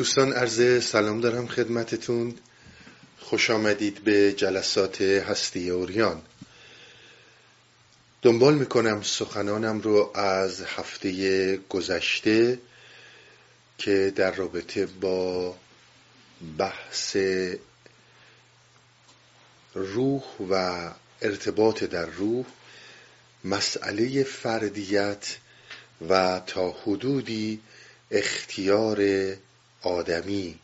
دوستان 0.00 0.32
عرض 0.32 0.84
سلام 0.84 1.20
دارم 1.20 1.46
خدمتتون. 1.46 2.34
خوش 3.18 3.50
آمدید 3.50 4.04
به 4.04 4.32
جلسات 4.32 5.00
هستی 5.00 5.70
اوریان. 5.70 6.22
دنبال 8.22 8.54
می‌کنم 8.54 9.02
سخنانم 9.02 9.80
رو 9.80 10.10
از 10.14 10.62
هفته 10.62 11.56
گذشته 11.56 12.58
که 13.78 14.12
در 14.16 14.30
رابطه 14.30 14.86
با 14.86 15.56
بحث 16.58 17.16
روح 19.74 20.22
و 20.50 20.90
ارتباط 21.22 21.84
در 21.84 22.06
روح 22.06 22.44
مسئله 23.44 24.22
فردیت 24.22 25.36
و 26.08 26.40
تا 26.46 26.70
حدودی 26.70 27.60
اختیار 28.10 28.98
آدمی 29.82 30.58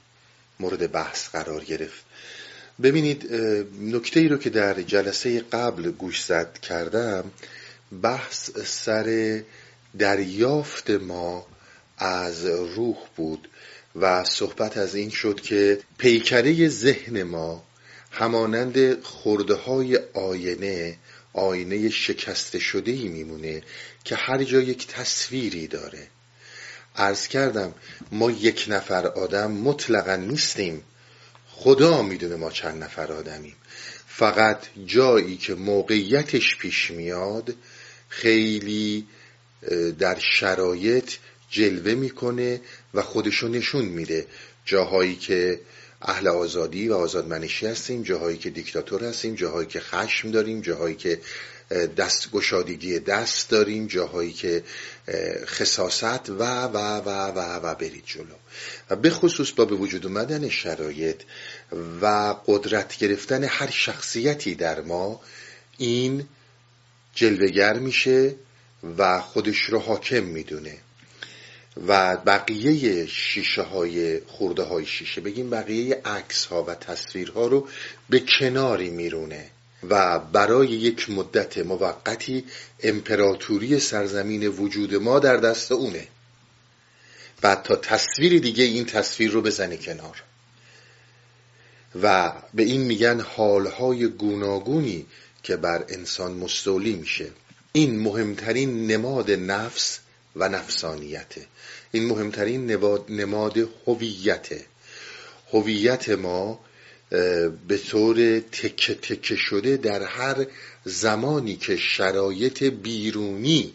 مورد 0.61 0.93
بحث 0.93 1.29
قرار 1.29 1.65
گرفت. 1.65 2.05
ببینید 2.83 3.33
نکته 3.81 4.21
ای 4.21 4.29
رو 4.29 4.37
که 4.37 4.51
در 4.51 4.83
جلسه 4.83 5.41
قبل 5.41 5.91
گوش 5.91 6.25
زد 6.25 6.59
کردم 6.59 7.31
بحث 8.03 8.51
سر 8.65 9.41
دریافت 9.99 10.91
ما 10.91 11.47
از 11.99 12.47
روح 12.47 12.97
بود 13.17 13.49
و 13.97 14.25
صحبت 14.25 14.77
از 14.77 14.95
این 14.95 15.11
شد 15.11 15.41
که 15.41 15.81
پیکره 15.99 16.69
ذهن 16.69 17.23
ما 17.23 17.65
همانند 18.11 19.03
خورده 19.03 19.55
های 19.55 19.99
آینه 20.15 20.99
آینه 21.33 21.91
شکسته 21.91 22.59
شده 22.59 22.91
ای 22.93 23.09
میمونه 23.09 23.63
که 24.05 24.17
هر 24.17 24.45
جا 24.45 24.61
یک 24.61 24.87
تصویری 24.87 25.67
داره. 25.67 26.07
عرض 26.97 27.29
کردم 27.29 27.75
ما 28.13 28.31
یک 28.31 28.65
نفر 28.69 29.07
آدم 29.07 29.51
مطلقا 29.51 30.17
نیستیم. 30.17 30.83
خدا 31.49 32.03
می‌دونه 32.03 32.37
ما 32.37 32.51
چند 32.51 32.85
نفر 32.85 33.13
آدمیم. 33.13 33.57
فقط 34.07 34.67
جایی 34.87 35.37
که 35.37 35.55
موقعیتش 35.55 36.57
پیش 36.57 36.91
میاد 36.91 37.55
خیلی 38.09 39.07
در 39.99 40.19
شرایط 40.19 41.13
جلوه 41.51 41.95
می‌کنه 41.95 42.61
و 42.95 43.03
خودشو 43.03 43.49
نشون 43.49 43.85
میده. 43.85 44.27
جاهایی 44.65 45.17
که 45.17 45.61
اهل 46.03 46.29
آزادی 46.29 46.89
و 46.89 46.95
آزادمنشی 46.95 47.67
هستیم 47.67 48.03
جاهایی 48.03 48.39
که 48.39 48.51
دیکتاتور 48.51 49.05
هستیم 49.05 49.35
جاهایی 49.35 49.69
که 49.69 49.81
خشم 49.81 50.31
داریم 50.31 50.61
جاهایی 50.61 50.95
که 50.95 51.21
دست 51.71 52.31
گشادگی 52.31 52.99
دست 52.99 53.51
داریم 53.51 53.87
جاهایی 53.87 54.33
که 54.33 54.65
خصاصت 55.45 56.31
و 56.31 56.43
و 56.65 56.77
و 56.77 57.09
و 57.09 57.61
و 57.63 57.75
برید 57.75 58.05
جلو. 58.07 58.35
و 58.91 58.97
به 58.97 59.11
خصوص 59.11 59.53
با 59.53 59.65
به 59.65 59.75
وجود 59.75 60.07
اومدن 60.07 60.49
شرایط 60.49 61.23
و 62.03 62.35
قدرت 62.47 62.97
گرفتن 62.97 63.45
هر 63.45 63.71
شخصیتی 63.71 64.55
در 64.55 64.81
ما 64.81 65.21
این 65.79 66.29
جلوگر 67.15 67.79
میشه 67.79 68.35
و 68.99 69.21
خودش 69.21 69.59
رو 69.59 69.79
حاکم 69.79 70.25
می‌دونه. 70.25 70.79
و 71.87 72.17
بقیه 72.17 73.07
شیشه 73.07 73.63
های 73.63 74.21
خورده 74.21 74.63
های 74.63 74.87
شیشه 74.87 75.21
بگیم 75.21 75.51
بقیه 75.51 76.01
عکس 76.05 76.45
ها 76.45 76.63
و 76.63 76.75
تصویر 76.75 77.31
ها 77.31 77.47
رو 77.47 77.69
به 78.11 78.21
کناری 78.21 78.91
میرونه. 78.91 79.51
و 79.83 80.19
برای 80.19 80.69
یک 80.69 81.11
مدت 81.11 81.59
موقتی 81.59 82.45
امپراتوری 82.83 83.81
سرزمین 83.81 84.49
وجود 84.49 84.95
ما 84.95 85.19
در 85.19 85.37
دست 85.37 85.73
اونه. 85.73 86.09
بعد 87.41 87.63
تا 87.63 87.77
تصویر 87.77 88.39
دیگه 88.39 88.65
این 88.65 88.85
تصویر 88.85 89.31
رو 89.31 89.43
بزنه 89.43 89.77
کنار. 89.77 90.23
و 92.03 92.33
به 92.55 92.63
این 92.63 92.81
میگن 92.81 93.21
حالهای 93.21 94.07
گوناگونی 94.07 95.07
که 95.43 95.57
بر 95.57 95.85
انسان 95.89 96.33
مستولی 96.33 96.95
میشه. 96.95 97.31
این 97.73 98.01
مهمترین 98.01 98.87
نماد 98.87 99.31
نفس 99.31 99.99
و 100.37 100.49
نفسانیته. 100.49 101.47
این 101.93 102.07
مهمترین 102.07 102.67
نماد 103.09 103.69
هویته. 103.87 104.65
هویت 105.53 106.09
ما 106.09 106.61
به 107.69 107.79
طور 107.89 108.41
تکه 108.41 108.95
تکه 108.95 109.37
شده 109.37 109.77
در 109.77 110.03
هر 110.03 110.47
زمانی 110.85 111.57
که 111.57 111.77
شرایط 111.77 112.63
بیرونی 112.63 113.73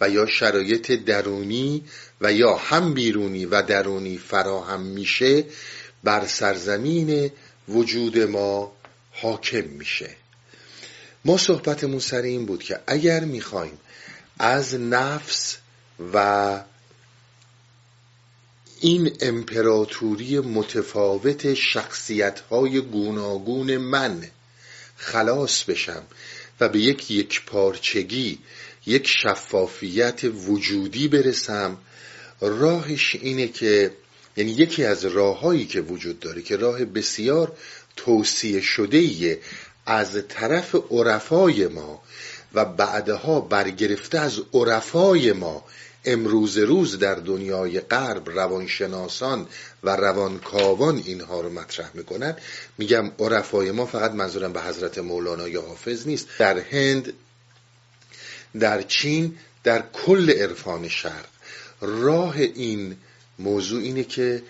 و 0.00 0.08
یا 0.08 0.26
شرایط 0.26 0.92
درونی 0.92 1.84
و 2.20 2.32
یا 2.32 2.54
هم 2.56 2.94
بیرونی 2.94 3.46
و 3.46 3.62
درونی 3.62 4.18
فراهم 4.18 4.80
میشه 4.80 5.44
بر 6.04 6.26
سرزمین 6.26 7.30
وجود 7.68 8.18
ما 8.18 8.72
حاکم 9.12 9.64
میشه. 9.64 10.10
ما 11.24 11.36
صحبتمون 11.36 11.98
سر 11.98 12.22
این 12.22 12.46
بود 12.46 12.62
که 12.62 12.80
اگر 12.86 13.24
می‌خوایم 13.24 13.78
از 14.38 14.74
نفس 14.74 15.56
و 16.14 16.60
این 18.84 19.16
امپراتوری 19.20 20.38
متفاوت 20.38 21.54
شخصیت 21.54 22.40
های 22.40 22.80
گوناگون 22.80 23.76
من 23.76 24.28
خلاص 24.96 25.64
بشم 25.64 26.02
و 26.60 26.68
به 26.68 26.78
یک 26.78 27.10
یک 27.10 27.44
پارچگی 27.46 28.38
یک 28.86 29.06
شفافیت 29.06 30.20
وجودی 30.24 31.08
برسم 31.08 31.78
راهش 32.40 33.14
اینه 33.14 33.48
که 33.48 33.90
یعنی 34.36 34.50
یکی 34.50 34.84
از 34.84 35.04
راههایی 35.04 35.66
که 35.66 35.80
وجود 35.80 36.20
داره 36.20 36.42
که 36.42 36.56
راه 36.56 36.84
بسیار 36.84 37.52
توصیه 37.96 38.60
شده 38.60 39.40
از 39.86 40.28
طرف 40.28 40.74
عرفای 40.90 41.66
ما 41.66 42.02
و 42.54 42.64
بعدها 42.64 43.40
برگرفته 43.40 44.18
از 44.18 44.40
عرفای 44.52 45.32
ما 45.32 45.64
امروز 46.04 46.58
روز 46.58 46.98
در 46.98 47.14
دنیای 47.14 47.80
غرب 47.80 48.30
روانشناسان 48.30 49.46
و 49.82 49.96
روانکاوان 49.96 51.02
اینها 51.06 51.40
رو 51.40 51.50
مطرح 51.50 51.90
می‌کنن. 51.94 52.36
میگم 52.78 53.12
عرفای 53.18 53.70
ما 53.70 53.86
فقط 53.86 54.10
منظورم 54.10 54.52
به 54.52 54.62
حضرت 54.62 54.98
مولانا 54.98 55.48
یا 55.48 55.62
حافظ 55.62 56.06
نیست. 56.06 56.28
در 56.38 56.58
هند 56.58 57.12
در 58.60 58.82
چین 58.82 59.38
در 59.64 59.84
کل 59.92 60.30
عرفان 60.30 60.88
شرق. 60.88 61.26
راه 61.80 62.36
این 62.36 62.96
موضوع 63.38 63.82
اینه 63.82 64.04
که 64.04 64.42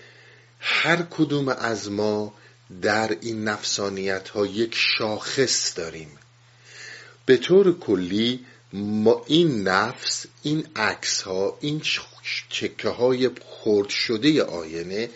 هر 0.60 1.02
کدوم 1.02 1.48
از 1.48 1.90
ما 1.90 2.34
در 2.82 3.16
این 3.20 3.44
نفسانیت 3.44 4.28
ها 4.28 4.46
یک 4.46 4.74
شاخص 4.98 5.78
داریم. 5.78 6.10
به 7.26 7.36
طور 7.36 7.78
کلی 7.78 8.46
ما 8.72 9.24
این 9.26 9.68
نفس 9.68 10.26
این 10.42 10.66
عکس 10.76 11.22
ها 11.22 11.58
این 11.60 11.82
چکه 12.48 12.88
های 12.88 13.30
خورد 13.44 13.88
شده 13.88 14.42
آینه 14.42 15.10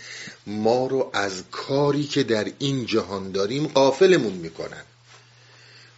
ما 0.46 0.86
رو 0.86 1.10
از 1.12 1.42
کاری 1.50 2.04
که 2.04 2.22
در 2.22 2.52
این 2.58 2.86
جهان 2.86 3.32
داریم 3.32 3.66
قافلمون 3.66 4.32
می‌کنن. 4.32 4.84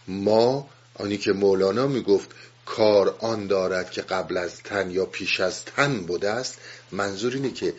ما 0.07 0.69
آنی 0.93 1.17
که 1.17 1.31
مولانا 1.31 1.87
می‌گفت 1.87 2.29
کار 2.65 3.15
آن 3.19 3.47
دارد 3.47 3.91
که 3.91 4.01
قبل 4.01 4.37
از 4.37 4.55
تن 4.63 4.91
یا 4.91 5.05
پیش 5.05 5.39
از 5.39 5.65
تن 5.65 5.99
بوده 5.99 6.29
است 6.29 6.57
منظور 6.91 7.33
اینه 7.33 7.51
که 7.51 7.73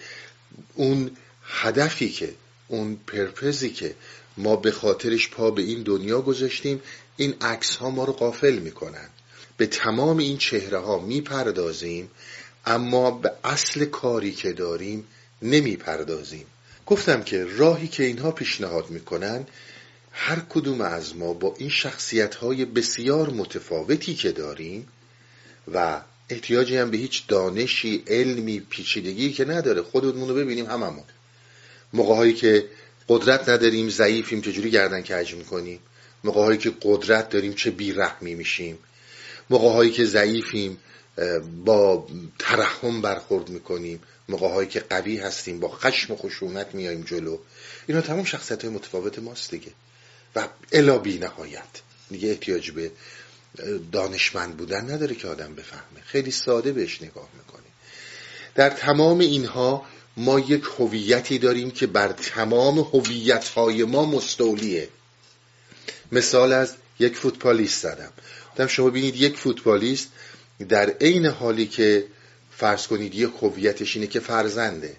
اون 0.75 1.17
هدفی 1.45 2.11
که 2.11 2.35
اون 2.69 2.99
پرپزی 3.07 3.71
که 3.71 3.95
ما 4.37 4.57
به 4.57 4.71
خاطرش 4.71 5.31
پا 5.31 5.51
به 5.51 5.63
این 5.63 5.83
دنیا 5.83 6.21
گذاشتیم 6.21 6.83
این 7.17 7.35
عکس 7.41 7.77
ها 7.77 7.91
ما 7.91 8.05
رو 8.05 8.13
قافل 8.13 8.59
می‌کنن. 8.59 9.09
به 9.61 9.67
تمام 9.67 10.19
این 10.19 10.39
چهره 10.39 10.79
ها 10.79 10.99
می‌پردازیم 10.99 12.11
اما 12.67 13.11
به 13.11 13.33
اصل 13.45 13.85
کاری 13.85 14.33
که 14.33 14.53
داریم 14.53 15.07
نمی‌پردازیم. 15.43 16.47
گفتم 16.87 17.23
که 17.23 17.45
راهی 17.45 17.89
که 17.89 18.05
اینها 18.05 18.31
پیشنهاد 18.31 18.91
می‌کنن 18.91 19.47
هر 20.13 20.43
کدوم 20.49 20.81
از 20.81 21.17
ما 21.17 21.33
با 21.33 21.55
این 21.59 21.69
شخصیت 21.69 22.35
های 22.35 22.65
بسیار 22.65 23.31
متفاوتی 23.31 24.15
که 24.15 24.33
داریم 24.33 24.89
و 25.75 26.01
احتیاجی 26.29 26.77
هم 26.77 26.91
به 26.91 26.97
هیچ 26.97 27.27
دانشی 27.29 28.05
علمی 28.07 28.61
پیچیدگی 28.61 29.33
که 29.33 29.45
نداره 29.45 29.83
خودمون 29.83 30.29
رو 30.29 30.35
ببینیم 30.35 30.67
هممون. 30.67 31.05
موقع 31.93 32.15
هایی 32.15 32.33
که 32.33 32.67
قدرت 33.09 33.49
نداریم 33.49 33.89
ضعیفیم 33.89 34.41
چجوری 34.41 34.71
گردن 34.71 35.01
کج 35.01 35.35
می‌کنیم؟ 35.35 35.79
موقع 36.25 36.41
هایی 36.41 36.59
که 36.59 36.73
قدرت 36.83 37.29
داریم 37.29 37.55
چه 37.55 37.71
بیرحمی 37.71 38.35
میشیم؟ 38.35 38.79
موقع 39.51 39.69
هایی 39.69 39.91
که 39.91 40.05
ضعیفیم 40.05 40.79
با 41.65 42.07
ترحم 42.39 43.01
برخورد 43.01 43.49
می‌کنیم. 43.49 44.01
موقع 44.29 44.49
هایی 44.49 44.69
که 44.69 44.81
قوی 44.81 45.19
هستیم 45.19 45.61
با 45.61 45.69
خشم 45.69 46.13
و 46.13 46.17
خشونت 46.17 46.75
میایم 46.75 47.03
جلو. 47.03 47.39
اینا 47.87 48.01
تمام 48.01 48.25
شخصیت 48.25 48.65
های 48.65 48.75
متفاوت 48.75 49.19
ماست 49.19 49.51
دیگه. 49.51 49.73
و 50.37 50.49
الا 50.73 50.99
بی 50.99 51.19
نهایت 51.19 51.83
دیگه 52.11 52.29
احتیاج 52.29 52.71
به 52.71 52.91
دانشمند 53.93 54.57
بودن 54.57 54.91
نداره 54.91 55.15
که 55.15 55.29
آدم 55.29 55.55
بفهمه. 55.55 56.01
خیلی 56.05 56.31
ساده 56.31 56.73
بهش 56.73 57.03
نگاه 57.03 57.29
می‌کنه 57.39 57.67
در 58.55 58.71
تمام 58.71 59.19
اینها 59.19 59.87
ما 60.17 60.41
یک 60.41 60.65
هویتی 60.79 61.39
داریم 61.39 61.71
که 61.71 61.87
بر 61.87 62.13
تمام 62.13 62.79
هویت‌های 62.79 63.85
ما 63.85 64.05
مستولیه. 64.05 64.89
مثال 66.13 66.53
از 66.53 66.75
یک 66.99 67.17
فوتبالیست 67.17 67.83
زدم. 67.83 68.13
شما 68.69 68.91
ببینید 68.91 69.17
یک 69.17 69.37
فوتبالیست 69.37 70.09
در 70.69 70.91
عین 70.91 71.27
حالی 71.27 71.67
که 71.67 72.05
فرض 72.57 72.87
کنید 72.87 73.15
یک 73.15 73.31
هویتش 73.43 73.97
اینه 73.97 74.07
که 74.07 74.21
فرزنده. 74.21 74.97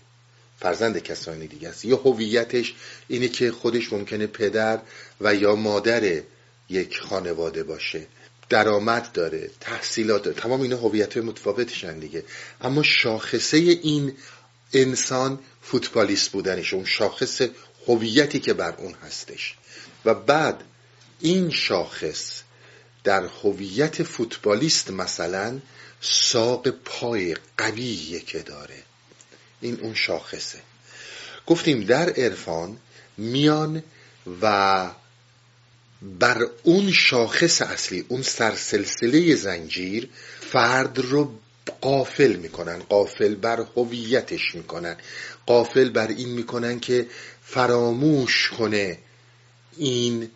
فرزند 0.60 0.98
کسانی 0.98 1.48
دیگه 1.48 1.70
است. 1.70 1.86
یا 1.86 1.98
هویتش 1.98 2.74
اینه 3.08 3.28
که 3.28 3.52
خودش 3.52 3.94
ممکنه 3.94 4.28
پدر 4.28 4.80
و 5.22 5.36
یا 5.36 5.56
مادر 5.56 6.22
یک 6.70 7.00
خانواده 7.00 7.64
باشه. 7.64 8.08
درآمد 8.50 9.12
داره 9.12 9.50
تحصیلات 9.60 10.24
داره. 10.24 10.38
تمام 10.38 10.62
اینا 10.62 10.78
هویت 10.78 11.18
متفاوتشن 11.18 12.00
دیگه. 12.00 12.24
اما 12.62 12.84
شاخصه 12.84 13.58
این 13.58 14.14
انسان 14.74 15.40
فوتبالیست 15.62 16.32
بودنش 16.32 16.74
اون 16.74 16.86
شاخص 16.86 17.42
هویتی 17.88 18.40
که 18.40 18.54
بر 18.54 18.76
اون 18.78 18.94
هستش. 18.94 19.56
و 20.06 20.14
بعد 20.14 20.64
این 21.20 21.50
شاخص 21.50 22.42
در 23.04 23.26
هویت 23.44 24.04
فوتبالیست 24.04 24.92
مثلا 24.92 25.60
ساق 26.02 26.70
پای 26.70 27.36
قویه 27.58 28.20
که 28.20 28.40
داره. 28.40 28.84
این 29.62 29.80
اون 29.82 29.94
شاخصه. 29.94 30.60
گفتیم 31.48 31.84
در 31.84 32.10
عرفان 32.10 32.78
میان 33.18 33.84
و 34.42 34.90
بر 36.02 36.48
اون 36.64 36.92
شاخص 36.92 37.62
اصلی 37.62 38.06
اون 38.08 38.22
سرسلسله 38.22 39.36
زنجیر 39.36 40.10
فرد 40.52 41.00
رو 41.00 41.32
قافل 41.82 42.36
می‌کنن 42.36 42.80
قافل 42.80 43.36
بر 43.36 43.66
هویتش 43.76 44.56
می‌کنن 44.56 44.98
قافل 45.46 45.90
بر 45.90 46.08
این 46.08 46.30
می‌کنن 46.30 46.80
که 46.80 47.08
فراموش 47.44 48.50
کنه 48.50 48.98
این 49.78 50.30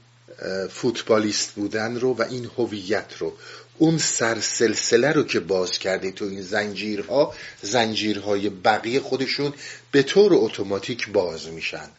فوتبالیست 0.70 1.52
بودن 1.52 2.00
رو 2.00 2.14
و 2.14 2.22
این 2.22 2.50
هویت 2.58 3.14
رو. 3.20 3.34
اون 3.78 3.98
سرسلسله 3.98 5.12
رو 5.12 5.24
که 5.24 5.40
باز 5.40 5.72
کرده 5.72 6.12
تو 6.12 6.26
این 6.26 6.42
زنجیرها 6.42 7.34
زنجیرهای 7.62 8.50
بقیه 8.50 9.00
خودشون 9.00 9.54
به 9.92 10.04
طور 10.04 10.34
اتوماتیک 10.34 11.10
باز 11.10 11.48
میشن. 11.48 11.90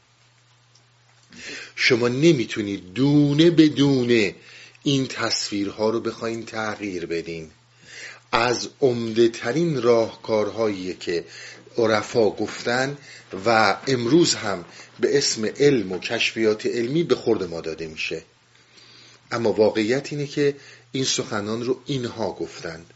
شما 1.77 2.09
نمی‌تونید 2.09 2.93
دونه 2.95 3.51
به 3.51 3.69
دونه 3.69 4.35
این 4.83 5.07
تصویرها 5.07 5.91
رو 5.91 6.01
بخواین 6.01 6.45
تغییر 6.45 7.07
بدین. 7.07 7.51
از 8.33 8.69
عمده 8.81 9.29
ترین 9.29 9.83
راهکارهایی 9.83 10.95
که 10.95 11.25
عرفا 11.79 12.31
گفتن 12.31 12.97
و 13.47 13.77
امروز 13.87 14.35
هم 14.35 14.65
به 15.01 15.19
اسم 15.19 15.45
علم 15.45 15.93
و 15.93 15.99
کشفیات 15.99 16.67
علمی 16.67 17.03
به 17.03 17.15
خورد 17.15 17.43
ما 17.43 17.61
داده 17.61 17.87
میشه. 17.87 18.23
اما 19.31 19.53
واقعیت 19.53 20.13
اینه 20.13 20.27
که 20.27 20.55
این 20.93 21.05
سخنان 21.05 21.65
رو 21.65 21.81
اینها 21.87 22.33
گفتند 22.33 22.87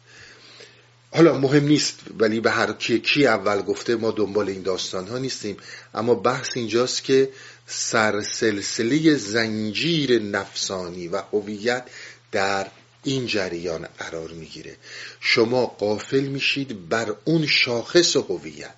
حالا 1.13 1.39
مهم 1.39 1.65
نیست 1.65 1.99
ولی 2.19 2.41
به 2.41 2.51
هر 2.51 2.73
کی 2.73 3.01
کی 3.01 3.27
اول 3.27 3.63
گفته 3.63 3.97
ما 3.97 4.11
دنبال 4.11 4.49
این 4.49 4.63
داستان 4.63 5.09
ها 5.09 5.19
نیستیم. 5.19 5.57
اما 5.95 6.15
بحث 6.15 6.49
اینجاست 6.55 7.05
که 7.05 7.29
سرسلسله 7.67 9.15
زنجیر 9.15 10.23
نفسانی 10.23 11.09
و 11.09 11.23
هویت 11.33 11.85
در 12.33 12.67
این 13.05 13.27
جریان 13.27 13.89
قرار 13.99 14.31
می‌گیره. 14.31 14.77
شما 15.21 15.67
قافل 15.67 16.21
میشید 16.21 16.89
بر 16.89 17.15
اون 17.25 17.47
شاخص 17.47 18.17
هویت. 18.17 18.75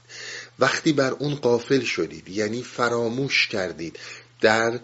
وقتی 0.59 0.93
بر 0.93 1.11
اون 1.11 1.35
قافل 1.35 1.81
شدید 1.81 2.29
یعنی 2.29 2.63
فراموش 2.63 3.47
کردید 3.47 3.99
در 4.41 4.81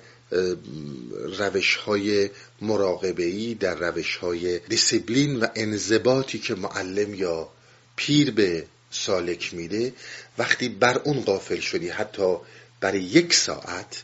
روش 1.39 1.77
های 1.77 2.31
مراقبه 2.61 3.55
در 3.55 3.75
روش 3.75 4.17
های 4.17 4.59
دیسیبلین 4.59 5.41
و 5.41 5.47
انضباطی 5.55 6.39
که 6.39 6.55
معلم 6.55 7.15
یا 7.15 7.49
پیر 7.97 8.31
به 8.31 8.67
سالک 8.91 9.55
میده 9.55 9.93
وقتی 10.39 10.69
بر 10.69 10.99
اون 10.99 11.21
قافل 11.21 11.61
شدی 11.61 11.89
حتی 11.89 12.37
برای 12.81 13.01
یک 13.01 13.35
ساعت 13.35 14.03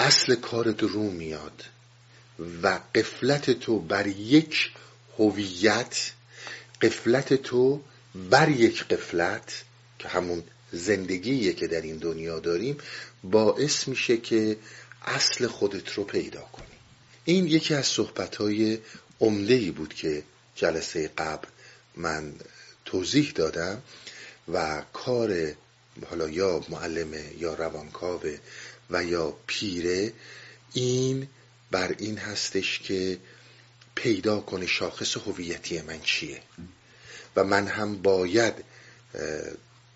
اصل 0.00 0.34
کارت 0.34 0.82
رو 0.82 1.10
میاد. 1.10 1.64
و 2.62 2.80
قفلت 2.94 3.50
تو 3.50 3.78
بر 3.78 4.06
یک 4.06 4.72
هویت 5.18 6.12
قفلت 6.82 7.34
تو 7.34 7.82
بر 8.14 8.48
یک 8.48 8.84
قفلت 8.84 9.64
که 9.98 10.08
همون 10.08 10.42
زندگیه 10.72 11.52
که 11.52 11.66
در 11.66 11.80
این 11.80 11.96
دنیا 11.96 12.38
داریم 12.40 12.78
باعث 13.24 13.88
میشه 13.88 14.16
که 14.16 14.56
اصل 15.02 15.46
خودت 15.46 15.92
رو 15.92 16.04
پیدا 16.04 16.40
کنی. 16.40 16.66
این 17.24 17.46
یکی 17.46 17.74
از 17.74 17.86
صحبتهای 17.86 18.78
ای 19.20 19.70
بود 19.70 19.94
که 19.94 20.22
جلسه 20.54 21.08
قبل 21.18 21.48
من 21.96 22.32
توضیح 22.84 23.32
دادم 23.34 23.82
و 24.52 24.82
کار 24.92 25.52
حالا 26.10 26.28
یا 26.28 26.64
معلمه 26.68 27.32
یا 27.38 27.54
روانکاوه 27.54 28.38
و 28.90 29.04
یا 29.04 29.36
پیره 29.46 30.12
این 30.72 31.28
بر 31.70 31.94
این 31.98 32.18
هستش 32.18 32.78
که 32.78 33.18
پیدا 33.94 34.40
کنه 34.40 34.66
شاخص 34.66 35.16
هویتی 35.16 35.80
من 35.80 36.00
چیه. 36.00 36.42
و 37.36 37.44
من 37.44 37.66
هم 37.66 38.02
باید 38.02 38.54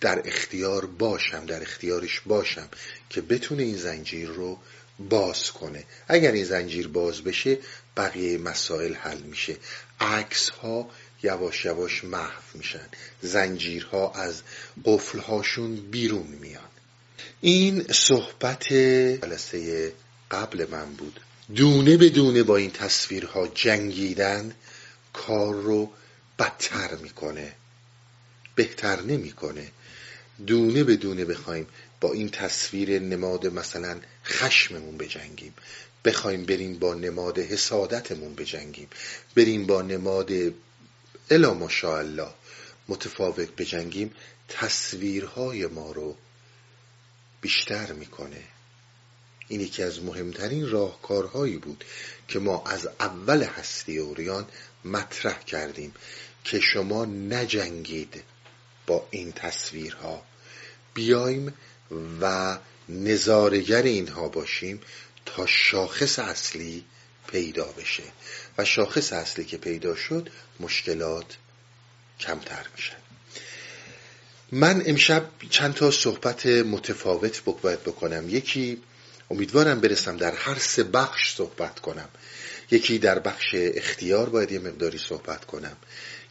در 0.00 0.22
اختیار 0.28 0.86
باشم 0.86 1.46
در 1.46 1.62
اختیارش 1.62 2.20
باشم 2.20 2.68
که 3.10 3.20
بتونه 3.20 3.62
این 3.62 3.76
زنجیر 3.76 4.28
رو 4.28 4.58
باز 4.98 5.50
کنه. 5.50 5.84
اگر 6.08 6.32
این 6.32 6.44
زنجیر 6.44 6.88
باز 6.88 7.22
بشه 7.22 7.58
بقیه 7.96 8.38
مسائل 8.38 8.94
حل 8.94 9.18
میشه. 9.18 9.56
عکس 10.00 10.48
ها 10.48 10.90
یواش 11.22 11.64
یواش 11.64 12.04
محو 12.04 12.42
میشن. 12.54 12.88
زنجیرها 13.22 14.12
از 14.12 14.42
قفلهاشون 14.84 15.76
بیرون 15.76 16.26
میان. 16.26 16.68
این 17.40 17.82
صحبت 17.92 18.72
جلسه 18.72 19.92
قبل 20.30 20.66
من 20.70 20.92
بود. 20.92 21.20
دونه 21.54 21.96
به 21.96 22.08
دونه 22.08 22.42
با 22.42 22.56
این 22.56 22.70
تصویرها 22.70 23.46
جنگیدن 23.46 24.54
کار 25.12 25.54
رو 25.54 25.90
بدتر 26.38 26.94
می‌کنه. 26.94 27.52
بهتر 28.54 29.00
نمی‌کنه. 29.00 29.70
دونه 30.46 30.84
به 30.84 30.96
دونه 30.96 31.24
بخوایم 31.24 31.66
با 32.00 32.12
این 32.12 32.28
تصویر 32.28 32.98
نماد 32.98 33.46
مثلا 33.46 34.00
خشممون 34.24 34.96
بجنگیم. 34.96 35.54
بخوایم 36.04 36.44
بریم 36.44 36.78
با 36.78 36.94
نماد 36.94 37.38
حسادتمون 37.38 38.34
بجنگیم. 38.34 38.88
بریم 39.34 39.66
با 39.66 39.82
نماد 39.82 40.30
الا 41.30 41.54
ماشاءالله 41.54 42.28
متفاوت 42.88 43.56
بجنگیم. 43.56 44.12
تصویرهای 44.48 45.66
ما 45.66 45.92
رو 45.92 46.16
بیشتر 47.40 47.92
می‌کنه. 47.92 48.42
این 49.48 49.60
یکی 49.60 49.82
از 49.82 50.02
مهمترین 50.02 50.70
راهکارهایی 50.70 51.56
بود 51.56 51.84
که 52.28 52.38
ما 52.38 52.64
از 52.66 52.88
اول 53.00 53.42
هستی 53.42 53.98
اوریان 53.98 54.46
مطرح 54.84 55.38
کردیم 55.38 55.94
که 56.44 56.60
شما 56.60 57.04
نجنگید 57.04 58.22
با 58.86 59.08
این 59.10 59.32
تصویرها. 59.32 60.22
بیایم 60.94 61.54
و 62.20 62.58
نظارگر 62.88 63.82
اینها 63.82 64.28
باشیم 64.28 64.80
تا 65.26 65.46
شاخص 65.46 66.18
اصلی 66.18 66.84
پیدا 67.26 67.64
بشه. 67.64 68.02
و 68.58 68.64
شاخص 68.64 69.12
اصلی 69.12 69.44
که 69.44 69.56
پیدا 69.56 69.96
شد 69.96 70.30
مشکلات 70.60 71.36
کمتر 72.20 72.66
میشن. 72.76 72.96
من 74.52 74.82
امشب 74.86 75.30
چند 75.50 75.74
تا 75.74 75.90
صحبت 75.90 76.46
متفاوت 76.46 77.42
باید 77.62 77.82
بکنم. 77.82 78.28
یکی 78.28 78.82
امیدوارم 79.34 79.80
برسم 79.80 80.16
در 80.16 80.34
هر 80.34 80.58
سه 80.58 80.82
بخش 80.82 81.34
صحبت 81.34 81.80
کنم. 81.80 82.08
یکی 82.70 82.98
در 82.98 83.18
بخش 83.18 83.54
اختیار 83.54 84.28
باید 84.28 84.52
یه 84.52 84.58
مقداری 84.58 84.98
صحبت 84.98 85.44
کنم. 85.44 85.76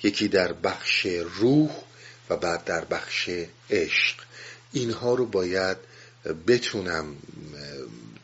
یکی 0.04 0.28
در 0.28 0.54
بخش 0.54 1.06
روح 1.40 1.70
و 2.30 2.38
بعد 2.38 2.64
در 2.64 2.86
بخش 2.86 3.30
عشق. 3.70 4.16
اینها 4.72 5.14
رو 5.14 5.26
باید 5.26 5.78
بتونم 6.48 7.16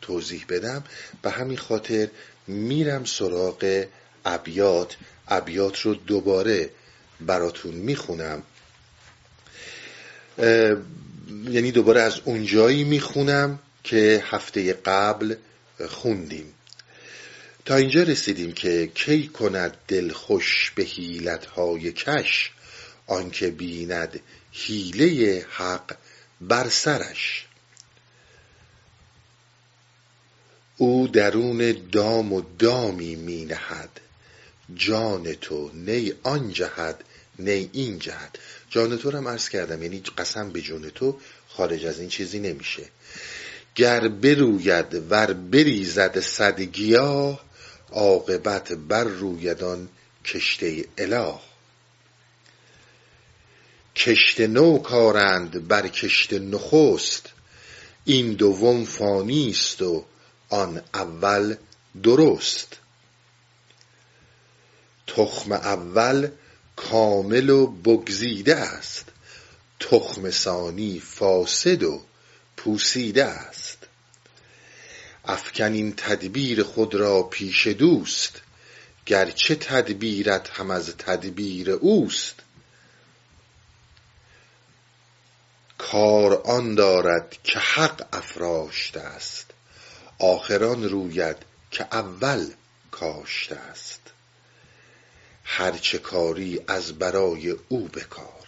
توضیح 0.02 0.44
بدم. 0.48 0.84
به 1.22 1.30
همین 1.30 1.58
خاطر 1.58 2.08
میرم 2.46 3.04
سراغ 3.04 3.84
ابیات. 4.24 4.96
ابیات 5.28 5.80
رو 5.80 5.94
دوباره 5.94 6.70
براتون 7.20 7.74
می‌خونم. 7.74 8.42
یعنی 11.28 11.72
دوباره 11.72 12.00
از 12.00 12.20
اونجایی 12.24 12.84
می‌خونم. 12.84 13.58
که 13.84 14.24
هفته 14.26 14.72
قبل 14.72 15.34
خوندیم. 15.88 16.54
تا 17.64 17.76
اینجا 17.76 18.02
رسیدیم 18.02 18.52
که 18.52 18.90
کی 18.94 19.28
کند 19.28 19.76
دل 19.88 20.12
خوش 20.12 20.72
به 20.74 20.82
حیلت 20.82 21.46
های 21.46 21.92
کش 21.92 22.50
آنکه 23.06 23.50
بیند 23.50 24.20
حیله 24.52 25.46
حق 25.50 25.96
بر 26.40 26.68
سرش. 26.68 27.46
او 30.76 31.08
درون 31.08 31.76
دام 31.92 32.32
و 32.32 32.42
دامی 32.58 33.14
می 33.14 33.44
نهد 33.44 34.00
جان 34.74 35.34
تو 35.34 35.70
نی 35.74 36.12
آن 36.22 36.52
جهد 36.52 37.04
نی 37.38 37.70
این 37.72 37.98
جهد 37.98 38.38
جان 38.70 38.98
تو 38.98 39.10
رو 39.10 39.28
عرض 39.28 39.48
کردم 39.48 39.82
یعنی 39.82 40.02
قسم 40.18 40.50
به 40.50 40.60
جون 40.60 40.90
تو 40.90 41.18
خارج 41.48 41.86
از 41.86 42.00
این 42.00 42.08
چیزی 42.08 42.38
نمیشه. 42.38 42.82
گر 43.74 44.08
بروید 44.08 45.10
ور 45.10 45.32
بریزد 45.32 46.20
صد 46.20 46.60
گیاه 46.60 47.40
عاقبت 47.92 48.72
بر 48.72 49.04
رویدان 49.04 49.88
کشته 50.24 50.84
اله. 50.98 51.34
کشت 53.96 54.40
نو 54.40 54.78
کارند 54.78 55.68
بر 55.68 55.88
کشت 55.88 56.32
نخست 56.32 57.28
این 58.04 58.32
دوم 58.32 58.84
فانی 58.84 59.50
است 59.50 59.82
و 59.82 60.04
آن 60.48 60.82
اول 60.94 61.56
درست. 62.02 62.76
تخم 65.06 65.52
اول 65.52 66.28
کامل 66.76 67.50
و 67.50 67.66
بگزیده 67.66 68.56
است 68.56 69.04
تخم 69.80 70.30
ثانی 70.30 71.00
فاسد 71.00 71.82
و 71.82 72.02
پوسیده 72.56 73.24
است. 73.24 73.59
افکن 75.24 75.72
این 75.72 75.94
تدبیر 75.96 76.62
خود 76.62 76.94
را 76.94 77.22
پیش 77.22 77.66
دوست 77.66 78.40
گرچه 79.06 79.54
تدبیرت 79.54 80.50
هم 80.50 80.70
از 80.70 80.96
تدبیر 80.96 81.70
اوست. 81.70 82.34
کار 85.78 86.42
آن 86.44 86.74
دارد 86.74 87.36
که 87.44 87.58
حق 87.58 88.06
افراشته 88.12 89.00
است 89.00 89.50
آخران 90.18 90.84
روید 90.84 91.36
که 91.70 91.86
اول 91.92 92.50
کاشته 92.90 93.56
است. 93.56 94.00
هرچه 95.44 95.98
کاری 95.98 96.60
از 96.68 96.92
برای 96.92 97.50
او 97.68 97.88
بکار 97.88 98.46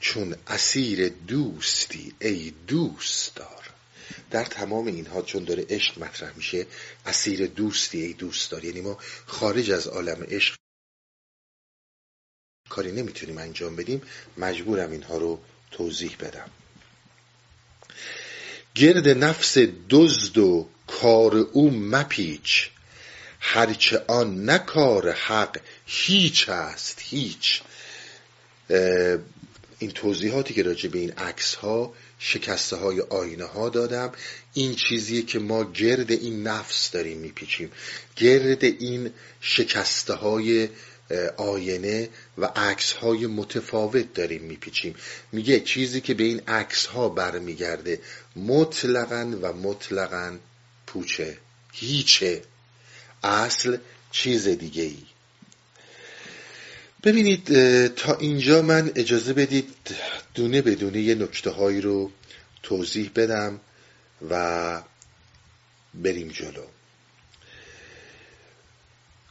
چون 0.00 0.36
اسیر 0.46 1.08
دوستی 1.08 2.14
ای 2.20 2.52
دوست 2.66 3.34
دار. 3.34 3.67
در 4.30 4.44
تمام 4.44 4.86
اینها 4.86 5.22
چون 5.22 5.44
داره 5.44 5.66
عشق 5.70 5.98
مطرح 5.98 6.36
میشه 6.36 6.66
اسیر 7.06 7.46
دوستی 7.46 8.02
ای 8.02 8.12
دوست 8.12 8.50
دار 8.50 8.64
یعنی 8.64 8.80
ما 8.80 8.98
خارج 9.26 9.70
از 9.70 9.86
عالم 9.86 10.22
عشق 10.28 10.56
کاری 12.68 12.92
نمی‌تونیم 12.92 13.38
انجام 13.38 13.76
بدیم. 13.76 14.02
مجبورم 14.36 14.90
اینها 14.90 15.18
رو 15.18 15.40
توضیح 15.70 16.16
بدم. 16.20 16.50
گرد 18.74 19.08
نفس 19.08 19.58
دزد 19.90 20.38
و 20.38 20.68
کار 20.86 21.36
او 21.36 21.70
مپیچ. 21.70 22.70
هرچه 23.40 24.04
آن 24.08 24.44
نه 24.44 24.58
کار 24.58 25.12
حق 25.12 25.60
هیچ 25.86 26.48
است 26.48 26.98
هیچ. 27.02 27.62
این 29.78 29.90
توضیحاتی 29.90 30.54
که 30.54 30.62
راجع 30.62 30.88
به 30.88 30.98
این 30.98 31.12
عکس 31.12 31.54
ها 31.54 31.94
شکسته 32.18 32.76
های 32.76 33.00
آینه 33.00 33.44
ها 33.44 33.68
دادم. 33.68 34.12
این 34.54 34.74
چیزیه 34.74 35.22
که 35.22 35.38
ما 35.38 35.64
گرد 35.64 36.12
این 36.12 36.42
نفس 36.42 36.90
داریم 36.90 37.18
میپیچیم. 37.18 37.72
گرد 38.16 38.64
این 38.64 39.10
شکسته 39.40 40.14
های 40.14 40.68
آینه 41.36 42.08
و 42.38 42.44
عکس 42.44 42.92
های 42.92 43.26
متفاوت 43.26 44.14
داریم 44.14 44.42
میپیچیم. 44.42 44.94
میگه 45.32 45.60
چیزی 45.60 46.00
که 46.00 46.14
به 46.14 46.24
این 46.24 46.40
عکس 46.48 46.86
ها 46.86 47.08
برمیگرده 47.08 48.00
مطلقا 48.36 49.38
و 49.42 49.52
مطلقا 49.52 50.38
پوچه 50.86 51.38
هیچه. 51.72 52.42
اصل 53.22 53.76
چیز 54.10 54.48
دیگه 54.48 54.82
ای 54.82 55.02
ببینید 57.02 57.46
تا 57.88 58.14
اینجا 58.14 58.62
من 58.62 58.92
اجازه 58.94 59.32
بدید 59.32 59.74
دونه 60.34 60.62
بدونه 60.62 61.00
یه 61.00 61.14
نکته 61.14 61.50
هایی 61.50 61.80
رو 61.80 62.10
توضیح 62.62 63.10
بدم 63.14 63.60
و 64.30 64.82
بریم 65.94 66.28
جلو. 66.28 66.64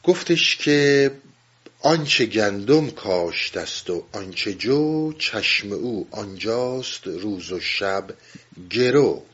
گفتش 0.03 0.55
که 0.55 1.11
آنچه 1.81 2.25
گندم 2.25 2.89
کاشت 2.89 3.57
است 3.57 3.89
و 3.89 4.05
آنچه 4.11 4.53
جو 4.53 5.13
چشم 5.13 5.71
او 5.71 6.07
آنجاست 6.11 7.07
روز 7.07 7.51
و 7.51 7.59
شب 7.59 8.09
گرو. 8.69 9.25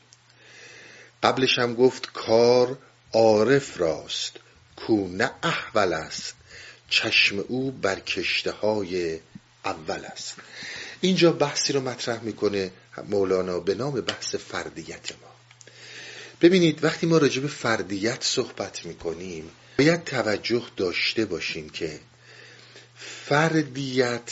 قبلش 1.24 1.60
هم 1.60 1.74
گفت 1.74 2.12
کار 2.14 2.78
عارف 3.14 3.78
راست 3.78 4.38
کو 4.76 5.08
نه 5.08 5.32
احول 5.44 5.94
است. 5.94 6.34
چشم 6.90 7.46
او 7.48 7.72
بر 7.72 8.00
کشته 8.00 8.52
های 8.52 9.20
اول 9.66 10.06
است. 10.06 10.36
اینجا 11.02 11.32
بحثی 11.32 11.74
رو 11.74 11.82
مطرح 11.82 12.24
می‌کنه 12.24 12.72
مولانا 13.10 13.60
به 13.60 13.76
نام 13.76 14.02
بحث 14.02 14.36
فردیت 14.36 15.12
ما. 15.12 15.34
ببینید 16.42 16.84
وقتی 16.84 17.08
ما 17.08 17.18
راجع 17.18 17.42
به 17.42 17.48
فردیت 17.48 18.24
صحبت 18.24 18.86
می‌کنیم 18.86 19.52
باید 19.78 20.04
توجه 20.04 20.64
داشته 20.78 21.26
باشیم 21.26 21.70
که 21.70 22.00
فردیت 22.96 24.32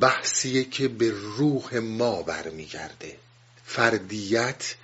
بحثیه 0.00 0.64
که 0.64 0.88
به 0.88 1.10
روح 1.10 1.78
ما 1.78 2.22
برمیگرده. 2.22 3.16
فردیت 3.64 4.74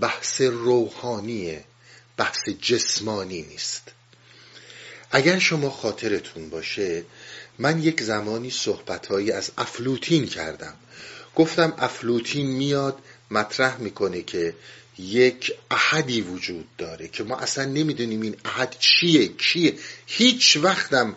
بحث 0.00 0.40
روحانیه 0.40 1.64
بحث 2.16 2.48
جسمانی 2.48 3.42
نیست. 3.42 3.93
اگر 5.16 5.38
شما 5.38 5.70
خاطرتون 5.70 6.50
باشه 6.50 7.04
من 7.58 7.82
یک 7.82 8.02
زمانی 8.02 8.50
صحبتهایی 8.50 9.32
از 9.32 9.50
افلوتین 9.58 10.26
کردم. 10.26 10.74
گفتم 11.36 11.74
افلوتین 11.78 12.46
میاد 12.46 12.98
مطرح 13.30 13.80
می‌کنه 13.80 14.22
که 14.22 14.54
یک 14.98 15.52
احدی 15.70 16.20
وجود 16.20 16.66
داره 16.78 17.08
که 17.08 17.24
ما 17.24 17.36
اصلا 17.36 17.64
نمی‌دونیم 17.64 18.20
این 18.20 18.36
احد 18.44 18.76
چیه 18.78 19.28
کیه. 19.28 19.74
هیچ 20.06 20.56
وقتم 20.56 21.14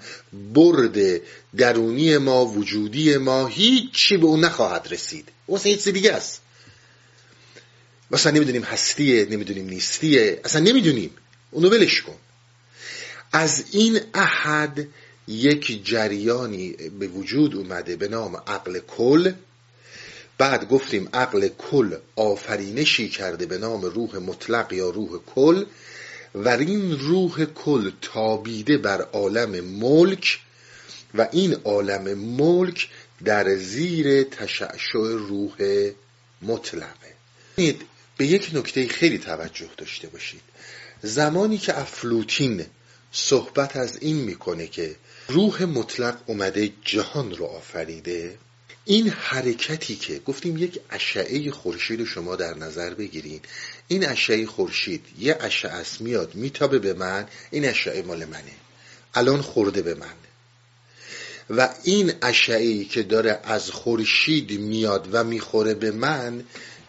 برد 0.54 1.22
درونی 1.58 2.18
ما 2.18 2.46
وجودی 2.46 3.18
ما 3.18 3.48
هیچی 3.48 4.18
به 4.18 4.26
اون 4.26 4.40
نخواهد 4.40 4.88
رسید. 4.92 5.30
اصلا 5.50 5.72
هیچ 5.72 5.88
دیگه 5.88 6.14
است. 6.14 6.42
مثلا 8.12 8.32
نمی‌دونیم 8.32 8.64
هستیه 8.64 9.26
نمی‌دونیم 9.26 9.70
نیستیه 9.70 10.42
اصلا 10.44 10.62
نمی‌دونیم. 10.62 11.12
اونو 11.52 11.70
ولش 11.70 12.02
کن. 12.02 12.16
از 13.32 13.64
این 13.72 14.00
احد 14.14 14.88
یک 15.28 15.86
جریانی 15.86 16.70
به 17.00 17.08
وجود 17.08 17.56
اومده 17.56 17.96
به 17.96 18.08
نام 18.08 18.38
عقل 18.48 18.80
کل. 18.80 19.32
بعد 20.38 20.70
گفتیم 20.70 21.10
عقل 21.14 21.48
کل 21.48 21.96
آفرینشی 22.16 23.10
کرده 23.10 23.46
به 23.46 23.58
نام 23.58 23.82
روح 23.82 24.18
مطلق 24.18 24.74
یا 24.74 24.90
روح 24.90 25.20
کل. 25.36 25.66
و 26.36 26.50
این 26.50 27.00
روح 27.00 27.46
کل 27.46 27.92
تابیده 28.02 28.78
بر 28.78 29.02
عالم 29.02 29.66
ملک 29.66 30.40
و 31.14 31.28
این 31.32 31.54
عالم 31.54 32.14
ملک 32.14 32.90
در 33.24 33.56
زیر 33.56 34.24
تشعشع 34.24 35.00
روح 35.00 35.90
مطلقه. 36.42 37.16
به 38.18 38.26
یک 38.26 38.52
نکته 38.54 38.88
خیلی 38.88 39.18
توجه 39.18 39.70
داشته 39.78 40.08
باشید. 40.08 40.42
زمانی 41.02 41.58
که 41.58 41.80
افلوتین 41.80 42.66
صحبت 43.12 43.76
از 43.76 43.98
این 44.02 44.16
می‌کنه 44.16 44.68
که 44.68 44.96
روح 45.28 45.64
مطلق 45.64 46.18
اومده 46.26 46.72
جهان 46.86 47.36
رو 47.36 47.46
آفریده. 47.46 48.38
این 48.86 49.10
حرکتی 49.10 49.96
که 49.96 50.20
گفتیم 50.20 50.58
یک 50.58 50.80
اشعه 50.90 51.52
خورشید 51.52 52.04
شما 52.04 52.36
در 52.36 52.54
نظر 52.54 52.94
بگیرید 52.94 53.46
این 53.88 54.10
اشعه 54.10 54.46
خورشید 54.46 55.06
یه 55.20 55.38
اشعه 55.40 55.72
است 55.72 56.02
میاد 56.02 56.36
میتابه 56.36 56.80
به 56.80 56.94
من 56.94 57.28
این 57.52 57.66
اشعه 57.66 58.02
مال 58.02 58.26
منه. 58.26 58.54
الان 59.14 59.42
خورده 59.42 59.82
به 59.82 59.94
من. 59.94 60.14
و 61.50 61.70
این 61.84 62.14
اشعه 62.22 62.84
که 62.84 63.04
داره 63.04 63.40
از 63.44 63.72
خورشید 63.72 64.60
میاد 64.60 65.10
و 65.12 65.24
می‌خوره 65.24 65.74
به 65.74 65.92
من 65.92 66.44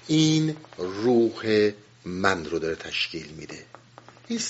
این 0.07 0.57
روح 0.79 1.71
من 2.05 2.45
رو 2.45 2.59
داره 2.59 2.75
تشکیل 2.75 3.27
میده. 3.37 3.65
این 4.29 4.41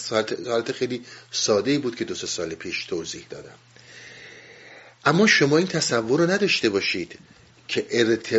حالت 0.47 0.73
خیلی 0.73 1.05
ساده 1.31 1.79
بود 1.79 1.97
که 1.97 2.05
دو 2.05 2.15
سه 2.15 2.27
سال 2.27 2.55
پیش 2.55 2.85
توضیح 2.85 3.27
دادم. 3.31 3.59
اما 5.05 5.27
شما 5.27 5.59
این 5.59 5.67
تصور 5.67 6.21
رو 6.21 6.31
نداشته 6.31 6.69
باشید 6.69 7.19
که 7.69 7.87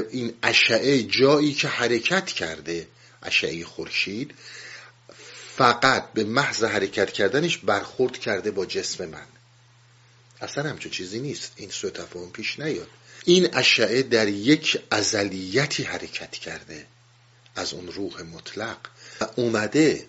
این 0.09 0.33
اشعه 0.43 1.03
جایی 1.03 1.53
که 1.53 1.67
حرکت 1.67 2.25
کرده 2.25 2.87
اشعه 3.23 3.65
خورشید 3.65 4.33
فقط 5.57 6.13
به 6.13 6.23
محض 6.23 6.63
حرکت 6.63 7.11
کردنش 7.11 7.57
برخورد 7.57 8.17
کرده 8.17 8.51
با 8.51 8.65
جسم 8.65 9.05
من. 9.05 9.27
اصلا 10.41 10.69
همچون 10.69 10.91
چیزی 10.91 11.19
نیست. 11.19 11.51
این 11.55 11.69
سو 11.69 11.89
تفاهم 11.89 12.31
پیش 12.31 12.59
نیاد. 12.59 12.87
این 13.25 13.49
اشعه 13.53 14.03
در 14.03 14.27
یک 14.27 14.79
ازلیتی 14.91 15.83
حرکت 15.83 16.31
کرده 16.31 16.85
از 17.55 17.73
اون 17.73 17.87
روح 17.87 18.21
مطلق. 18.21 18.77
و 19.21 19.27
اومده 19.35 20.05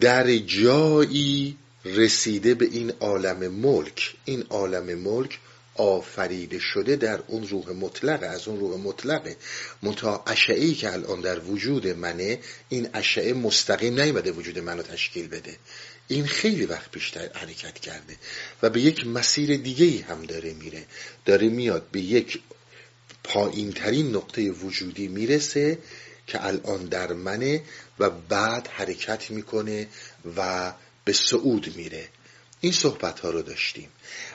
در 0.00 0.36
جایی 0.36 1.56
رسیده 1.84 2.54
به 2.54 2.64
این 2.64 2.92
عالم 3.00 3.48
ملک. 3.48 4.14
این 4.24 4.44
عالم 4.50 4.98
ملک 4.98 5.38
آفریده 5.74 6.58
شده 6.58 6.96
در 6.96 7.20
اون 7.26 7.48
روح 7.48 7.70
مطلق 7.70 8.22
از 8.22 8.48
اون 8.48 8.60
روح 8.60 8.80
مطلقه. 8.80 9.36
متا 9.82 10.24
اشعه 10.26 10.74
که 10.74 10.92
الان 10.92 11.20
در 11.20 11.40
وجود 11.40 11.86
منه 11.86 12.38
این 12.68 12.88
اشعه 12.94 13.32
مستقیم 13.32 14.00
نیومده 14.00 14.32
وجود 14.32 14.58
منو 14.58 14.82
تشکیل 14.82 15.28
بده. 15.28 15.56
این 16.08 16.26
خیلی 16.26 16.66
وقت 16.66 16.90
پیشتر 16.90 17.30
حرکت 17.34 17.78
کرده 17.78 18.16
و 18.62 18.70
به 18.70 18.80
یک 18.80 19.06
مسیر 19.06 19.56
دیگه 19.56 20.04
هم 20.04 20.22
داره 20.22 20.54
میره. 20.54 20.84
داره 21.24 21.48
میاد 21.48 21.86
به 21.92 22.00
یک 22.00 22.40
پایین 23.24 23.72
ترین 23.72 24.16
نقطه 24.16 24.50
وجودی 24.50 25.08
می‌رسه 25.08 25.78
که 26.28 26.46
الان 26.46 26.84
در 26.84 27.12
منه 27.12 27.62
و 27.98 28.10
بعد 28.10 28.68
حرکت 28.68 29.30
می‌کنه 29.30 29.88
و 30.36 30.72
به 31.04 31.12
سعود 31.12 31.76
میره. 31.76 32.08
این 32.60 32.72
صحبت 32.72 33.20
ها 33.20 33.30
رو 33.30 33.42
داشتیم. 33.42 33.88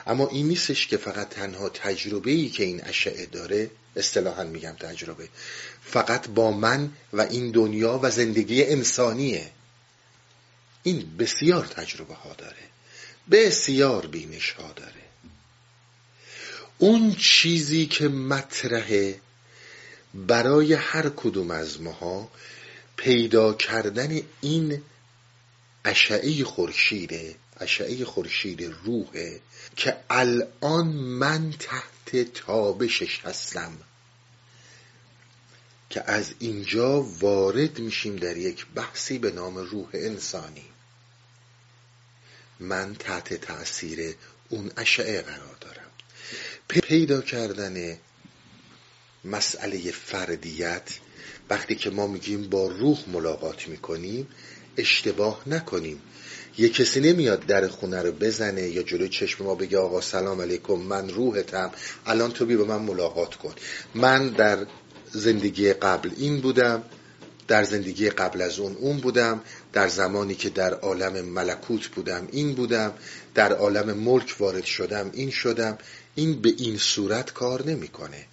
اما 0.06 0.28
این 0.28 0.48
نیستش 0.48 0.86
که 0.86 0.96
فقط 0.96 1.28
تنها 1.28 1.68
تجربه 1.68 2.30
ای 2.30 2.48
که 2.48 2.64
این 2.64 2.84
اشعه 2.84 3.26
داره 3.26 3.70
اصطلاحا 3.96 4.44
میگم 4.44 4.76
تجربه 4.80 5.28
فقط 5.82 6.28
با 6.28 6.50
من 6.50 6.92
و 7.12 7.20
این 7.20 7.50
دنیا 7.50 8.00
و 8.02 8.10
زندگی 8.10 8.64
انسانیه. 8.64 9.50
این 10.82 11.16
بسیار 11.16 11.66
تجربه 11.66 12.14
ها 12.14 12.34
داره. 12.38 12.64
بسیار 13.30 14.06
بینش 14.06 14.50
ها 14.50 14.72
داره. 14.72 15.04
اون 16.78 17.14
چیزی 17.14 17.86
که 17.86 18.08
مطرحه 18.08 19.20
برای 20.14 20.72
هر 20.72 21.08
کدوم 21.08 21.50
از 21.50 21.80
ماها 21.80 22.30
پیدا 22.96 23.54
کردن 23.54 24.20
این 24.40 24.82
اشعه 25.84 26.44
خورشیده 26.44 27.34
اشعه 27.60 28.04
خورشید 28.04 28.74
روحه 28.84 29.40
که 29.76 29.96
الان 30.10 30.86
من 30.86 31.52
تحت 31.58 32.32
تابشش 32.34 33.20
هستم. 33.24 33.72
که 35.90 36.10
از 36.10 36.34
اینجا 36.38 37.02
وارد 37.02 37.78
میشیم 37.78 38.16
در 38.16 38.36
یک 38.36 38.66
بحثی 38.74 39.18
به 39.18 39.30
نام 39.30 39.58
روح 39.58 39.88
انسانی. 39.92 40.64
من 42.60 42.94
تحت 42.94 43.34
تاثیر 43.34 44.14
اون 44.48 44.70
اشعه 44.76 45.22
قرار 45.22 45.56
دارم. 45.60 45.90
پیدا 46.68 47.20
کردن 47.20 47.98
مسئله 49.24 49.90
فردیت. 49.90 50.90
وقتی 51.50 51.74
که 51.74 51.90
ما 51.90 52.06
میگیم 52.06 52.48
با 52.48 52.66
روح 52.66 52.98
ملاقات 53.12 53.68
می‌کنیم 53.68 54.28
اشتباه 54.76 55.42
نکنیم. 55.46 56.02
یه 56.58 56.68
کسی 56.68 57.00
نمیاد 57.00 57.46
در 57.46 57.68
خونه 57.68 58.02
رو 58.02 58.12
بزنه 58.12 58.68
یا 58.68 58.82
جلوی 58.82 59.08
چشم 59.08 59.44
ما 59.44 59.54
بگه 59.54 59.78
آقا 59.78 60.00
سلام 60.00 60.40
علیکم 60.40 60.74
من 60.74 61.08
روحتم. 61.08 61.70
الان 62.06 62.32
تو 62.32 62.46
بی 62.46 62.56
با 62.56 62.64
من 62.64 62.82
ملاقات 62.82 63.34
کن. 63.34 63.54
من 63.94 64.28
در 64.28 64.66
زندگی 65.12 65.72
قبل 65.72 66.10
این 66.16 66.40
بودم 66.40 66.82
در 67.48 67.64
زندگی 67.64 68.10
قبل 68.10 68.42
از 68.42 68.58
اون 68.58 68.76
اون 68.76 68.96
بودم 68.96 69.40
در 69.72 69.88
زمانی 69.88 70.34
که 70.34 70.50
در 70.50 70.74
عالم 70.74 71.24
ملکوت 71.24 71.86
بودم 71.86 72.28
این 72.32 72.54
بودم 72.54 72.92
در 73.34 73.52
عالم 73.52 73.92
ملک 73.98 74.36
وارد 74.38 74.64
شدم 74.64 75.10
این 75.12 75.30
شدم. 75.30 75.78
این 76.14 76.40
به 76.40 76.54
این 76.58 76.78
صورت 76.78 77.32
کار 77.32 77.66
نمی‌کنه. 77.66 78.26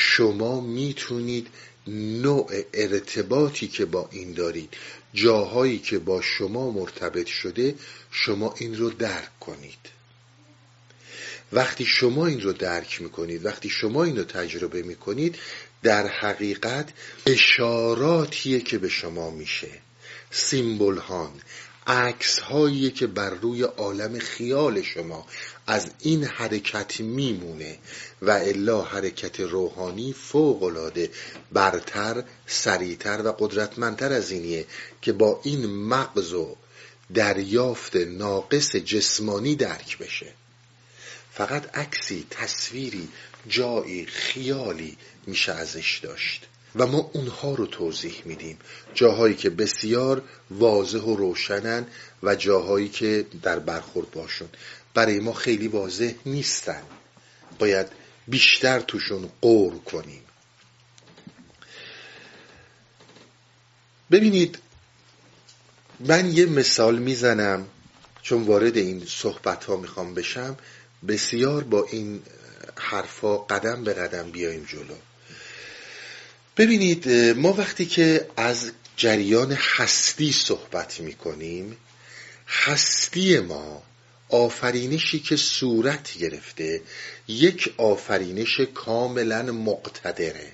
شما 0.00 0.60
می‌تونید 0.60 1.46
نوع 1.86 2.50
ارتباطی 2.74 3.68
که 3.68 3.84
با 3.84 4.08
این 4.12 4.32
دارید 4.32 4.74
جاهایی 5.14 5.78
که 5.78 5.98
با 5.98 6.20
شما 6.22 6.70
مرتبط 6.70 7.26
شده 7.26 7.74
شما 8.10 8.54
این 8.58 8.76
رو 8.76 8.90
درک 8.90 9.38
کنید. 9.40 9.78
وقتی 11.52 11.84
شما 11.84 12.26
این 12.26 12.40
رو 12.40 12.52
درک 12.52 13.02
می‌کنید 13.02 13.46
وقتی 13.46 13.68
شما 13.68 14.04
این 14.04 14.16
رو 14.16 14.24
تجربه 14.24 14.82
می‌کنید 14.82 15.38
در 15.82 16.06
حقیقت 16.06 16.88
اشاراتیه 17.26 18.60
که 18.60 18.78
به 18.78 18.88
شما 18.88 19.30
میشه. 19.30 19.70
سیمبل 20.30 20.98
هان 20.98 21.32
عکس 21.88 22.38
هایی 22.38 22.90
که 22.90 23.06
بر 23.06 23.30
روی 23.30 23.62
عالم 23.62 24.18
خیال 24.18 24.82
شما 24.82 25.26
از 25.66 25.90
این 26.00 26.24
حرکت 26.24 27.00
میمونه 27.00 27.78
و 28.22 28.30
الا 28.30 28.82
حرکت 28.82 29.40
روحانی 29.40 30.12
فوق 30.12 30.62
العاده 30.62 31.10
برتر 31.52 32.24
سریعتر 32.46 33.22
و 33.24 33.32
قدرتمندتر 33.38 34.12
از 34.12 34.30
اینیه 34.30 34.66
که 35.02 35.12
با 35.12 35.40
این 35.42 35.66
مغز 35.66 36.32
و 36.32 36.56
دریافت 37.14 37.96
ناقص 37.96 38.76
جسمانی 38.76 39.56
درک 39.56 39.98
بشه. 39.98 40.32
فقط 41.32 41.76
عکسی 41.78 42.26
تصویری 42.30 43.08
جایی 43.48 44.06
خیالی 44.06 44.96
میشه 45.26 45.52
ازش 45.52 46.00
داشت. 46.02 46.46
و 46.76 46.86
ما 46.86 47.10
اونها 47.12 47.54
رو 47.54 47.66
توضیح 47.66 48.22
میدیم. 48.24 48.58
جاهایی 48.94 49.34
که 49.34 49.50
بسیار 49.50 50.22
واضح 50.50 50.98
و 50.98 51.16
روشنن 51.16 51.86
و 52.22 52.34
جاهایی 52.34 52.88
که 52.88 53.26
در 53.42 53.58
برخورد 53.58 54.10
باشون. 54.10 54.48
برای 54.94 55.20
ما 55.20 55.32
خیلی 55.32 55.68
واضح 55.68 56.12
نیستن. 56.26 56.82
باید 57.58 57.86
بیشتر 58.28 58.80
توشون 58.80 59.30
قور 59.40 59.78
کنیم. 59.78 60.22
ببینید 64.10 64.58
من 66.00 66.30
یه 66.32 66.46
مثال 66.46 66.98
می‌زنم. 66.98 67.66
چون 68.22 68.42
وارد 68.42 68.76
این 68.76 69.06
صحبت 69.06 69.64
ها 69.64 69.76
می‌خوام 69.76 70.14
بشم. 70.14 70.56
بسیار 71.08 71.64
با 71.64 71.86
این 71.90 72.22
حرفا 72.76 73.36
قدم 73.38 73.84
به 73.84 73.92
قدم 73.94 74.30
بیایم 74.30 74.64
جلو. 74.64 74.94
ببینید 76.58 77.08
ما 77.36 77.52
وقتی 77.52 77.86
که 77.86 78.28
از 78.36 78.70
جریان 78.96 79.52
هستی 79.52 80.32
صحبت 80.32 81.00
می‌کنیم 81.00 81.76
هستی 82.48 83.38
ما 83.38 83.82
آفرینشی 84.28 85.20
که 85.20 85.36
صورت 85.36 86.18
گرفته 86.18 86.82
یک 87.28 87.74
آفرینش 87.76 88.60
کاملا 88.74 89.42
مقتدره. 89.42 90.52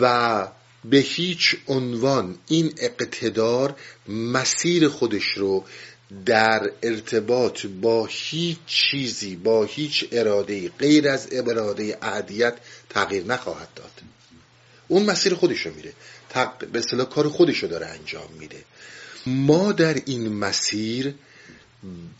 و 0.00 0.48
به 0.84 0.98
هیچ 0.98 1.56
عنوان 1.66 2.38
این 2.48 2.74
اقتدار 2.78 3.76
مسیر 4.08 4.88
خودش 4.88 5.28
رو 5.36 5.64
در 6.26 6.70
ارتباط 6.82 7.66
با 7.66 8.06
هیچ 8.10 8.58
چیزی 8.66 9.36
با 9.36 9.64
هیچ 9.64 10.04
اراده 10.12 10.68
غیر 10.68 11.08
از 11.08 11.28
اراده 11.32 11.96
عدیت 11.96 12.54
تغییر 12.90 13.24
نخواهد 13.24 13.68
داد. 13.74 13.90
اون 14.88 15.02
مسیر 15.02 15.34
خودش 15.34 15.66
رو 15.66 15.74
میره 15.74 15.92
به 16.72 16.78
اصطلاح 16.78 17.08
کار 17.08 17.28
خودش 17.28 17.58
رو 17.58 17.68
داره 17.68 17.86
انجام 17.86 18.28
میده. 18.38 18.64
ما 19.26 19.72
در 19.72 19.94
این 19.94 20.28
مسیر 20.28 21.14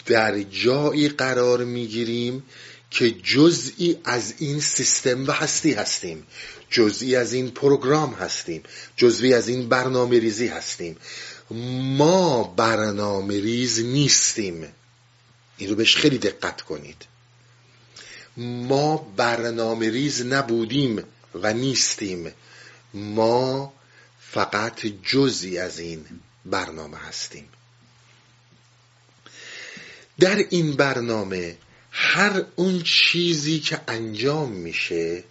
در 0.07 0.42
جایی 0.42 1.09
قرار 1.09 1.64
می‌گیریم 1.64 2.42
که 2.90 3.11
جزئی 3.11 3.99
از 4.05 4.35
این 4.38 4.61
سیستم 4.61 5.27
و 5.27 5.31
هستی 5.31 5.72
هستیم. 5.72 6.27
جزئی 6.70 7.16
از 7.16 7.33
این 7.33 7.51
program 7.51 8.14
هستیم. 8.14 8.62
جزئی 8.96 9.35
از 9.35 9.49
این 9.49 9.68
برنامه 9.68 10.18
ریزی 10.18 10.46
هستیم. 10.46 10.96
ما 11.50 12.42
برنامه 12.42 13.40
ریز 13.40 13.80
نیستیم. 13.80 14.72
این 15.56 15.70
رو 15.70 15.76
بهش 15.76 15.96
خیلی 15.96 16.18
دقت 16.18 16.62
کنید. 16.62 17.06
ما 18.37 18.96
برنامه 18.96 19.90
ریز 19.90 20.26
نبودیم 20.26 21.04
و 21.35 21.52
نیستیم. 21.52 22.32
ما 22.94 23.72
فقط 24.20 24.87
جزی 24.87 25.59
از 25.59 25.78
این 25.78 26.06
برنامه 26.44 26.96
هستیم. 26.96 27.48
در 30.20 30.37
این 30.50 30.72
برنامه 30.72 31.59
هر 31.90 32.44
اون 32.56 32.82
چیزی 32.82 33.61
که 33.61 33.80
انجام 33.88 34.52
میشه 34.52 35.24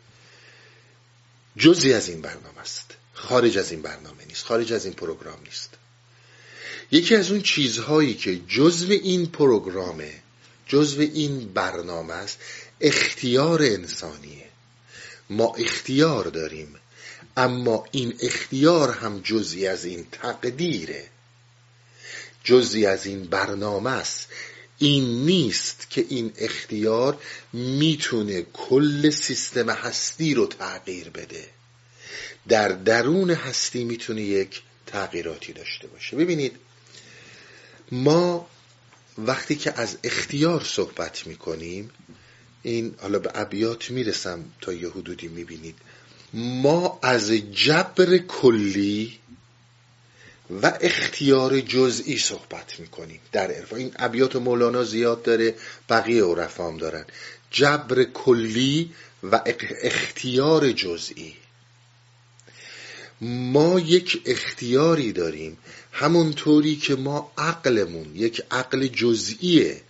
جزی 1.58 1.94
از 1.94 2.10
این 2.10 2.22
برنامه 2.22 2.60
است. 2.60 2.94
خارج 3.14 3.58
از 3.58 3.72
این 3.72 3.82
برنامه 3.82 4.26
نیست. 4.26 4.46
خارج 4.46 4.74
از 4.74 4.86
این 4.86 4.94
پروگرام 4.94 5.40
نیست. 5.46 5.70
یکی 6.92 7.16
از 7.16 7.32
اون 7.32 7.42
چیزهایی 7.42 8.14
که 8.14 8.40
جزو 8.48 8.92
این 8.92 9.26
پروگرامه 9.26 10.12
جزو 10.68 11.02
این 11.02 11.54
برنامه 11.54 12.14
است 12.14 12.40
اختیار 12.82 13.62
انسانیه. 13.62 14.46
ما 15.30 15.56
اختیار 15.56 16.26
داریم 16.26 16.76
اما 17.38 17.86
این 17.92 18.14
اختیار 18.22 18.92
هم 18.92 19.20
جزی 19.20 19.68
از 19.68 19.86
این 19.86 20.08
تقدیره. 20.12 21.04
جزی 22.44 22.86
از 22.86 23.06
این 23.06 23.24
برنامه 23.24 23.90
است. 23.90 24.28
این 24.78 25.26
نیست 25.26 25.88
که 25.90 26.06
این 26.10 26.32
اختیار 26.38 27.18
می‌تونه 27.54 28.42
کل 28.54 29.10
سیستم 29.10 29.70
هستی 29.70 30.34
رو 30.34 30.48
تغییر 30.48 31.10
بده. 31.10 31.48
در 32.48 32.68
درون 32.68 33.32
هستی 33.32 33.84
می‌تونه 33.84 34.22
یک 34.22 34.62
تغییراتی 34.86 35.54
داشته 35.54 35.88
باشه. 35.88 36.18
ببینید 36.18 36.56
ما 37.92 38.48
وقتی 39.18 39.56
که 39.56 39.80
از 39.80 39.98
اختیار 40.04 40.64
صحبت 40.64 41.28
می‌کنیم 41.28 41.92
این 42.64 42.96
حالا 43.02 43.20
به 43.20 43.32
ابیات 43.36 43.92
می‌رسم 43.92 44.46
تا 44.62 44.74
یه 44.74 44.90
حدودی 44.90 45.28
می‌بینید. 45.28 45.76
ما 46.34 47.00
از 47.02 47.32
جبر 47.32 48.18
کلی 48.18 49.20
و 50.62 50.78
اختیار 50.82 51.60
جزئی 51.60 52.18
صحبت 52.18 52.80
می‌کنیم 52.80 53.20
در 53.32 53.52
عرفان 53.52 53.80
این 53.80 53.92
ابیات 53.96 54.36
مولانا 54.36 54.84
زیاد 54.84 55.24
داره 55.24 55.56
بقیه 55.90 56.24
عرفام 56.24 56.78
دارن. 56.78 57.06
جبر 57.52 58.04
کلی 58.04 58.94
و 59.24 59.42
اختیار 59.84 60.72
جزئی. 60.72 61.36
ما 63.22 63.80
یک 63.80 64.22
اختیاری 64.26 65.12
داریم. 65.12 65.58
همونطوری 65.92 66.76
که 66.76 66.96
ما 66.96 67.32
عقلمون 67.38 68.16
یک 68.16 68.42
عقل 68.52 68.88
جزئیه. 68.88 69.82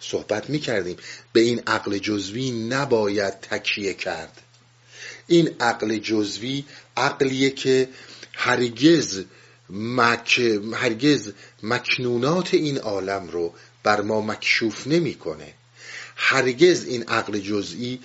صحبت 0.00 0.50
می‌کردیم. 0.50 0.96
به 1.32 1.40
این 1.40 1.62
عقل 1.66 1.98
جزوی 1.98 2.50
نباید 2.50 3.40
تکیه 3.40 3.94
کرد. 3.94 4.40
این 5.26 5.50
عقل 5.60 5.98
جزوی 5.98 6.64
عقلیه 6.96 7.50
که 7.50 7.88
هرگز 8.32 9.24
مک... 9.70 10.40
هرگز 10.74 11.32
مکنونات 11.62 12.54
این 12.54 12.78
عالم 12.78 13.28
رو 13.28 13.54
بر 13.82 14.00
ما 14.00 14.20
مکشوف 14.20 14.86
نمی‌کنه. 14.86 15.54
هرگز 16.16 16.84
این 16.84 17.02
عقل 17.02 17.38
جزئی 17.38 18.00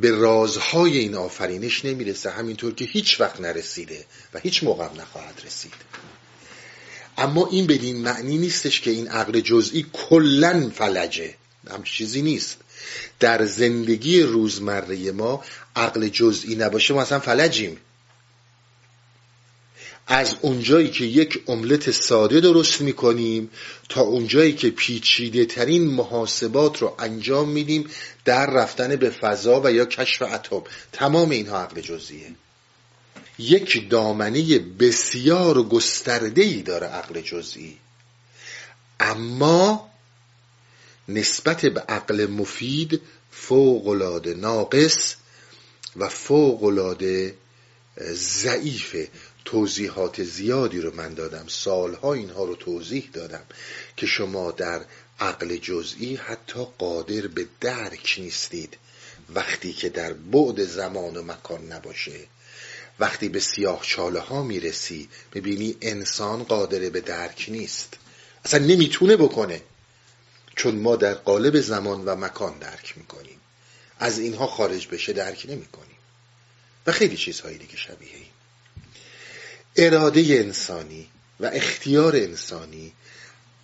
به 0.00 0.10
رازهای 0.10 0.98
این 0.98 1.14
آفرینش 1.14 1.84
نمی‌رسه. 1.84 2.30
همینطور 2.30 2.74
که 2.74 2.84
هیچ 2.84 3.20
وقت 3.20 3.40
نرسیده 3.40 4.04
و 4.34 4.38
هیچ 4.38 4.64
موقع 4.64 4.84
نخواهد 4.84 5.42
رسید. 5.46 5.74
اما 7.18 7.46
این 7.46 7.66
بدین 7.66 7.96
معنی 7.96 8.38
نیستش 8.38 8.80
که 8.80 8.90
این 8.90 9.08
عقل 9.08 9.40
جزئی 9.40 9.86
کلا 9.92 10.70
فلجه. 10.74 11.34
هم 11.70 11.82
چیزی 11.82 12.22
نیست. 12.22 12.56
در 13.20 13.44
زندگی 13.44 14.22
روزمره 14.22 15.12
ما 15.12 15.44
عقل 15.76 16.08
جزئی 16.08 16.54
نباشه 16.54 16.94
ما 16.94 17.02
اصلا 17.02 17.20
فلجیم. 17.20 17.76
از 20.06 20.36
اونجایی 20.40 20.90
که 20.90 21.04
یک 21.04 21.42
املت 21.48 21.90
ساده 21.90 22.40
درست 22.40 22.80
می‌کنیم 22.80 23.50
تا 23.88 24.00
اونجایی 24.00 24.52
که 24.52 24.70
پیچیده 24.70 25.44
ترین 25.44 25.86
محاسبات 25.86 26.78
رو 26.78 26.96
انجام 26.98 27.48
میدیم 27.48 27.90
در 28.24 28.46
رفتن 28.46 28.96
به 28.96 29.10
فضا 29.10 29.60
و 29.64 29.72
یا 29.72 29.84
کشف 29.84 30.22
اتم. 30.22 30.62
تمام 30.92 31.30
اینها 31.30 31.62
عقل 31.62 31.80
جزئیه. 31.80 32.34
یک 33.38 33.90
دامنه 33.90 34.58
بسیار 34.58 35.62
گسترده 35.62 36.42
ای 36.42 36.62
داره 36.62 36.86
عقل 36.86 37.20
جزئی. 37.20 37.76
اما 39.00 39.90
نسبت 41.08 41.66
به 41.66 41.80
عقل 41.80 42.26
مفید 42.26 43.00
فوق 43.30 43.88
العاده 43.88 44.34
ناقص 44.34 45.16
و 45.96 46.08
فوق 46.08 46.64
العاده 46.64 47.34
ضعیفه. 48.12 49.08
توضیحات 49.44 50.22
زیادی 50.22 50.80
رو 50.80 50.94
من 50.94 51.14
دادم. 51.14 51.44
سالها 51.48 52.12
اینها 52.12 52.44
رو 52.44 52.54
توضیح 52.54 53.10
دادم 53.12 53.42
که 53.96 54.06
شما 54.06 54.50
در 54.50 54.80
عقل 55.20 55.56
جزئی 55.56 56.14
حتی 56.14 56.66
قادر 56.78 57.26
به 57.26 57.46
درک 57.60 58.14
نیستید. 58.18 58.76
وقتی 59.34 59.72
که 59.72 59.88
در 59.88 60.12
بعد 60.12 60.64
زمان 60.64 61.16
و 61.16 61.22
مکان 61.22 61.72
نباشه. 61.72 62.20
وقتی 63.00 63.28
به 63.28 63.40
سیاه 63.40 63.80
چاله 63.82 64.20
ها 64.20 64.42
می‌رسی 64.42 65.08
ببینی 65.34 65.76
انسان 65.80 66.44
قادر 66.44 66.90
به 66.90 67.00
درک 67.00 67.46
نیست. 67.48 67.96
اصلا 68.44 68.64
نمی‌تونه 68.64 69.16
بکنه. 69.16 69.62
چون 70.56 70.74
ما 70.74 70.96
در 70.96 71.14
قالب 71.14 71.60
زمان 71.60 72.04
و 72.04 72.16
مکان 72.16 72.58
درک 72.58 72.98
می‌کنیم. 72.98 73.40
از 73.98 74.18
اینها 74.18 74.46
خارج 74.46 74.88
بشه 74.88 75.12
درک 75.12 75.46
نمی‌کنیم. 75.48 75.96
و 76.86 76.92
خیلی 76.92 77.16
چیزهایی 77.16 77.58
دیگه 77.58 77.76
شبیه 77.76 78.10
اراده 79.76 80.20
انسانی 80.20 81.08
و 81.40 81.46
اختیار 81.46 82.16
انسانی 82.16 82.92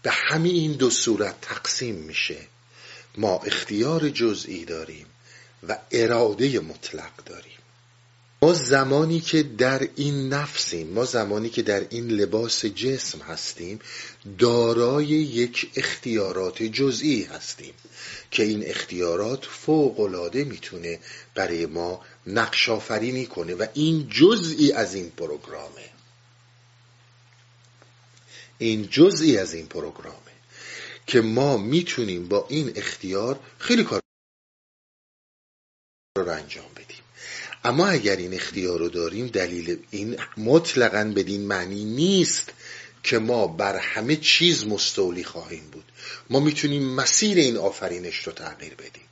به 0.03 0.11
همین 0.11 0.55
این 0.55 0.73
دو 0.73 0.91
صورت 0.91 1.41
تقسیم 1.41 1.95
میشه. 1.95 2.37
ما 3.17 3.39
اختیار 3.39 4.09
جزئی 4.09 4.65
داریم 4.65 5.07
و 5.69 5.79
اراده 5.91 6.61
مطلق 6.61 7.25
داریم. 7.27 7.59
ما 8.43 8.53
زمانی 8.53 9.21
که 9.21 9.43
در 9.43 9.89
این 9.97 10.29
نفسیم 10.29 10.89
ما 10.89 11.05
زمانی 11.05 11.49
که 11.49 11.63
در 11.63 11.87
این 11.91 12.09
لباس 12.09 12.65
جسم 12.65 13.19
هستیم 13.19 13.79
دارای 14.39 15.07
یک 15.07 15.71
اختیارات 15.77 16.63
جزئی 16.63 17.23
هستیم 17.23 17.75
که 18.31 18.43
این 18.43 18.63
اختیارات 18.67 19.45
فوق 19.45 20.01
العاده 20.01 20.45
می‌تونه 20.45 20.99
برای 21.35 21.67
ما 21.67 22.01
نقش 22.27 22.69
آفرینی 22.69 23.27
کنه 23.27 23.55
و 23.55 23.67
این 23.75 24.09
جزئی 24.09 24.73
از 24.73 24.95
این 24.95 25.11
پروگرامه. 25.11 25.98
این 28.59 28.89
جزئی 28.91 29.39
از 29.39 29.55
این 29.55 29.67
پروگرامه 29.67 30.33
که 31.07 31.21
ما 31.21 31.57
می‌تونیم 31.57 32.29
با 32.29 32.47
این 32.49 32.73
اختیار 32.77 33.41
خیلی 33.59 33.85
کار 33.85 34.01
رو 36.19 36.29
انجام 36.33 36.71
بدیم. 36.77 37.03
اما 37.65 37.87
اگر 37.87 38.17
این 38.17 38.35
اختیار 38.35 38.79
رو 38.79 38.89
داریم 38.89 39.27
دلیل 39.27 39.79
این 39.91 40.17
مطلقا 40.37 41.13
بدین 41.17 41.47
معنی 41.47 41.85
نیست 41.85 42.53
که 43.03 43.19
ما 43.19 43.47
بر 43.47 43.77
همه 43.77 44.17
چیز 44.17 44.67
مستولی 44.67 45.25
خواهیم 45.25 45.71
بود. 45.73 45.85
ما 46.31 46.41
می‌تونیم 46.41 46.95
مسیر 46.95 47.39
این 47.39 47.57
آفرینش 47.57 48.17
رو 48.17 48.33
تغییر 48.33 48.75
بدیم. 48.75 49.09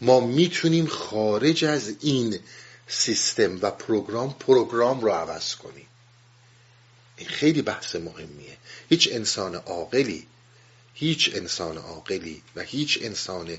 ما 0.00 0.20
می‌تونیم 0.20 0.86
خارج 0.86 1.64
از 1.64 1.94
این 2.00 2.38
سیستم 2.86 3.58
و 3.62 3.70
پروگرام 3.70 4.34
پروگرام 4.38 5.00
رو 5.00 5.10
عوض 5.10 5.54
کنیم. 5.54 5.86
این 7.16 7.28
خیلی 7.28 7.62
بحث 7.62 7.96
مهمیه. 7.96 8.56
هیچ 8.88 9.08
انسان 9.12 9.54
عاقلی 9.54 10.26
هیچ 10.94 11.30
انسان 11.34 11.78
عاقلی 11.78 12.42
و 12.56 12.62
هیچ 12.62 12.98
انسان 13.02 13.58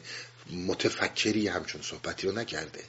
متفکری 0.67 1.47
همچون 1.47 1.81
صحبتی 1.81 2.27
رو 2.27 2.33
نکرده. 2.33 2.79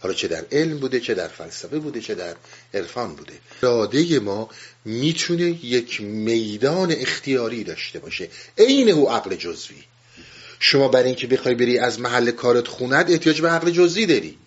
حالا 0.00 0.14
چه 0.14 0.28
در 0.28 0.44
علم 0.52 0.78
بوده 0.78 1.00
چه 1.00 1.14
در 1.14 1.28
فلسفه 1.28 1.78
بوده 1.78 2.00
چه 2.00 2.14
در 2.14 2.36
عرفان 2.74 3.14
بوده. 3.14 3.32
اراده 3.62 4.18
ما 4.18 4.50
می‌تونه 4.84 5.64
یک 5.64 6.00
میدان 6.00 6.92
اختیاری 6.92 7.64
داشته 7.64 7.98
باشه. 7.98 8.28
عین 8.58 8.90
او 8.90 9.10
عقل 9.10 9.36
جزوی 9.36 9.84
شما 10.58 10.88
برای 10.88 11.06
اینکه 11.06 11.26
بخوای 11.26 11.54
بری 11.54 11.78
از 11.78 12.00
محل 12.00 12.30
کارت 12.30 12.68
خوند 12.68 13.10
احتیاج 13.10 13.40
به 13.40 13.48
عقل 13.48 13.70
جزوی 13.70 14.06
داری. 14.06 14.38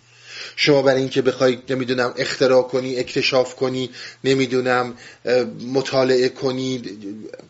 شما 0.60 0.82
برای 0.82 1.00
اینکه 1.00 1.22
بخوای 1.22 1.58
نمی‌دونم 1.70 2.14
اختراع 2.16 2.62
کنی 2.62 2.96
اکتشاف 2.96 3.54
کنی 3.54 3.90
نمی‌دونم 4.24 4.94
مطالعه 5.72 6.28
کنی 6.28 6.82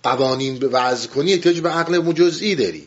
قوانین 0.03 0.59
وضع 0.63 1.09
کنی 1.09 1.33
احتیاج 1.33 1.61
به 1.61 1.69
عقل 1.69 1.99
مجزئی 1.99 2.55
داری. 2.55 2.87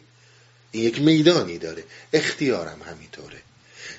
این 0.72 0.84
یک 0.84 1.02
میدانی 1.02 1.58
داره. 1.58 1.84
اختیارم 2.14 2.78
همینطوره. 2.86 3.38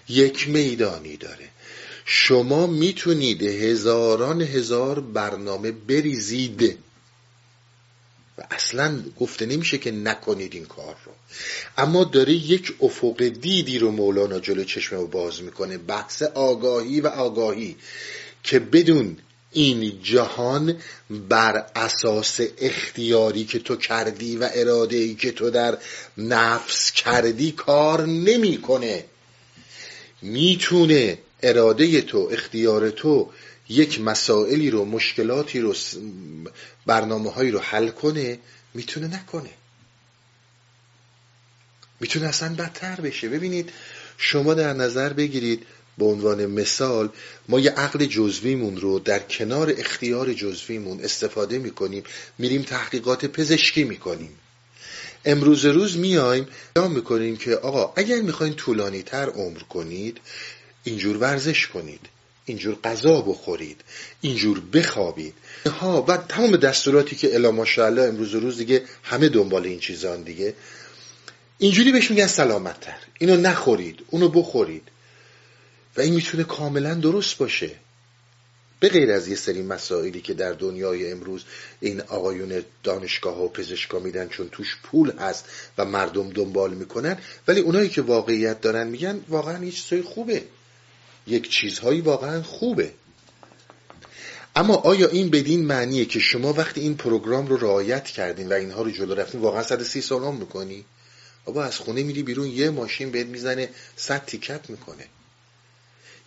یک 0.08 0.48
میدانی 0.48 1.16
داره. 1.16 1.48
شما 2.04 2.66
می‌تونید 2.66 3.42
هزاران 3.42 4.42
هزار 4.42 5.00
برنامه 5.00 5.72
بریزید. 5.72 6.78
اصلا 8.50 9.02
گفته 9.20 9.46
نمیشه 9.46 9.78
که 9.78 9.90
نکنید 9.90 10.54
این 10.54 10.64
کار 10.64 10.96
رو. 11.04 11.12
اما 11.78 12.04
داره 12.04 12.32
یک 12.32 12.74
افق 12.80 13.22
دیدی 13.22 13.78
رو 13.78 13.90
مولانا 13.90 14.40
جلو 14.40 14.64
چشمه 14.64 14.98
رو 14.98 15.06
باز 15.06 15.42
می‌کنه 15.42 15.78
بحث 15.78 16.22
آگاهی 16.22 17.00
و 17.00 17.06
آگاهی 17.06 17.76
که 18.42 18.58
بدون 18.58 19.16
این 19.52 20.02
جهان 20.02 20.76
بر 21.10 21.66
اساس 21.76 22.40
اختیاری 22.58 23.44
که 23.44 23.58
تو 23.58 23.76
کردی 23.76 24.36
و 24.36 24.48
اراده 24.54 24.96
ای 24.96 25.14
که 25.14 25.32
تو 25.32 25.50
در 25.50 25.78
نفس 26.18 26.92
کردی 26.92 27.52
کار 27.52 28.06
نمی‌کنه. 28.06 29.04
می‌تونه 30.22 31.18
اراده 31.42 32.00
تو 32.00 32.28
اختیار 32.32 32.90
تو 32.90 33.30
یک 33.72 34.00
مسائلی 34.00 34.70
رو 34.70 34.84
مشکلاتی 34.84 35.60
رو 35.60 35.74
برنامه 36.86 37.32
هایی 37.32 37.50
رو 37.50 37.58
حل 37.58 37.88
کنه 37.88 38.38
می‌تونه 38.74 39.06
نکنه. 39.06 39.50
می‌تونه 42.00 42.26
اصلا 42.26 42.54
بدتر 42.54 43.00
بشه. 43.00 43.28
ببینید 43.28 43.72
شما 44.18 44.54
در 44.54 44.72
نظر 44.72 45.12
بگیرید 45.12 45.66
به 45.98 46.04
عنوان 46.04 46.46
مثال 46.46 47.08
ما 47.48 47.60
یه 47.60 47.70
عقل 47.70 48.04
جزویمون 48.04 48.76
رو 48.76 48.98
در 48.98 49.18
کنار 49.18 49.74
اختیار 49.78 50.32
جزویمون 50.32 51.00
استفاده 51.00 51.58
می‌کنیم 51.58 52.04
میریم 52.38 52.62
تحقیقات 52.62 53.26
پزشکی 53.26 53.84
می‌کنیم. 53.84 54.38
امروز 55.24 55.64
روز 55.64 55.96
میایم 55.96 56.46
اعلام 56.76 56.92
می‌کنیم 56.92 57.36
که 57.36 57.56
آقا 57.56 57.92
اگر 57.96 58.20
می‌خواین 58.20 58.54
طولانی 58.54 59.02
تر 59.02 59.28
عمر 59.28 59.58
کنید 59.58 60.20
اینجور 60.84 61.16
ورزش 61.16 61.66
کنید. 61.66 62.00
اینجور 62.44 62.78
غذا 62.84 63.20
بخورید 63.20 63.80
اینجور 64.20 64.60
بخوابید. 64.60 65.34
ها 65.66 66.02
و 66.02 66.16
تمام 66.16 66.56
دستوراتی 66.56 67.16
که 67.16 67.34
الا 67.34 67.50
ماشاءالله 67.50 68.02
امروز 68.02 68.34
روز 68.34 68.58
دیگه 68.58 68.82
همه 69.02 69.28
دنبال 69.28 69.64
این 69.64 69.80
چیزان 69.80 70.22
دیگه. 70.22 70.54
اینجوری 71.58 71.92
بهش 71.92 72.10
میگن 72.10 72.26
سلامت 72.26 72.80
تر 72.80 72.98
اینو 73.18 73.36
نخورید 73.36 74.00
اونو 74.10 74.28
بخورید. 74.28 74.82
و 75.96 76.00
این 76.00 76.14
می‌تونه 76.14 76.44
کاملا 76.44 76.94
درست 76.94 77.38
باشه. 77.38 77.70
به 78.80 78.88
غیر 78.88 79.12
از 79.12 79.28
یه 79.28 79.36
سری 79.36 79.62
مسائلی 79.62 80.20
که 80.20 80.34
در 80.34 80.52
دنیای 80.52 81.10
امروز 81.10 81.44
این 81.80 82.00
آقایون 82.00 82.62
دانشگاه 82.82 83.44
و 83.44 83.48
پزشکا 83.48 83.98
میدن 83.98 84.28
چون 84.28 84.48
توش 84.52 84.76
پول 84.82 85.18
هست 85.18 85.44
و 85.78 85.84
مردم 85.84 86.30
دنبال 86.30 86.74
می‌کنن 86.74 87.18
ولی 87.48 87.60
اونایی 87.60 87.88
که 87.88 88.02
واقعیت 88.02 88.60
دارن 88.60 88.86
میگن 88.86 89.20
واقعا 89.28 89.64
یه 89.64 89.70
چیزای 89.70 90.02
خوبه. 90.02 90.42
یک 91.26 91.50
چیزهایی 91.50 92.00
واقعا 92.00 92.42
خوبه. 92.42 92.92
اما 94.56 94.74
آیا 94.74 95.08
این 95.08 95.30
بدین 95.30 95.64
معنیه 95.64 96.04
که 96.04 96.18
شما 96.18 96.52
وقتی 96.52 96.80
این 96.80 96.96
پروگرام 96.96 97.46
رو 97.46 97.56
رعایت 97.56 98.04
کردین 98.04 98.48
و 98.48 98.52
اینها 98.52 98.82
رو 98.82 98.90
جلو 98.90 99.14
رفتین 99.14 99.40
واقعا 99.40 99.62
130 99.62 100.00
سال 100.00 100.22
عمر 100.22 100.40
می‌کنی؟ 100.40 100.84
بابا 101.44 101.64
از 101.64 101.78
خونه 101.78 102.02
میری 102.02 102.22
بیرون 102.22 102.46
یه 102.46 102.70
ماشین 102.70 103.10
بهت 103.10 103.26
می‌زنه 103.26 103.68
صد 103.96 104.24
تیکت 104.26 104.70
می‌کنه. 104.70 105.06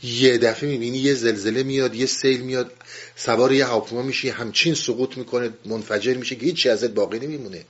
یه 0.04 0.38
دفعه 0.38 0.70
می‌بینی 0.70 0.98
یه 0.98 1.14
زلزله 1.14 1.64
میاد 1.64 1.96
یه 1.96 2.06
سیل 2.06 2.42
میاد 2.42 2.72
سوار 3.16 3.54
یه 3.54 3.66
هواپیما 3.66 4.02
میشی 4.02 4.30
همچین 4.30 4.74
سقوط 4.74 5.18
می‌کنه 5.18 5.50
منفجر 5.66 6.14
میشه 6.14 6.36
که 6.36 6.46
هیچی 6.46 6.70
ازت 6.70 6.90
باقی 6.90 7.20
نمیمونه. 7.20 7.66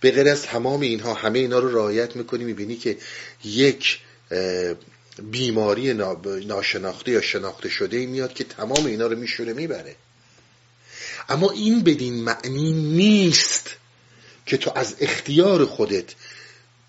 به 0.00 0.10
غیر 0.10 0.28
از 0.28 0.42
تمام 0.42 0.80
اینها 0.80 1.14
همه 1.14 1.38
اینا 1.38 1.58
رو 1.58 1.74
رعایت 1.74 2.16
می‌کنی 2.16 2.44
می‌بینی 2.44 2.76
که 2.76 2.96
یک 3.44 3.98
بیماری 5.22 5.94
ناشناخته 6.46 7.12
یا 7.12 7.20
شناخته 7.20 7.68
شده 7.68 8.06
میاد 8.06 8.34
که 8.34 8.44
تمام 8.44 8.86
اینا 8.86 9.06
رو 9.06 9.16
میشوره 9.18 9.52
می‌بره. 9.52 9.96
اما 11.28 11.50
این 11.50 11.84
بدین 11.84 12.14
معنی 12.14 12.72
نیست 12.72 13.70
که 14.46 14.56
تو 14.56 14.72
از 14.74 14.96
اختیار 15.00 15.64
خودت 15.64 16.14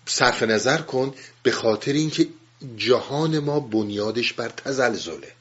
صرف 0.06 0.42
نظر 0.42 0.78
کن 0.78 1.14
به 1.42 1.50
خاطر 1.50 1.92
اینکه 1.92 2.26
جهان 2.76 3.38
ما 3.38 3.60
بنیادش 3.60 4.32
بر 4.32 4.48
تزلزله. 4.48 5.32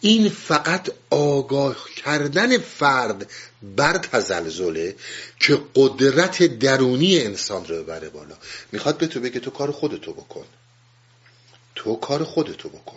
این 0.00 0.28
فقط 0.28 0.90
آگاه 1.10 1.76
کردن 1.96 2.58
فرد 2.58 3.30
بر 3.76 3.98
تزلزله 3.98 4.96
که 5.40 5.60
قدرت 5.74 6.42
درونی 6.42 7.18
انسان 7.18 7.66
رو 7.66 7.82
ببره 7.82 8.08
بالا. 8.08 8.36
می‌خواد 8.72 8.98
به 8.98 9.06
تو 9.06 9.20
بگه 9.20 9.40
تو 9.40 9.50
کار 9.50 9.70
خودتو 9.70 10.12
بکن. 10.12 10.46
تو 11.80 11.96
کار 11.96 12.24
خودتو 12.24 12.68
بکن. 12.68 12.96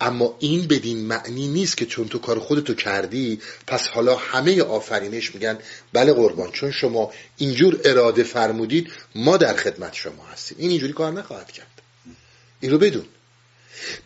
اما 0.00 0.36
این 0.38 0.66
بدین 0.66 0.98
معنی 0.98 1.48
نیست 1.48 1.76
که 1.76 1.86
چون 1.86 2.08
تو 2.08 2.18
کار 2.18 2.38
خودتو 2.38 2.74
کردی 2.74 3.40
پس 3.66 3.88
حالا 3.88 4.16
همه 4.16 4.62
آفرینش 4.62 5.34
میگن 5.34 5.58
بله 5.92 6.12
قربان 6.12 6.50
چون 6.52 6.70
شما 6.70 7.12
اینجور 7.36 7.80
اراده 7.84 8.22
فرمودید 8.22 8.92
ما 9.14 9.36
در 9.36 9.56
خدمت 9.56 9.94
شما 9.94 10.24
هستیم. 10.32 10.58
این 10.60 10.70
اینجوری 10.70 10.92
کار 10.92 11.12
نخواهد 11.12 11.52
کرد. 11.52 11.82
این 12.60 12.72
رو 12.72 12.78
بدون. 12.78 13.04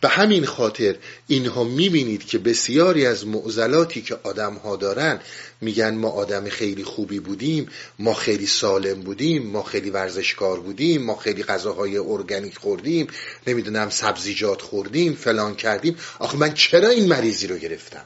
به 0.01 0.09
همین 0.09 0.45
خاطر 0.45 0.95
اینها 1.27 1.63
می‌بینید 1.63 2.25
که 2.25 2.37
بسیاری 2.37 3.05
از 3.05 3.27
معضلاتی 3.27 4.01
که 4.01 4.19
آدم 4.23 4.53
ها 4.53 4.75
دارن 4.75 5.19
میگن 5.61 5.95
ما 5.95 6.09
آدم 6.09 6.49
خیلی 6.49 6.83
خوبی 6.83 7.19
بودیم 7.19 7.69
ما 7.99 8.13
خیلی 8.13 8.47
سالم 8.47 9.01
بودیم 9.01 9.47
ما 9.47 9.63
خیلی 9.63 9.89
ورزشکار 9.89 10.59
بودیم 10.59 11.03
ما 11.03 11.15
خیلی 11.15 11.43
غذاهای 11.43 11.97
ارگانیک 11.97 12.57
خوردیم 12.57 13.07
نمی‌دونم 13.47 13.89
سبزیجات 13.89 14.61
خوردیم 14.61 15.13
فلان 15.13 15.55
کردیم. 15.55 15.97
آخه 16.19 16.37
من 16.37 16.53
چرا 16.53 16.89
این 16.89 17.07
مریضی 17.07 17.47
رو 17.47 17.57
گرفتم؟ 17.57 18.05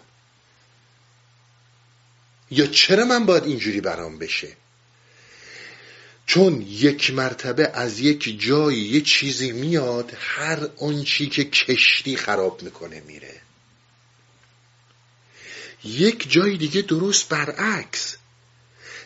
یا 2.51 2.65
چرا 2.65 3.05
من 3.05 3.25
باید 3.25 3.43
اینجوری 3.43 3.81
برام 3.81 4.17
بشه؟ 4.17 4.47
چون 6.27 6.65
یک 6.69 7.13
مرتبه 7.13 7.71
از 7.73 7.99
یک 7.99 8.41
جایی 8.41 8.79
یه 8.79 9.01
چیزی 9.01 9.51
میاد 9.51 10.11
هر 10.19 10.67
چی 11.05 11.27
که 11.27 11.43
کشتی 11.43 12.15
خراب 12.15 12.61
می‌کنه 12.63 13.01
میره. 13.07 13.41
یک 15.83 16.31
جای 16.31 16.57
دیگه 16.57 16.81
درست 16.81 17.29
برعکس. 17.29 18.15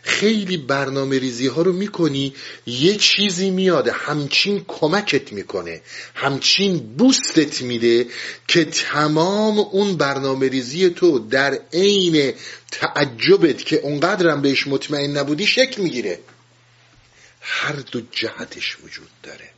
خیلی 0.03 0.57
برنامه 0.57 1.19
ریزی 1.19 1.47
ها 1.47 1.61
رو 1.61 1.73
می‌کنی 1.73 2.33
یه 2.65 2.95
چیزی 2.95 3.49
میاد 3.49 3.87
همچین 3.87 4.65
کمکت 4.67 5.33
می‌کنه 5.33 5.81
همچین 6.13 6.77
بوستت 6.77 7.61
میده 7.61 8.07
که 8.47 8.65
تمام 8.65 9.59
اون 9.59 9.97
برنامه 9.97 10.47
ریزی 10.47 10.89
تو 10.89 11.19
در 11.19 11.59
عین 11.73 12.33
تعجبت 12.71 13.65
که 13.65 13.75
اونقدرم 13.75 14.41
بهش 14.41 14.67
مطمئن 14.67 15.17
نبودی 15.17 15.47
شکل 15.47 15.81
می‌گیره. 15.81 16.19
هر 17.41 17.75
دو 17.75 18.01
جهتش 18.01 18.77
وجود 18.83 19.09
داره. 19.23 19.49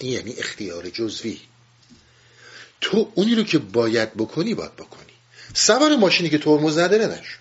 یعنی 0.00 0.32
اختیار 0.32 0.90
جزوی 0.90 1.40
تو 2.80 3.12
اونی 3.14 3.34
رو 3.34 3.42
که 3.42 3.58
باید 3.58 4.14
بکنی 4.14 4.54
باید 4.54 4.76
بکنی. 4.76 5.12
سوار 5.54 5.96
ماشینی 5.96 6.30
که 6.30 6.38
ترمز 6.38 6.78
نداره 6.78 7.06
نشو. 7.06 7.38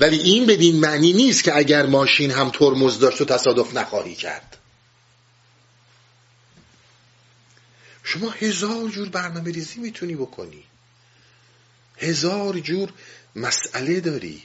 ولی 0.00 0.18
این 0.18 0.46
بدین 0.46 0.80
معنی 0.80 1.12
نیست 1.12 1.44
که 1.44 1.56
اگر 1.56 1.86
ماشین 1.86 2.30
هم 2.30 2.50
ترمز 2.50 2.98
داشت 2.98 3.20
و 3.20 3.24
تصادف 3.24 3.74
نخواهی 3.74 4.14
کرد. 4.14 4.56
شما 8.04 8.30
هزار 8.30 8.88
جور 8.88 9.08
برنامه 9.08 9.52
ریزی 9.52 9.80
می‌تونی 9.80 10.14
بکنی. 10.14 10.64
هزار 11.98 12.58
جور 12.58 12.92
مسئله 13.36 14.00
داری. 14.00 14.42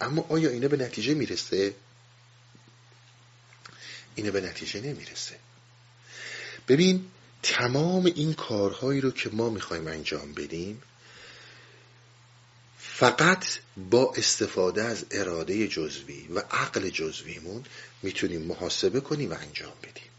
اما 0.00 0.26
آیا 0.28 0.50
اینه 0.50 0.68
به 0.68 0.76
نتیجه 0.76 1.14
می‌رسه؟ 1.14 1.74
اینه 4.14 4.30
به 4.30 4.40
نتیجه 4.40 4.80
نمی‌رسه 4.80 5.38
ببین 6.68 7.06
تمام 7.42 8.04
این 8.04 8.34
کارهایی 8.34 9.00
رو 9.00 9.10
که 9.10 9.30
ما 9.30 9.50
می‌خوایم 9.50 9.86
انجام 9.88 10.32
بدیم 10.32 10.82
فقط 12.78 13.46
با 13.90 14.12
استفاده 14.16 14.82
از 14.82 15.04
اراده 15.10 15.68
جزوی 15.68 16.28
و 16.34 16.38
عقل 16.38 16.88
جزویمون 16.88 17.64
می‌تونیم 18.02 18.42
محاسبه 18.42 19.00
کنیم 19.00 19.30
و 19.30 19.34
انجام 19.34 19.74
بدیم 19.82 20.10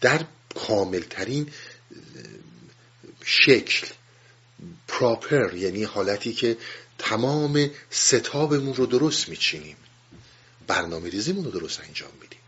در 0.00 0.24
کاملترین 0.54 1.52
شکل 3.24 3.86
پراپر 4.88 5.54
یعنی 5.54 5.84
حالتی 5.84 6.32
که 6.32 6.56
تمام 7.00 7.70
ستابمون 7.90 8.74
رو 8.74 8.86
درست 8.86 9.28
میچینیم. 9.28 9.76
برنامه 10.66 11.10
ریزیمون 11.10 11.44
رو 11.44 11.50
درست 11.50 11.80
انجام 11.80 12.10
میدیم. 12.22 12.40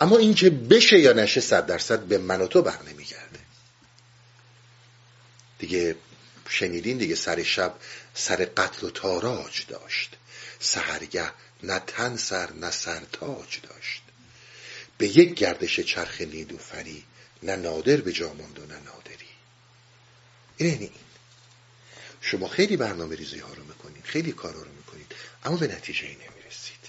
اما 0.00 0.18
اینکه 0.18 0.50
بشه 0.50 0.98
یا 0.98 1.12
نشه 1.12 1.40
صد 1.40 1.66
درصد 1.66 2.00
به 2.00 2.18
من 2.18 2.40
و 2.40 2.46
تو 2.46 2.62
بر 2.62 2.82
نمیگرده. 2.82 3.40
دیگه 5.58 5.96
شنیدین 6.48 6.98
دیگه 6.98 7.14
سر 7.14 7.42
شب 7.42 7.74
سر 8.14 8.36
قتل 8.36 8.86
و 8.86 8.90
تاراج 8.90 9.66
داشت. 9.68 10.16
سهرگه 10.60 11.32
نه 11.62 11.82
تن 11.86 12.16
سر 12.16 12.52
نه 12.52 12.70
سر 12.70 13.00
تاج 13.12 13.60
داشت. 13.62 14.02
به 14.98 15.08
یک 15.08 15.34
گردش 15.34 15.80
چرخ 15.80 16.20
نیلوفری 16.20 17.04
نه 17.42 17.56
نادر 17.56 17.96
به 17.96 18.12
جاماند 18.12 18.58
و 18.58 18.62
نه 18.62 18.74
نادری. 18.74 19.30
این 20.56 20.80
این. 20.80 20.90
شما 22.20 22.48
خیلی 22.48 22.76
برنامه 22.76 23.16
ریزی 23.16 23.38
ها 23.38 23.52
رو 23.54 23.64
می‌کنید 23.64 24.04
خیلی 24.04 24.32
کارا 24.32 24.62
رو 24.62 24.72
می‌کنید 24.76 25.14
اما 25.44 25.56
به 25.56 25.66
نتیجه 25.66 26.06
ای 26.06 26.14
نمی‌رسید. 26.14 26.80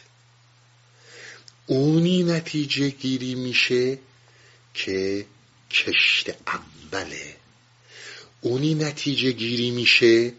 اونی 1.65 2.23
نتیجه 2.23 2.89
گیری 2.89 3.35
میشه 3.35 3.99
که 4.73 5.25
کشت 5.71 6.29
اوله. 6.47 7.35
اونی 8.41 8.73
نتیجه 8.73 9.31
گیری 9.31 9.71
میشه 9.71 10.33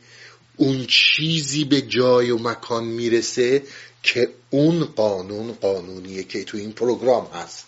اون 0.56 0.86
چیزی 0.86 1.64
به 1.64 1.82
جای 1.82 2.30
و 2.30 2.38
مکان 2.38 2.84
می‌رسه 2.84 3.62
که 4.02 4.28
اون 4.50 4.84
قانون 4.84 5.52
قانونیه 5.52 6.24
که 6.24 6.44
تو 6.44 6.56
این 6.58 6.72
پروگرام 6.72 7.26
هست. 7.26 7.66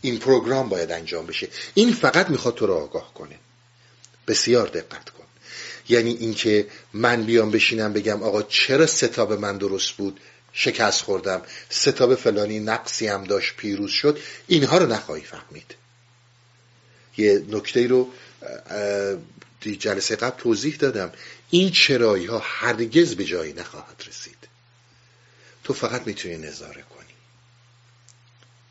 این 0.00 0.18
پروگرام 0.18 0.68
باید 0.68 0.90
انجام 0.92 1.26
بشه. 1.26 1.48
این 1.74 1.92
فقط 1.92 2.30
می‌خواد 2.30 2.54
تو 2.54 2.66
رو 2.66 2.74
آگاه 2.74 3.14
کنه. 3.14 3.38
بسیار 4.28 4.66
دقت 4.68 5.10
کن. 5.10 5.24
یعنی 5.90 6.10
اینکه 6.10 6.66
من 6.92 7.24
بیام 7.24 7.50
بشینم 7.50 7.92
بگم 7.92 8.22
آقا 8.22 8.42
چرا 8.42 8.86
ستاب 8.86 9.32
من 9.32 9.58
درست 9.58 9.92
بود؟ 9.92 10.20
شکست 10.52 11.02
خوردم. 11.02 11.42
ستاب 11.68 12.14
فلانی 12.14 12.60
نقصی 12.60 13.06
هم 13.06 13.24
داشت 13.24 13.56
پیروز 13.56 13.90
شد. 13.90 14.18
اینها 14.46 14.78
رو 14.78 14.86
نخواهی 14.86 15.22
فهمید. 15.22 15.74
یه 17.16 17.44
نکته 17.48 17.86
رو 17.86 18.12
جلسه 19.60 20.16
قبل 20.16 20.40
توضیح 20.42 20.76
دادم. 20.76 21.12
این 21.50 21.70
چرایی 21.70 22.26
ها 22.26 22.42
هرگز 22.44 23.14
به 23.14 23.24
جایی 23.24 23.52
نخواهد 23.52 24.04
رسید. 24.08 24.48
تو 25.64 25.72
فقط 25.74 26.06
می‌تونی 26.06 26.36
نظاره 26.36 26.82
کنی. 26.82 27.14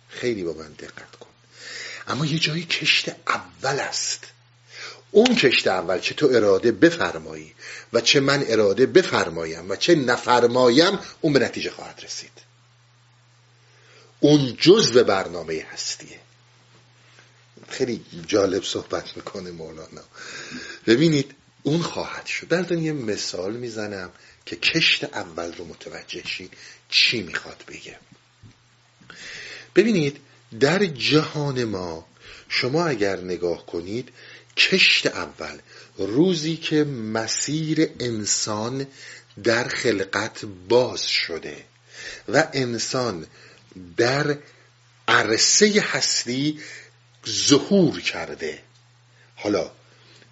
خیلی 0.10 0.44
با 0.44 0.54
من 0.54 0.72
دقت 0.72 1.16
کن. 1.20 1.30
اما 2.08 2.26
یه 2.26 2.40
جایی 2.40 2.64
کشت 2.64 3.10
اول 3.28 3.80
است. 3.80 4.28
اون 5.12 5.36
کشت 5.36 5.68
اول 5.68 6.00
چه 6.00 6.14
تو 6.14 6.30
اراده 6.34 6.72
بفرمایی 6.72 7.54
و 7.94 8.02
چه 8.02 8.20
من 8.20 8.44
اراده 8.48 8.86
بفرمایم 8.86 9.70
و 9.70 9.76
چه 9.76 9.96
نفرمایم 9.96 11.00
اون 11.22 11.34
به 11.34 11.40
نتیجه 11.40 11.72
خواهد 11.72 12.02
رسید. 12.04 12.32
اون 14.20 14.58
جزء 14.62 15.04
برنامه 15.04 15.66
هستیه. 15.72 16.20
خیلی 17.70 18.06
جالب 18.28 18.64
صحبت 18.64 19.18
می‌کنه 19.18 19.52
مولانا. 19.52 20.04
ببینید 20.88 21.36
اون 21.64 21.82
خواهد 21.82 22.26
شد. 22.26 22.48
در 22.48 22.72
یه 22.72 22.94
مثال 22.94 23.54
می‌زنم 23.54 24.12
که 24.46 24.56
کشت 24.56 25.04
اول 25.04 25.54
رو 25.54 25.66
متوجه 25.66 26.28
شید 26.28 26.54
چی 26.90 27.24
می‌خواد 27.24 27.64
بگه. 27.68 28.00
ببینید 29.76 30.18
در 30.60 30.86
جهان 30.86 31.64
ما 31.64 32.06
شما 32.50 32.86
اگر 32.86 33.20
نگاه 33.20 33.66
کنید 33.66 34.10
کشت 34.60 35.08
اول. 35.08 35.58
روزی 35.98 36.58
که 36.58 36.84
مسیر 36.84 37.90
انسان 38.00 38.88
در 39.44 39.68
خلقت 39.68 40.46
باز 40.70 41.08
شده 41.08 41.66
و 42.30 42.48
انسان 42.54 43.28
در 43.98 44.38
عرصه 45.08 45.84
هستی 45.92 46.60
ظهور 47.28 48.02
کرده. 48.02 48.60
حالا 49.36 49.72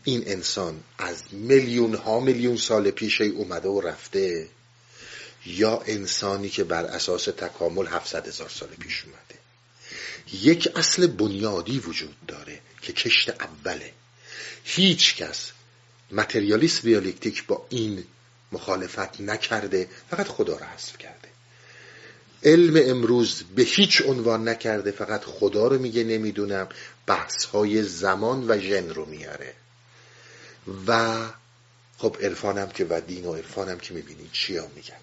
این 0.03 0.23
انسان 0.27 0.83
از 0.97 1.23
میلیون 1.31 1.95
ها 1.95 2.19
میلیون 2.19 2.57
سال 2.57 2.91
پیش 2.91 3.21
اومده 3.21 3.69
و 3.69 3.81
رفته 3.81 4.47
یا 5.45 5.83
انسانی 5.85 6.49
که 6.49 6.63
بر 6.63 6.85
اساس 6.85 7.23
تکامل 7.23 7.87
700 7.87 8.27
هزار 8.27 8.49
سال 8.49 8.69
پیش 8.69 9.03
اومده. 9.03 9.37
یک 10.33 10.69
اصل 10.75 11.07
بنیادی 11.07 11.79
وجود 11.79 12.15
داره 12.27 12.59
که 12.81 12.93
کشت 12.93 13.29
اوله. 13.29 13.91
هیچ 14.63 15.15
کس 15.15 15.51
متریالیست 16.11 16.81
دیالکتیک 16.81 17.45
با 17.45 17.65
این 17.69 18.03
مخالفت 18.51 19.21
نکرده 19.21 19.89
فقط 20.09 20.27
خدا 20.27 20.57
را 20.57 20.65
حذف 20.65 20.97
کرده. 20.97 21.27
علم 22.43 22.89
امروز 22.89 23.43
به 23.55 23.63
هیچ 23.63 24.01
عنوان 24.01 24.49
نکرده 24.49 24.91
فقط 24.91 25.23
خدا 25.23 25.67
رو 25.67 25.79
میگه 25.79 26.03
نمی‌دونم 26.03 26.69
بحث 27.07 27.45
های 27.45 27.83
زمان 27.83 28.45
و 28.47 28.59
ژن 28.59 28.89
رو 28.89 29.05
میاره. 29.05 29.53
و 30.87 31.19
خب 31.97 32.17
عرفانم 32.21 32.69
که 32.69 32.85
و 32.89 33.01
دین 33.07 33.25
و 33.25 33.35
عرفانم 33.35 33.77
که 33.77 33.93
می‌بینید 33.93 34.29
چیا 34.31 34.67
میگن. 34.75 34.97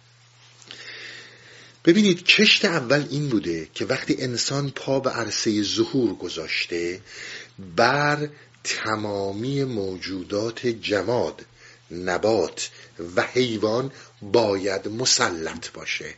ببینید 1.85 2.25
کشت 2.25 2.65
اول 2.65 3.07
این 3.11 3.29
بوده 3.29 3.69
که 3.75 3.85
وقتی 3.85 4.17
انسان 4.19 4.71
پا 4.71 5.01
به 5.01 5.11
عرصه 5.11 5.63
ظهور 5.63 6.15
گذاشته 6.15 7.01
بر 7.77 8.29
تمامی 8.65 9.65
موجودات 9.65 10.67
جماد 10.67 11.45
نبات 11.91 12.71
و 13.17 13.23
حیوان 13.23 13.93
باید 14.23 14.89
مسلط 14.89 15.71
باشه. 15.71 16.15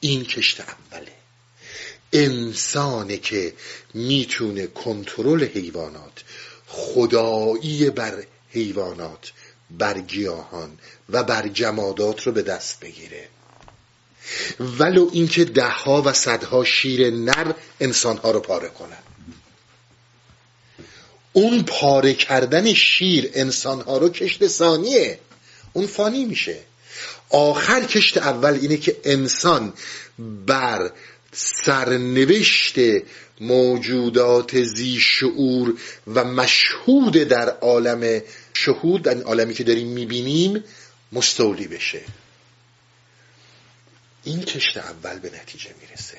این 0.00 0.24
کشت 0.24 0.60
اوله. 0.60 1.12
انسانه 2.12 3.16
که 3.16 3.54
می‌تونه 3.94 4.66
کنترل 4.66 5.44
حیوانات 5.44 6.24
خدایی 6.66 7.90
بر 7.90 8.24
حیوانات 8.50 9.32
بر 9.70 10.00
گیاهان 10.00 10.78
و 11.08 11.22
بر 11.22 11.48
جمادات 11.48 12.22
رو 12.22 12.32
به 12.32 12.42
دست 12.42 12.80
بگیره. 12.80 13.28
ولو 14.60 15.10
اینکه 15.12 15.44
دهها 15.44 16.02
و 16.02 16.12
صدها 16.12 16.64
شیر 16.64 17.10
نر 17.10 17.52
انسانها 17.80 18.30
رو 18.30 18.40
پاره 18.40 18.68
کنن. 18.68 19.02
اون 21.36 21.62
پاره 21.62 22.14
کردن 22.14 22.72
شیر 22.72 23.30
انسانها 23.34 23.98
رو 23.98 24.08
کشت 24.08 24.46
ثانیه. 24.46 25.18
اون 25.72 25.86
فانی 25.86 26.24
میشه. 26.24 26.58
آخر 27.30 27.84
کشت 27.84 28.18
اول 28.18 28.58
اینه 28.62 28.76
که 28.76 28.96
انسان 29.04 29.72
بر 30.18 30.90
سرنوشت 31.32 32.76
موجودات 33.40 34.62
زی 34.62 35.00
شعور 35.00 35.74
و 36.06 36.24
مشهود 36.24 37.12
در 37.12 37.48
عالم 37.48 38.22
شهود 38.54 39.02
در 39.02 39.22
عالمی 39.22 39.54
که 39.54 39.64
داریم 39.64 39.88
می‌بینیم 39.88 40.64
مستولی 41.12 41.66
بشه. 41.66 42.00
این 44.24 44.42
کشت 44.42 44.76
اول 44.76 45.18
به 45.18 45.30
نتیجه 45.30 45.70
می‌رسه. 45.80 46.18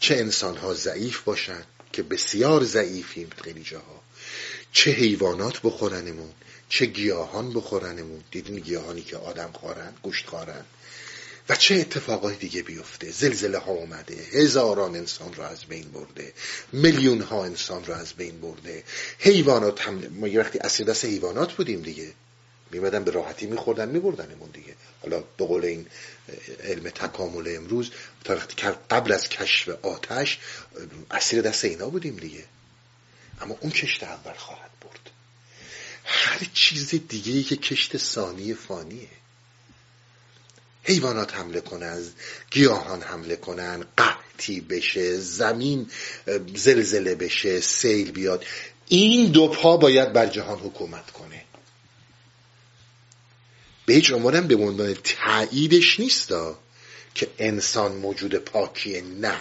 چه 0.00 0.14
انسان 0.14 0.56
ها 0.56 0.74
ضعیف 0.74 1.20
باشند 1.20 1.66
که 1.92 2.02
بسیار 2.02 2.64
ضعیفیم 2.64 3.30
خیلی 3.44 3.62
جاها. 3.62 4.02
چه 4.72 4.90
حیوانات 4.90 5.60
بخورنمون 5.62 6.30
چه 6.68 6.86
گیاهان 6.86 7.52
بخورنمون. 7.52 8.24
دیدین 8.30 8.56
گیاهانی 8.56 9.02
که 9.02 9.16
آدم 9.16 9.50
خورن 9.52 9.92
گوشت 10.02 10.26
خورن. 10.26 10.64
و 11.48 11.54
چه 11.56 11.74
اتفاقای 11.74 12.36
دیگه 12.36 12.62
بیفته. 12.62 13.10
زلزله 13.10 13.58
ها 13.58 13.72
اومده 13.72 14.14
هزاران 14.14 14.96
انسان 14.96 15.34
رو 15.34 15.42
از 15.42 15.64
بین 15.64 15.90
برده 15.90 16.32
میلیون 16.72 17.20
ها 17.20 17.44
انسان 17.44 17.84
رو 17.84 17.94
از 17.94 18.12
بین 18.14 18.40
برده. 18.40 18.84
حیوانات 19.18 19.80
هم 19.80 20.06
ما 20.20 20.28
یه 20.28 20.40
وقتی 20.40 20.58
اسیر 20.58 20.86
دست 20.86 21.04
حیوانات 21.04 21.52
بودیم 21.52 21.82
دیگه. 21.82 22.12
میمدن 22.70 23.04
به 23.04 23.10
راحتی 23.10 23.46
میخوردن 23.46 23.88
میبردنمون 23.88 24.50
دیگه. 24.52 24.74
حالا 25.02 25.24
به 25.36 25.46
قول 25.46 25.64
این 25.64 25.86
علم 26.64 26.90
تکامل 26.90 27.56
امروز 27.56 27.90
تا 28.24 28.36
وقتی 28.36 28.54
قبل 28.90 29.12
از 29.12 29.28
کشف 29.28 29.68
آتش 29.68 30.38
اسیر 31.10 31.42
دست 31.42 31.64
اینا 31.64 31.88
بودیم 31.88 32.16
دیگه. 32.16 32.44
اما 33.40 33.56
اون 33.60 33.72
کشت 33.72 34.02
اول 34.02 34.32
خواهد 34.32 34.70
برد. 34.80 35.10
هر 36.04 36.46
چیز 36.54 36.88
دیگه 37.08 37.32
ای 37.32 37.42
که 37.42 37.56
کشت 37.56 37.96
ثانی 37.96 38.54
فانیه. 38.54 39.08
حیوانات 40.82 41.34
حمله 41.34 41.60
کنن 41.60 42.02
گیاهان 42.50 43.02
حمله 43.02 43.36
کنن 43.36 43.84
قحطی 43.96 44.60
بشه 44.60 45.18
زمین 45.18 45.90
زلزله 46.54 47.14
بشه 47.14 47.60
سیل 47.60 48.10
بیاد. 48.10 48.44
این 48.88 49.32
دو 49.32 49.48
پا 49.48 49.76
باید 49.76 50.12
بر 50.12 50.26
جهان 50.26 50.58
حکومت 50.58 51.10
کنه. 51.10 51.41
به 53.86 53.94
هیچ 53.94 54.12
عنوانم 54.12 54.46
به 54.46 54.54
عنوان 54.54 54.94
تاییدش 54.94 56.00
نیستا 56.00 56.58
که 57.14 57.28
انسان 57.38 57.92
موجود 57.92 58.34
پاکیه 58.34 59.02
نه. 59.02 59.40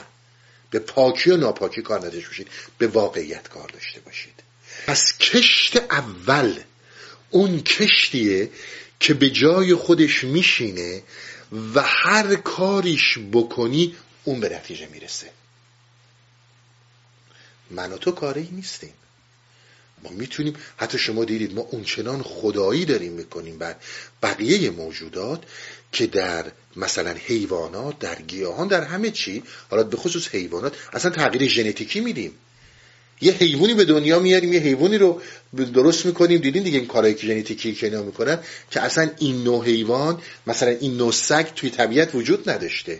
به 0.69 0.79
پاکی 0.79 1.31
و 1.31 1.37
ناپاکی 1.37 1.81
کار 1.81 1.99
نداشته 1.99 2.27
باشید. 2.27 2.47
به 2.77 2.87
واقعیت 2.87 3.47
کار 3.47 3.69
داشته 3.69 3.99
باشید. 3.99 4.43
پس 4.87 5.17
کشت 5.17 5.77
اول 5.77 6.59
اون 7.29 7.61
کشتیه 7.61 8.49
که 8.99 9.13
به 9.13 9.29
جای 9.29 9.75
خودش 9.75 10.23
میشینه 10.23 11.03
و 11.75 11.81
هر 11.81 12.35
کاریش 12.35 13.17
بکنی 13.31 13.95
اون 14.23 14.39
به 14.39 14.49
نتیجه 14.49 14.87
می‌رسه. 14.87 15.31
من 17.71 17.93
و 17.93 17.97
تو 17.97 18.11
کاری 18.11 18.49
نیستیم. 18.51 18.93
ما 20.03 20.09
می‌تونیم 20.09 20.55
حتی 20.77 20.97
شما 20.97 21.25
دیدید 21.25 21.55
ما 21.55 21.61
اونچنان 21.61 22.21
خدایی 22.23 22.85
داریم 22.85 23.11
می‌کنیم 23.11 23.57
بر 23.57 23.75
بقیه 24.23 24.69
موجودات 24.69 25.43
که 25.91 26.07
در 26.07 26.45
مثلا 26.75 27.13
حیوانات 27.25 27.99
در 27.99 28.21
گیاهان 28.21 28.67
در 28.67 28.83
همه 28.83 29.11
چی 29.11 29.43
حالا 29.69 29.83
به 29.83 29.97
خصوص 29.97 30.27
حیوانات 30.27 30.75
اصلا 30.93 31.11
تغییر 31.11 31.47
ژنتیکی 31.47 31.99
میدیم. 31.99 32.31
یه 33.21 33.33
حیوانی 33.33 33.73
به 33.73 33.85
دنیا 33.85 34.19
میاریم 34.19 34.53
یه 34.53 34.59
حیوانی 34.59 34.97
رو 34.97 35.21
درست 35.73 36.05
می‌کنیم. 36.05 36.41
دیدین 36.41 36.63
دیگه 36.63 36.77
این 36.77 36.87
کارهایی 36.87 37.15
که 37.15 37.27
ژنتیکی 37.27 37.73
که 37.73 37.89
می‌کنن؟ 37.89 38.39
که 38.71 38.81
اصلا 38.81 39.09
این 39.17 39.43
نوع 39.43 39.65
حیوان 39.65 40.21
مثلا 40.47 40.69
این 40.69 40.97
نوع 40.97 41.11
سگ 41.11 41.45
توی 41.55 41.69
طبیعت 41.69 42.15
وجود 42.15 42.49
نداشته. 42.49 42.99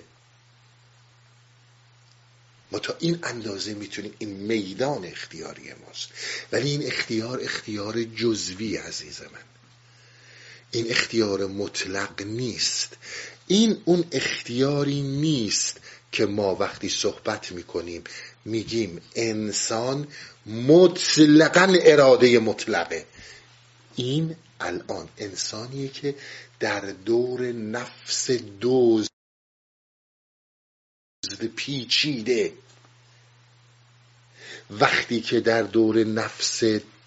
ما 2.71 2.79
تا 2.79 2.95
این 2.99 3.19
اندازه 3.23 3.73
می‌تونیم 3.73 4.13
این 4.19 4.29
میدان 4.29 5.05
اختیاری 5.05 5.73
ماست. 5.87 6.09
ولی 6.51 6.69
این 6.69 6.87
اختیار 6.87 7.39
اختیار 7.43 8.03
جزوی 8.03 8.77
عزیز 8.77 9.21
من. 9.21 9.41
این 10.71 10.91
اختیار 10.91 11.45
مطلق 11.45 12.21
نیست. 12.21 12.97
این 13.47 13.81
اون 13.85 14.03
اختیاری 14.11 15.01
نیست 15.01 15.77
که 16.11 16.25
ما 16.25 16.55
وقتی 16.55 16.89
صحبت 16.89 17.51
می‌کنیم 17.51 18.03
میگیم 18.45 19.01
انسان 19.15 20.07
مطلقا 20.45 21.73
اراده 21.81 22.39
مطلقه. 22.39 23.05
این 23.95 24.35
الان 24.59 25.09
انسانیه 25.17 25.87
که 25.87 26.15
در 26.59 26.79
دور 26.79 27.41
نفس 27.51 28.31
دوز 28.31 29.09
پیچیده. 31.35 32.53
وقتی 34.69 35.21
که 35.21 35.39
در 35.39 35.63
دور 35.63 36.03
نفس 36.03 36.63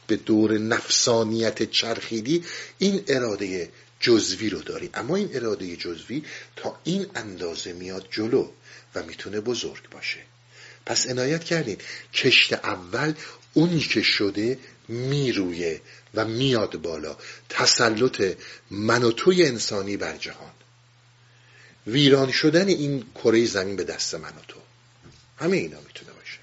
به 0.07 0.17
دور 0.17 0.59
نفسانیت 0.59 1.71
چرخیدی 1.71 2.45
این 2.79 3.05
اراده 3.09 3.71
جزوی 4.01 4.51
رو 4.51 4.63
داریم 4.63 4.91
اما 4.95 5.17
این 5.17 5.31
اراده 5.33 5.77
جزوی 5.77 6.25
تا 6.57 6.81
این 6.85 7.07
اندازه 7.15 7.73
میاد 7.73 8.09
جلو 8.11 8.51
و 8.95 9.03
می‌تونه 9.03 9.41
بزرگ 9.41 9.91
باشه. 9.91 10.19
پس 10.87 11.09
عنایت 11.09 11.45
کردین 11.45 11.77
کشت 12.15 12.53
اول 12.53 13.15
اونی 13.55 13.81
که 13.81 14.03
شده 14.03 14.59
میرویه 14.89 15.81
و 16.15 16.25
میاد 16.25 16.77
بالا. 16.77 17.17
تسلط 17.49 18.37
من 18.71 19.03
و 19.03 19.13
توی 19.13 19.45
انسانی 19.45 19.97
بر 19.97 20.17
جهان. 20.17 20.53
ویران 21.87 22.31
شدن 22.31 22.69
این 22.69 23.05
کره 23.15 23.47
زمین 23.47 23.77
به 23.77 23.85
دست 23.85 24.15
من 24.15 24.29
و 24.29 24.43
تو. 24.49 24.61
همه 25.37 25.57
اینا 25.57 25.79
می‌تونه 25.87 26.13
باشه. 26.13 26.39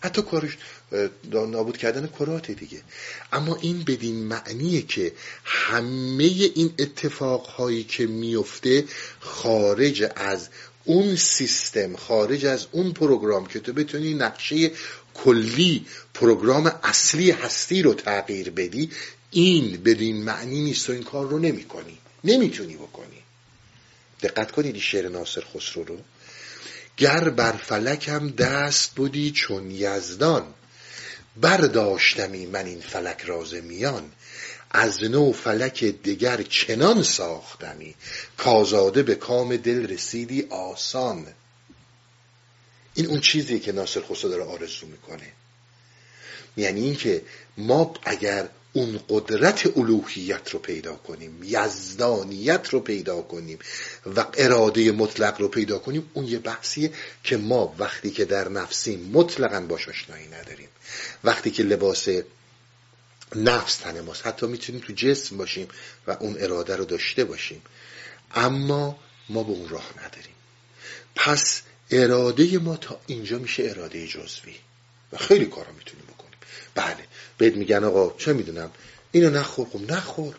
حتی 0.00 0.22
کارش 0.22 0.58
نابود 1.24 1.76
کردن 1.76 2.06
کرات 2.06 2.50
دیگه. 2.50 2.82
اما 3.32 3.56
این 3.60 3.84
بدین 3.84 4.16
معنیه 4.16 4.82
که 4.82 5.12
همه 5.44 6.24
این 6.24 6.74
اتفاقهایی 6.78 7.84
که 7.84 8.06
میفته 8.06 8.84
خارج 9.20 10.10
از 10.16 10.48
اون 10.84 11.16
سیستم 11.16 11.96
خارج 11.96 12.46
از 12.46 12.66
اون 12.72 12.92
پروگرام 12.92 13.46
که 13.46 13.60
تو 13.60 13.72
بتونی 13.72 14.14
نقشه 14.14 14.70
کلی 15.14 15.86
پروگرام 16.14 16.72
اصلی 16.82 17.30
هستی 17.30 17.82
رو 17.82 17.94
تغییر 17.94 18.50
بدی 18.50 18.90
این 19.30 19.82
بدین 19.82 20.24
معنی 20.24 20.62
نیست 20.62 20.90
و 20.90 20.92
این 20.92 21.02
کار 21.02 21.28
رو 21.28 21.38
نمی 21.38 21.64
کنی 21.64 21.98
نمی‌تونی 22.24 22.74
بکنی. 22.74 23.23
دقت 24.24 24.50
کنید 24.50 24.78
شعر 24.78 25.08
ناصر 25.08 25.44
خسرو 25.54 25.84
رو. 25.84 25.98
گر 26.96 27.28
بر 27.28 27.52
فلکم 27.52 28.30
دست 28.30 28.94
بودی 28.94 29.30
چون 29.30 29.70
یزدان 29.70 30.54
برداشتمی 31.36 32.46
من 32.46 32.66
این 32.66 32.80
فلک 32.80 33.22
راز 33.22 33.54
میان. 33.54 34.12
از 34.70 35.02
نو 35.02 35.32
فلک 35.32 35.84
دگر 35.84 36.42
چنان 36.42 37.02
ساختمی 37.02 37.94
کازاده 38.36 39.02
به 39.02 39.14
کام 39.14 39.56
دل 39.56 39.86
رسیدی 39.86 40.42
آسان. 40.50 41.26
این 42.94 43.06
اون 43.06 43.20
چیزیه 43.20 43.58
که 43.58 43.72
ناصر 43.72 44.00
خسرو 44.00 44.30
داره 44.30 44.44
آرزو 44.44 44.86
می‌کنه. 44.86 45.32
یعنی 46.56 46.80
اینکه 46.80 47.22
ما 47.56 47.94
اگر 48.02 48.48
اون 48.76 49.00
قدرت 49.08 49.76
الوهیت 49.76 50.50
رو 50.50 50.58
پیدا 50.58 50.94
کنیم 50.94 51.40
یزدانیت 51.44 52.68
رو 52.68 52.80
پیدا 52.80 53.22
کنیم 53.22 53.58
و 54.16 54.26
اراده 54.34 54.92
مطلق 54.92 55.40
رو 55.40 55.48
پیدا 55.48 55.78
کنیم 55.78 56.10
اون 56.14 56.26
یه 56.26 56.38
بحثیه 56.38 56.92
که 57.24 57.36
ما 57.36 57.74
وقتی 57.78 58.10
که 58.10 58.24
در 58.24 58.48
نفسیم 58.48 59.10
مطلقا 59.12 59.60
باش 59.60 59.88
آشنایی 59.88 60.26
نداریم. 60.26 60.68
وقتی 61.24 61.50
که 61.50 61.62
لباس 61.62 62.08
نفس 63.36 63.76
تن 63.76 64.00
ماست 64.00 64.26
حتی 64.26 64.46
می‌تونیم 64.46 64.80
تو 64.80 64.92
جسم 64.92 65.36
باشیم 65.36 65.68
و 66.06 66.10
اون 66.10 66.36
اراده 66.38 66.76
رو 66.76 66.84
داشته 66.84 67.24
باشیم. 67.24 67.62
اما 68.34 68.98
ما 69.28 69.42
به 69.42 69.50
اون 69.50 69.68
راه 69.68 69.90
نداریم. 69.96 70.34
پس 71.14 71.62
اراده 71.90 72.58
ما 72.58 72.76
تا 72.76 73.00
اینجا 73.06 73.38
میشه 73.38 73.62
اراده 73.70 74.06
جزوی. 74.06 74.54
و 75.12 75.16
خیلی 75.16 75.46
کارا 75.46 75.72
می‌تونیم 75.72 76.06
بکنیم. 76.06 76.38
بله. 76.74 77.06
بهت 77.38 77.54
میگن 77.54 77.84
آقا 77.84 78.14
چه 78.18 78.32
می‌دونم؟ 78.32 78.70
اینو 79.12 79.30
نخور. 79.30 79.68
خب 79.68 79.92
نخور. 79.92 80.34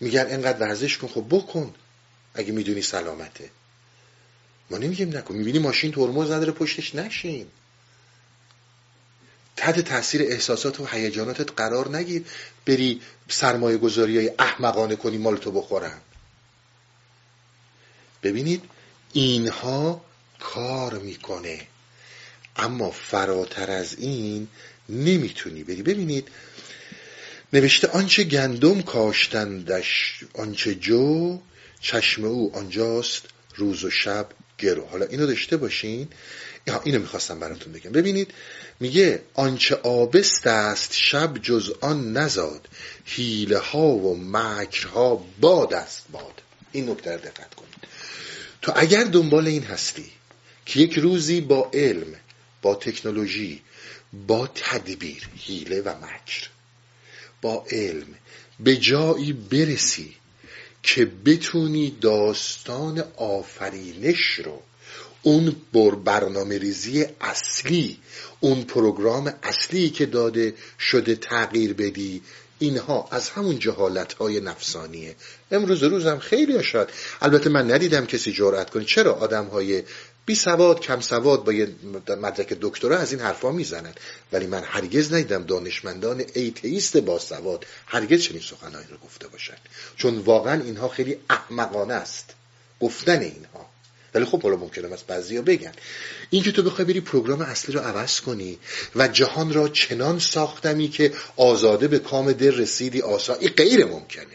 میگن 0.00 0.26
انقدر 0.28 0.58
ورزش 0.58 0.98
کن 0.98 1.08
خب 1.08 1.24
بکن. 1.30 1.74
اگه 2.34 2.52
می‌دونی 2.52 2.82
سلامته. 2.82 3.50
ما 4.70 4.78
نمیگیم 4.78 5.16
نکن. 5.16 5.34
می‌بینی 5.34 5.58
ماشین 5.58 5.92
ترمز 5.92 6.30
نداره 6.30 6.52
پشتش 6.52 6.94
نشین. 6.94 7.46
تحت 9.56 9.80
تاثیر 9.80 10.22
احساسات 10.22 10.80
و 10.80 10.86
هیجاناتت 10.86 11.52
قرار 11.52 11.96
نگیر. 11.96 12.24
بری 12.66 13.00
سرمایه 13.28 13.76
گذاری 13.76 14.16
های 14.18 14.30
احمقانه 14.38 14.96
کنی 14.96 15.18
مال 15.18 15.36
تو 15.36 15.50
بخورن. 15.50 16.00
ببینید 18.22 18.62
اینها 19.12 20.04
کار 20.40 20.98
می‌کنه. 20.98 21.66
اما 22.56 22.90
فراتر 22.90 23.70
از 23.70 23.94
این 23.98 24.48
نمی‌تونی 24.88 25.64
بری. 25.64 25.82
ببینید 25.82 26.28
نوشته 27.52 27.88
آنچه 27.88 28.24
گندم 28.24 28.82
کاشتندش 28.82 30.20
آنچه 30.34 30.74
جو 30.74 31.38
چشم 31.80 32.24
او 32.24 32.56
آنجاست 32.56 33.22
روز 33.56 33.84
و 33.84 33.90
شب 33.90 34.26
گرو. 34.58 34.86
حالا 34.86 35.06
اینو 35.06 35.26
داشته 35.26 35.56
باشین. 35.56 36.08
اینو 36.84 36.98
می‌خواستم 36.98 37.40
براتون 37.40 37.72
بگم. 37.72 37.92
ببینید 37.92 38.34
میگه 38.80 39.22
آنچه 39.34 39.74
آبست 39.74 40.46
است 40.46 40.94
شب 40.94 41.38
جز 41.42 41.72
آن 41.80 42.12
نزاد. 42.12 42.68
حیله 43.04 43.58
ها 43.58 43.88
و 43.88 44.16
مکرها 44.16 45.26
باد 45.40 45.74
است. 45.74 46.04
باد. 46.12 46.42
این 46.72 46.90
نکته 46.90 47.16
دقت 47.16 47.54
کنید. 47.54 47.72
تو 48.62 48.72
اگر 48.76 49.04
دنبال 49.04 49.46
این 49.46 49.62
هستی 49.62 50.10
که 50.66 50.80
یک 50.80 50.98
روزی 50.98 51.40
با 51.40 51.70
علم 51.74 52.14
با 52.62 52.74
تکنولوژی 52.74 53.62
با 54.26 54.46
تدبیر 54.54 55.28
حیله 55.38 55.80
و 55.80 55.88
مکر. 55.88 56.48
با 57.42 57.64
علم 57.70 58.06
به 58.60 58.76
جایی 58.76 59.32
برسی 59.32 60.14
که 60.82 61.04
بتونی 61.04 61.96
داستان 62.00 63.04
آفرینش 63.16 64.32
رو 64.44 64.62
اون 65.22 65.56
بر 65.72 65.90
برنامه 65.90 66.58
ریزی 66.58 67.06
اصلی 67.20 67.98
اون 68.40 68.62
پروگرام 68.62 69.34
اصلی 69.42 69.90
که 69.90 70.06
داده 70.06 70.54
شده 70.78 71.14
تغییر 71.16 71.74
بدی 71.74 72.22
اینها 72.58 73.08
از 73.10 73.28
همون 73.28 73.58
جهالت 73.58 74.12
های 74.12 74.40
نفسانیه. 74.40 75.16
امروز 75.50 75.82
روزم 75.82 76.18
خیلی 76.18 76.64
شاید. 76.64 76.88
البته 77.22 77.50
من 77.50 77.70
ندیدم 77.70 78.06
کسی 78.06 78.32
جرأت 78.32 78.70
کنه. 78.70 78.84
چرا 78.84 79.12
آدم 79.12 79.44
های 79.46 79.82
بی 80.26 80.34
سواد 80.34 80.80
کم 80.80 81.00
سواد 81.00 81.44
با 81.44 81.52
یه 81.52 81.68
مدرک 82.08 82.58
دکترا 82.60 82.98
از 82.98 83.12
این 83.12 83.20
حرفا 83.20 83.52
می‌زنن. 83.52 83.94
ولی 84.32 84.46
من 84.46 84.62
هرگز 84.64 85.12
ندیدم 85.12 85.44
دانشمندان 85.44 86.24
ایتئیست 86.34 86.96
با 86.96 87.18
سواد 87.18 87.66
هرگز 87.86 88.22
چنین 88.22 88.40
سخنهایی 88.40 88.86
رو 88.90 88.96
گفته 88.96 89.28
باشن. 89.28 89.56
چون 89.96 90.18
واقعا 90.18 90.62
اینها 90.62 90.88
خیلی 90.88 91.16
احمقانه 91.30 91.94
است. 91.94 92.34
گفتن 92.80 93.20
اینها. 93.20 93.70
ولی 94.14 94.24
خب 94.24 94.42
حالا 94.42 94.56
ممکنه 94.56 94.92
از 94.92 95.02
بعضیا 95.02 95.42
بگن. 95.42 95.72
اینکه 96.30 96.52
تو 96.52 96.62
بخوای 96.62 96.84
بری 96.84 97.00
پروگرام 97.00 97.40
اصلی 97.40 97.74
رو 97.74 97.80
عوض 97.80 98.20
کنی 98.20 98.58
و 98.96 99.08
جهان 99.08 99.52
را 99.52 99.68
چنان 99.68 100.18
ساختمی 100.18 100.88
که 100.88 101.12
آزاده 101.36 101.88
به 101.88 101.98
کام 101.98 102.32
دل 102.32 102.56
رسیدی 102.56 103.00
آسا 103.02 103.34
این 103.34 103.50
غیر 103.50 103.84
ممکنه. 103.84 104.26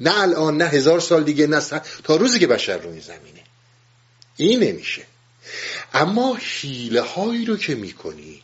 نه 0.00 0.20
الان 0.20 0.56
نه 0.56 0.64
هزار 0.64 1.00
سال 1.00 1.24
دیگه 1.24 1.46
نه 1.46 1.60
تا 2.04 2.16
روزی 2.16 2.38
که 2.38 2.46
بشر 2.46 2.78
روی 2.78 3.00
زمینه. 3.00 3.45
این 4.36 4.62
نمیشه. 4.62 5.02
اما 5.94 6.38
حیله 6.40 7.00
هایی 7.00 7.44
رو 7.44 7.56
که 7.56 7.74
می‌کنی 7.74 8.42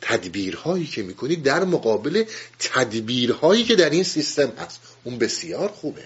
تدبیرهایی 0.00 0.86
که 0.86 1.02
می‌کنی 1.02 1.36
در 1.36 1.64
مقابل 1.64 2.24
تدبیرهایی 2.58 3.64
که 3.64 3.76
در 3.76 3.90
این 3.90 4.04
سیستم 4.04 4.52
هست 4.58 4.80
اون 5.04 5.18
بسیار 5.18 5.68
خوبه. 5.68 6.04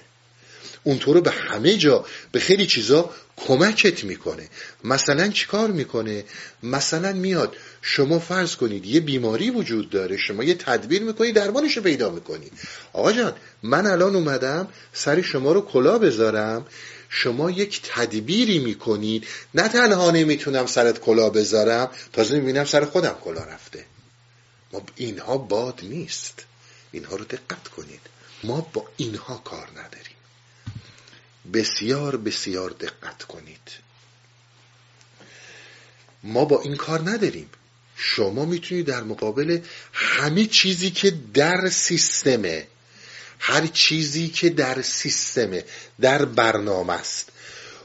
اون 0.82 0.98
تو 0.98 1.12
رو 1.12 1.20
به 1.20 1.30
همه 1.30 1.76
جا 1.76 2.04
به 2.32 2.40
خیلی 2.40 2.66
چیزا 2.66 3.10
کمکت 3.36 4.04
می‌کنه. 4.04 4.48
مثلا 4.84 5.28
چیکار 5.28 5.70
می‌کنه؟ 5.70 6.24
مثلا 6.62 7.12
میاد 7.12 7.56
شما 7.82 8.18
فرض 8.18 8.56
کنید 8.56 8.86
یه 8.86 9.00
بیماری 9.00 9.50
وجود 9.50 9.90
داره 9.90 10.16
شما 10.16 10.44
یه 10.44 10.54
تدبیر 10.54 11.02
می‌کنی 11.02 11.32
درمانش 11.32 11.76
رو 11.76 11.82
پیدا 11.82 12.10
می‌کنی. 12.10 12.50
آقا 12.92 13.12
جان 13.12 13.34
من 13.62 13.86
الان 13.86 14.16
اومدم 14.16 14.68
سر 14.92 15.22
شما 15.22 15.52
رو 15.52 15.60
کلا 15.60 15.98
بذارم 15.98 16.66
شما 17.08 17.50
یک 17.50 17.82
تدبیری 17.84 18.58
می‌کنید. 18.58 19.26
نه 19.54 19.68
تنها 19.68 20.10
نمی‌تونم 20.10 20.66
سرت 20.66 21.00
کلا 21.00 21.30
بذارم 21.30 21.90
تازه 22.12 22.38
می‌بینم 22.40 22.64
سر 22.64 22.84
خودم 22.84 23.16
کلا 23.24 23.44
رفته. 23.44 23.84
ما 24.72 24.82
اینها 24.96 25.38
باد 25.38 25.80
نیست. 25.82 26.44
اینها 26.92 27.16
رو 27.16 27.24
دقت 27.24 27.68
کنید. 27.68 28.00
ما 28.44 28.60
با 28.72 28.88
اینها 28.96 29.36
کار 29.36 29.68
نداریم. 29.70 30.16
بسیار 31.52 32.16
بسیار 32.16 32.70
دقت 32.70 33.22
کنید. 33.22 33.70
ما 36.22 36.44
با 36.44 36.60
این 36.60 36.76
کار 36.76 37.10
نداریم. 37.10 37.50
شما 37.96 38.44
می‌تونید 38.44 38.86
در 38.86 39.02
مقابل 39.02 39.60
همه 39.92 40.46
چیزی 40.46 40.90
که 40.90 41.10
در 41.34 41.68
سیستمه 41.68 42.66
هر 43.38 43.66
چیزی 43.66 44.28
که 44.28 44.50
در 44.50 44.82
سیستمه 44.82 45.64
در 46.00 46.24
برنامه 46.24 46.92
است. 46.92 47.28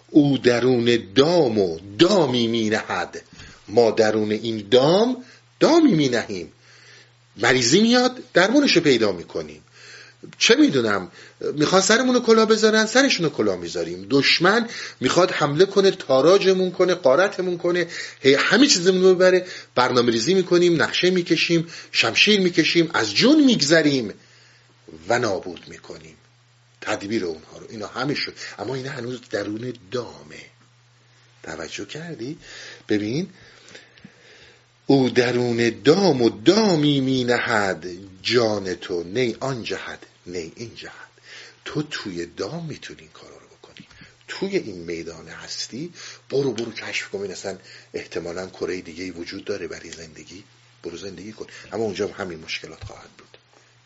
او 0.10 0.38
درون 0.38 1.00
دام 1.16 1.60
و 1.60 1.80
دامی 2.00 2.48
می 2.48 2.70
نهد 2.70 3.22
ما 3.68 3.92
درون 3.92 4.32
این 4.32 4.68
دام 4.72 5.24
دامی 5.60 5.92
می 5.92 6.10
نهیم 6.10 6.52
مریضی 7.38 7.82
میاد 7.82 8.18
درمونش 8.34 8.72
رو 8.76 8.82
پیدا 8.82 9.12
می‌کنیم. 9.12 9.62
چه 10.38 10.56
می‌دونم؟ 10.56 11.12
می‌خواد 11.56 11.84
سرمون 11.84 12.16
رو 12.16 12.22
کلا 12.22 12.46
بذارن 12.46 12.86
سرشون 12.86 13.26
رو 13.26 13.32
کلا 13.32 13.56
می‌ذاریم. 13.56 14.08
دشمن 14.10 14.68
می‌خواد 15.00 15.32
حمله 15.32 15.66
کنه 15.66 15.92
تاراجمون 15.92 16.72
کنه 16.72 16.94
قارتمون 16.94 17.58
کنه 17.58 17.88
همه 18.38 18.68
چیزمون 18.68 19.02
رو 19.02 19.16
ببره. 19.16 19.46
برنامه 19.76 20.12
ریزی 20.12 20.34
می‌کنیم 20.34 20.82
نقشه 20.82 21.10
می‌کشیم 21.10 21.68
شمشیر 21.92 22.40
می‌کشیم 22.40 22.90
از 22.94 23.14
جون 23.14 23.44
میگذریم. 23.44 24.14
و 25.08 25.20
نابود 25.20 25.68
می‌کنیم. 25.68 26.18
تدبیر 26.82 27.26
اونها 27.26 27.58
رو. 27.58 27.68
اینا 27.70 27.88
همه 27.88 28.16
شد. 28.16 28.34
اما 28.60 28.76
این 28.76 28.86
هنوز 28.86 29.22
درون 29.30 29.74
دامه. 29.92 30.46
توجه 31.44 31.86
کردی؟ 31.86 32.38
ببین 32.90 33.30
او 34.86 35.10
درون 35.10 35.82
دام 35.84 36.22
و 36.22 36.30
دامی 36.30 37.02
می 37.02 37.24
نهد 37.24 37.88
جان 38.22 38.76
تو. 38.76 39.04
نه 39.04 39.36
آن 39.40 39.64
جهد 39.64 40.06
نه 40.28 40.52
این 40.56 40.76
جهد 40.76 40.94
تو 41.66 41.84
توی 41.84 42.26
دام 42.26 42.66
می‌تونی 42.66 43.02
این 43.02 43.10
کارا 43.10 43.38
رو 43.38 43.48
بکنی. 43.58 43.88
توی 44.28 44.58
این 44.58 44.78
میدان 44.78 45.28
هستی 45.28 45.94
برو 46.30 46.52
برو 46.52 46.72
کشف 46.72 47.10
کن. 47.10 47.32
اصلا 47.32 47.58
احتمالا 47.94 48.48
کره 48.48 48.82
دیگه 48.82 49.12
وجود 49.12 49.46
داره 49.46 49.68
برای 49.68 49.92
زندگی. 49.92 50.44
برو 50.84 50.98
زندگی 50.98 51.32
کن. 51.32 51.48
اما 51.72 51.84
اونجا 51.84 52.08
همین 52.08 52.40
مشکلات 52.40 52.84
خواهد 52.84 53.10
بود. 53.18 53.38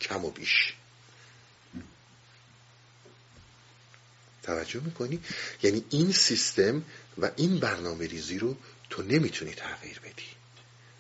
کم 0.02 0.26
و 0.26 0.32
بیش. 0.32 0.74
توجه 4.48 4.80
می‌کنی؟ 4.80 5.20
یعنی 5.64 5.84
این 5.90 6.12
سیستم 6.12 6.84
و 7.18 7.32
این 7.36 7.60
برنامه 7.60 8.08
ریزی 8.08 8.40
رو 8.40 8.58
تو 8.90 9.04
نمی‌تونی 9.04 9.52
تغییر 9.52 10.00
بدی. 10.00 10.32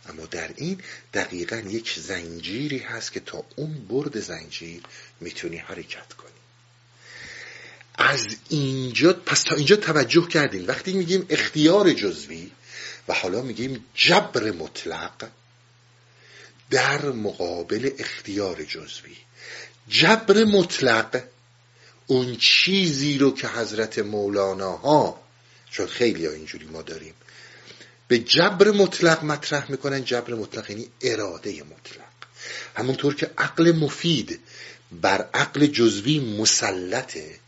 اما 0.09 0.25
در 0.25 0.49
این 0.55 0.81
دقیقا 1.13 1.55
یک 1.55 1.99
زنجیری 1.99 2.79
هست 2.79 3.11
که 3.11 3.19
تا 3.19 3.45
اون 3.55 3.87
برد 3.87 4.19
زنجیر 4.19 4.81
می‌تونی 5.19 5.57
حرکت 5.57 6.13
کنی. 6.13 6.31
از 7.95 8.37
اینجا 8.49 9.13
پس 9.13 9.43
تا 9.43 9.55
اینجا 9.55 9.75
توجه 9.75 10.27
کردین. 10.27 10.65
وقتی 10.65 10.93
میگیم 10.93 11.25
اختیار 11.29 11.93
جزوی 11.93 12.51
و 13.07 13.13
حالا 13.13 13.41
میگیم 13.41 13.85
جبر 13.95 14.51
مطلق 14.51 15.29
در 16.69 17.05
مقابل 17.05 17.89
اختیار 17.99 18.63
جزوی 18.63 19.17
جبر 19.89 20.43
مطلق 20.43 21.23
اون 22.08 22.36
چیزی 22.36 23.18
رو 23.18 23.32
که 23.32 23.47
حضرت 23.47 23.99
مولانا 23.99 24.72
ها 24.72 25.22
چون 25.72 25.88
خیلی 25.88 26.26
ها 26.26 26.32
اینجوری 26.32 26.66
ما 26.66 26.82
داریم 26.82 27.14
به 28.08 28.20
جبر 28.20 28.72
مطلق 28.72 29.24
مطرح 29.24 29.72
می‌کنن. 29.72 30.03
جبر 30.03 30.34
مطلق 30.34 30.70
یعنی 30.70 30.88
اراده 31.01 31.64
مطلق. 31.64 32.08
همونطور 32.76 33.16
که 33.16 33.32
عقل 33.38 33.72
مفید 33.72 34.39
بر 35.01 35.30
عقل 35.34 35.66
جزوی 35.66 36.20
مسلطه 36.20 37.39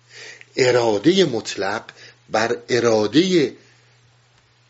اراده 0.55 1.25
مطلق 1.25 1.83
بر 2.29 2.57
اراده 2.69 3.53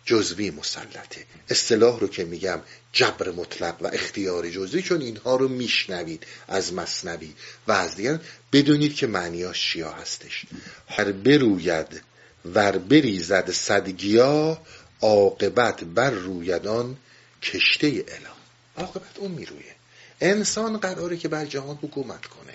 جزوی 0.05 0.51
مسلطه. 0.51 1.25
اصطلاح 1.49 1.99
رو 1.99 2.07
که 2.07 2.25
میگم 2.25 2.59
جبر 2.93 3.31
مطلق 3.31 3.75
و 3.81 3.87
اختیار 3.87 4.49
جزوی 4.49 4.81
چون 4.81 5.01
اینها 5.01 5.35
رو 5.35 5.47
میشنوید 5.47 6.23
از 6.47 6.73
مصنوی. 6.73 7.33
و 7.67 7.71
از 7.71 7.95
دیگر 7.95 8.19
بدونید 8.51 8.95
که 8.95 9.07
معنیاش 9.07 9.71
چیا 9.71 9.91
هستش. 9.91 10.45
هر 10.87 11.11
بروید 11.11 12.01
ور 12.45 12.77
بریزد 12.77 13.51
صدگیا 13.51 14.61
عاقبت 15.01 15.83
بر 15.83 16.09
رویدان 16.09 16.97
کشته 17.43 17.87
اله 17.87 18.29
عاقبت 18.77 19.17
اون 19.17 19.31
میرویه. 19.31 19.75
انسان 20.21 20.77
قراره 20.77 21.17
که 21.17 21.27
بر 21.27 21.45
جهان 21.45 21.75
حکومت 21.75 22.25
کنه. 22.25 22.53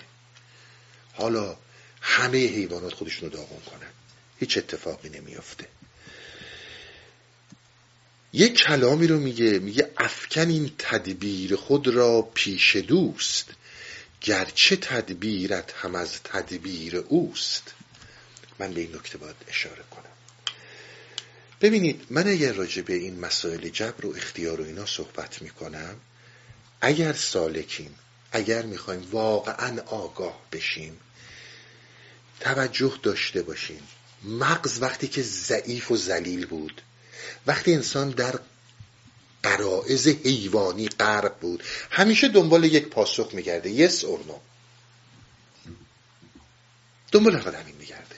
حالا 1.13 1.57
همه 2.01 2.37
حیوانات 2.37 2.93
خودشونو 2.93 3.31
داغون 3.31 3.59
کنن. 3.59 3.89
هیچ 4.39 4.57
اتفاقی 4.57 5.09
نمیافته. 5.09 5.67
یک 8.35 8.53
کلامی 8.53 9.07
رو 9.07 9.19
میگه 9.19 9.59
میگه 9.59 9.91
افکن 9.97 10.49
این 10.49 10.71
تدبیر 10.77 11.55
خود 11.55 11.87
را 11.87 12.21
پیش 12.21 12.75
دوست 12.75 13.45
گرچه 14.21 14.75
تدبیرت 14.75 15.73
هم 15.73 15.95
از 15.95 16.23
تدبیر 16.23 16.97
اوست. 16.97 17.63
من 18.59 18.73
به 18.73 18.81
این 18.81 18.95
نکته 18.95 19.17
باید 19.17 19.35
اشاره 19.47 19.83
کنم. 19.91 20.11
ببینید 21.61 22.07
من 22.09 22.27
اگر 22.27 22.53
راجع 22.53 22.81
به 22.81 22.93
این 22.93 23.19
مسائل 23.19 23.69
جبر 23.69 24.05
و 24.05 24.15
اختیار 24.15 24.61
و 24.61 24.65
اینا 24.65 24.85
صحبت 24.85 25.41
می‌کنم 25.41 25.95
اگر 26.81 27.13
سالکیم 27.13 27.95
اگر 28.31 28.61
می‌خوایم 28.61 29.07
واقعا 29.11 29.81
آگاه 29.81 30.41
بشیم 30.51 30.99
توجه 32.39 32.99
داشته 33.03 33.41
باشیم 33.41 33.87
مغز 34.23 34.81
وقتی 34.81 35.07
که 35.07 35.21
ضعیف 35.21 35.91
و 35.91 35.97
ذلیل 35.97 36.45
بود 36.45 36.81
وقتی 37.47 37.73
انسان 37.73 38.09
در 38.09 38.39
قرائز 39.43 40.07
حیوانی 40.07 40.87
غرق 40.87 41.39
بود 41.39 41.63
همیشه 41.89 42.27
دنبال 42.27 42.63
یک 42.63 42.87
پاسخ 42.87 43.29
میگرده. 43.33 43.69
یس 43.69 44.03
اور 44.03 44.19
نو 44.27 44.37
دنبال 47.11 47.39
فقط 47.39 47.55
همین 47.55 47.75
میگرده. 47.79 48.15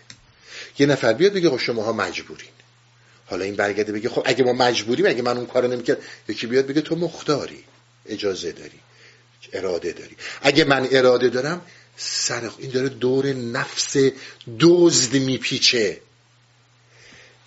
یه 0.79 0.85
نفر 0.85 1.13
بیاد 1.13 1.33
بگه 1.33 1.49
خب 1.49 1.57
شماها 1.57 1.93
مجبورین. 1.93 2.49
حالا 3.25 3.45
این 3.45 3.55
برگرده 3.55 3.91
بگه 3.91 4.09
خب 4.09 4.23
اگه 4.25 4.43
ما 4.43 4.53
مجبوریم 4.53 5.05
اگه 5.05 5.21
من 5.21 5.37
اون 5.37 5.45
کارو 5.45 5.67
نمی‌کرد 5.67 5.97
یکی 6.27 6.47
بیاد 6.47 6.67
بگه 6.67 6.81
تو 6.81 6.95
مختاری. 6.95 7.63
اجازه 8.05 8.51
داری. 8.51 8.79
اراده 9.53 9.91
داری. 9.91 10.15
اگه 10.41 10.63
من 10.63 10.87
اراده 10.91 11.29
دارم 11.29 11.61
سر 11.97 12.51
این 12.57 12.71
داره 12.71 12.89
دور 12.89 13.27
نفس 13.33 13.97
دزد 14.59 15.15
میپیچه. 15.15 16.01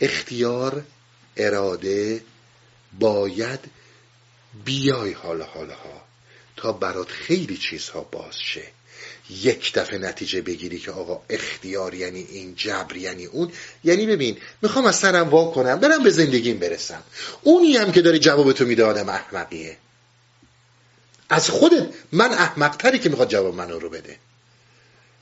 اختیار 0.01 0.85
اراده 1.47 2.23
باید 2.99 3.61
بیای 4.65 5.13
حالا 5.13 5.45
حالا 5.45 5.75
ها 5.75 6.03
تا 6.57 6.73
برات 6.73 7.09
خیلی 7.09 7.57
چیزها 7.57 8.01
باز 8.01 8.41
شه. 8.41 8.63
یک 9.31 9.73
دفعه 9.73 9.99
نتیجه 9.99 10.43
بگیری 10.43 10.79
که 10.79 10.91
آقا 10.91 11.23
اختیار 11.31 11.95
یعنی 11.95 12.27
این 12.31 12.55
جبر 12.55 12.97
یعنی 12.97 13.25
اون. 13.25 13.53
یعنی 13.85 14.07
ببین 14.07 14.37
می‌خوام 14.63 14.87
از 14.87 14.97
سرم 14.97 15.29
وا 15.29 15.51
کنم 15.51 15.81
برم 15.81 16.03
به 16.03 16.11
زندگیم 16.11 16.59
برسم. 16.59 17.03
اونی 17.43 17.77
هم 17.77 17.93
که 17.93 18.03
داره 18.03 18.19
جواب 18.19 18.53
تو 18.53 18.65
میده 18.65 18.85
آدم 18.85 19.09
احمقیه. 19.09 19.77
از 21.29 21.51
خودت 21.51 21.87
من 22.13 22.33
احمقتری 22.33 22.99
که 22.99 23.09
می‌خواد 23.09 23.29
جواب 23.29 23.55
منو 23.55 23.79
رو 23.79 23.91
بده. 23.91 24.17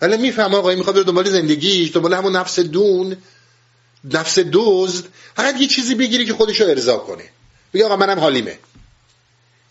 ولی 0.01 0.17
میفهم 0.17 0.55
آقا 0.55 0.75
می‌خواد 0.75 0.95
بره 0.95 1.05
دنبال 1.05 1.31
زندگیش 1.31 1.93
دنبال 1.95 2.15
همون 2.15 2.37
نفس 2.37 2.61
دون. 2.61 3.17
نفس 4.05 4.39
دزد 4.53 5.05
فقط 5.37 5.61
یه 5.61 5.67
چیزی 5.67 5.95
بگیری 5.95 6.27
که 6.27 6.35
خودشو 6.35 6.65
ارضا 6.65 6.99
کنه. 6.99 7.31
بگه 7.75 7.85
آقا 7.85 7.97
منم 7.97 8.19
حالیمه. 8.19 8.59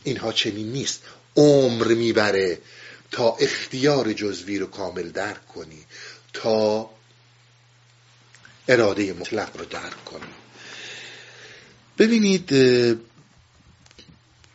اینها 0.03 0.33
چنین 0.33 0.71
نیست. 0.71 1.03
عمر 1.35 1.87
می‌بره 1.87 2.61
تا 3.11 3.35
اختیار 3.39 4.13
جزوی 4.13 4.59
رو 4.59 4.65
کامل 4.65 5.09
درک 5.09 5.47
کنی 5.47 5.85
تا 6.33 6.89
اراده 8.67 9.13
مطلق 9.13 9.57
رو 9.57 9.65
درک 9.65 10.05
کنی. 10.05 10.21
ببینید 11.97 12.53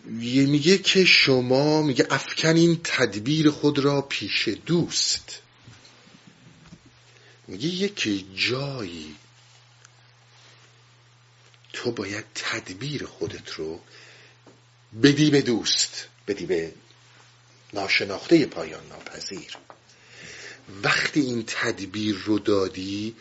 میگه 0.05 0.79
که 0.79 1.05
شما 1.05 1.83
میگه 1.83 2.07
افکن 2.11 2.81
تدبیر 2.85 3.51
خود 3.51 3.79
را 3.79 4.03
پیش 4.03 4.49
دوست. 4.67 5.39
میگه 7.49 7.67
یک 7.69 8.25
جایی 8.37 9.15
تو 11.83 11.93
باید 11.93 12.25
تدبیر 12.35 13.07
خودت 13.07 13.51
رو 13.51 13.81
بدی 15.03 15.31
به 15.31 15.43
دوست 15.43 16.07
بدی 16.29 16.47
به 16.47 16.73
ناشناخته 17.73 18.47
پایان 18.47 18.87
ناپذیر. 18.87 19.57
وقتی 20.83 21.21
این 21.21 21.45
تدبیر 21.47 22.17
رو 22.17 22.39
دادی 22.39 23.17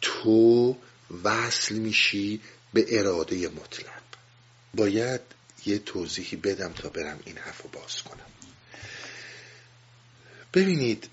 تو 0.00 0.76
وصل 1.24 1.74
میشی 1.74 2.40
به 2.72 2.98
اراده 2.98 3.48
مطلق. 3.48 4.02
باید 4.74 5.20
یه 5.66 5.78
توضیحی 5.78 6.36
بدم 6.36 6.72
تا 6.72 6.88
برم 6.88 7.20
این 7.24 7.38
حرف 7.38 7.62
رو 7.62 7.70
باز 7.70 8.02
کنم. 8.02 8.26
ببینید 10.54 11.08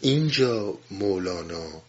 اینجا 0.00 0.78
مولانا 0.90 1.82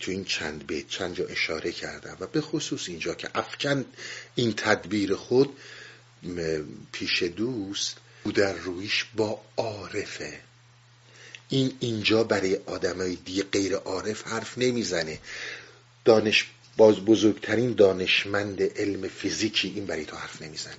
تو 0.00 0.10
این 0.10 0.24
چند 0.24 0.66
بیت 0.66 0.88
چند 0.88 1.14
جا 1.14 1.26
اشاره 1.26 1.72
کردم 1.72 2.16
و 2.20 2.26
به 2.26 2.40
خصوص 2.40 2.88
اینجا 2.88 3.14
که 3.14 3.30
افکن 3.34 3.84
این 4.34 4.54
تدبیر 4.56 5.14
خود 5.14 5.56
پیش 6.92 7.22
دوست 7.22 7.96
او 8.24 8.32
در 8.32 8.52
رویش 8.52 9.04
با 9.16 9.40
عارفه. 9.56 10.40
این 11.48 11.76
اینجا 11.80 12.24
برای 12.24 12.56
آدمای 12.66 13.16
دیگه 13.16 13.42
غیر 13.42 13.74
عارف 13.74 14.26
حرف 14.26 14.58
نمی‌زنه. 14.58 15.18
دانش 16.04 16.46
باز 16.76 16.96
بزرگترین 16.96 17.72
دانشمند 17.72 18.62
علم 18.62 19.08
فیزیکی 19.08 19.68
این 19.68 19.86
برای 19.86 20.04
تو 20.04 20.16
حرف 20.16 20.42
نمی‌زنه. 20.42 20.74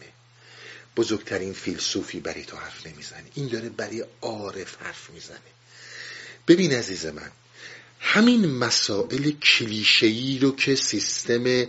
بزرگترین 0.97 1.53
فیلسوفی 1.53 2.19
برای 2.19 2.43
تو 2.43 2.57
حرف 2.57 2.87
نمی‌زنه. 2.87 3.25
این 3.33 3.47
داره 3.47 3.69
برای 3.69 4.05
عارف 4.21 4.75
حرف 4.75 5.09
می‌زنه. 5.09 5.39
ببین 6.47 6.73
عزیز 6.73 7.05
من 7.05 7.31
همین 7.99 8.45
مسائل 8.45 9.31
کلیشه‌ای 9.31 10.39
رو 10.39 10.55
که 10.55 10.75
سیستم 10.75 11.67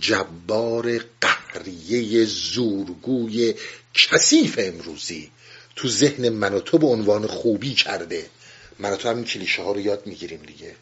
جبار 0.00 1.00
قهریه 1.20 2.24
زورگوی 2.24 3.54
کثیف 3.94 4.58
امروزی 4.58 5.30
تو 5.76 5.88
ذهن 5.88 6.28
من 6.28 6.54
و 6.54 6.60
تو 6.60 6.78
به 6.78 6.86
عنوان 6.86 7.26
خوبی 7.26 7.74
کرده. 7.74 8.30
من 8.78 8.96
تو 8.96 9.08
همین 9.08 9.24
کلیشه 9.24 9.62
ها 9.62 9.72
رو 9.72 9.80
یاد 9.80 10.06
می‌گیریم 10.06 10.42
دیگه. 10.42 10.76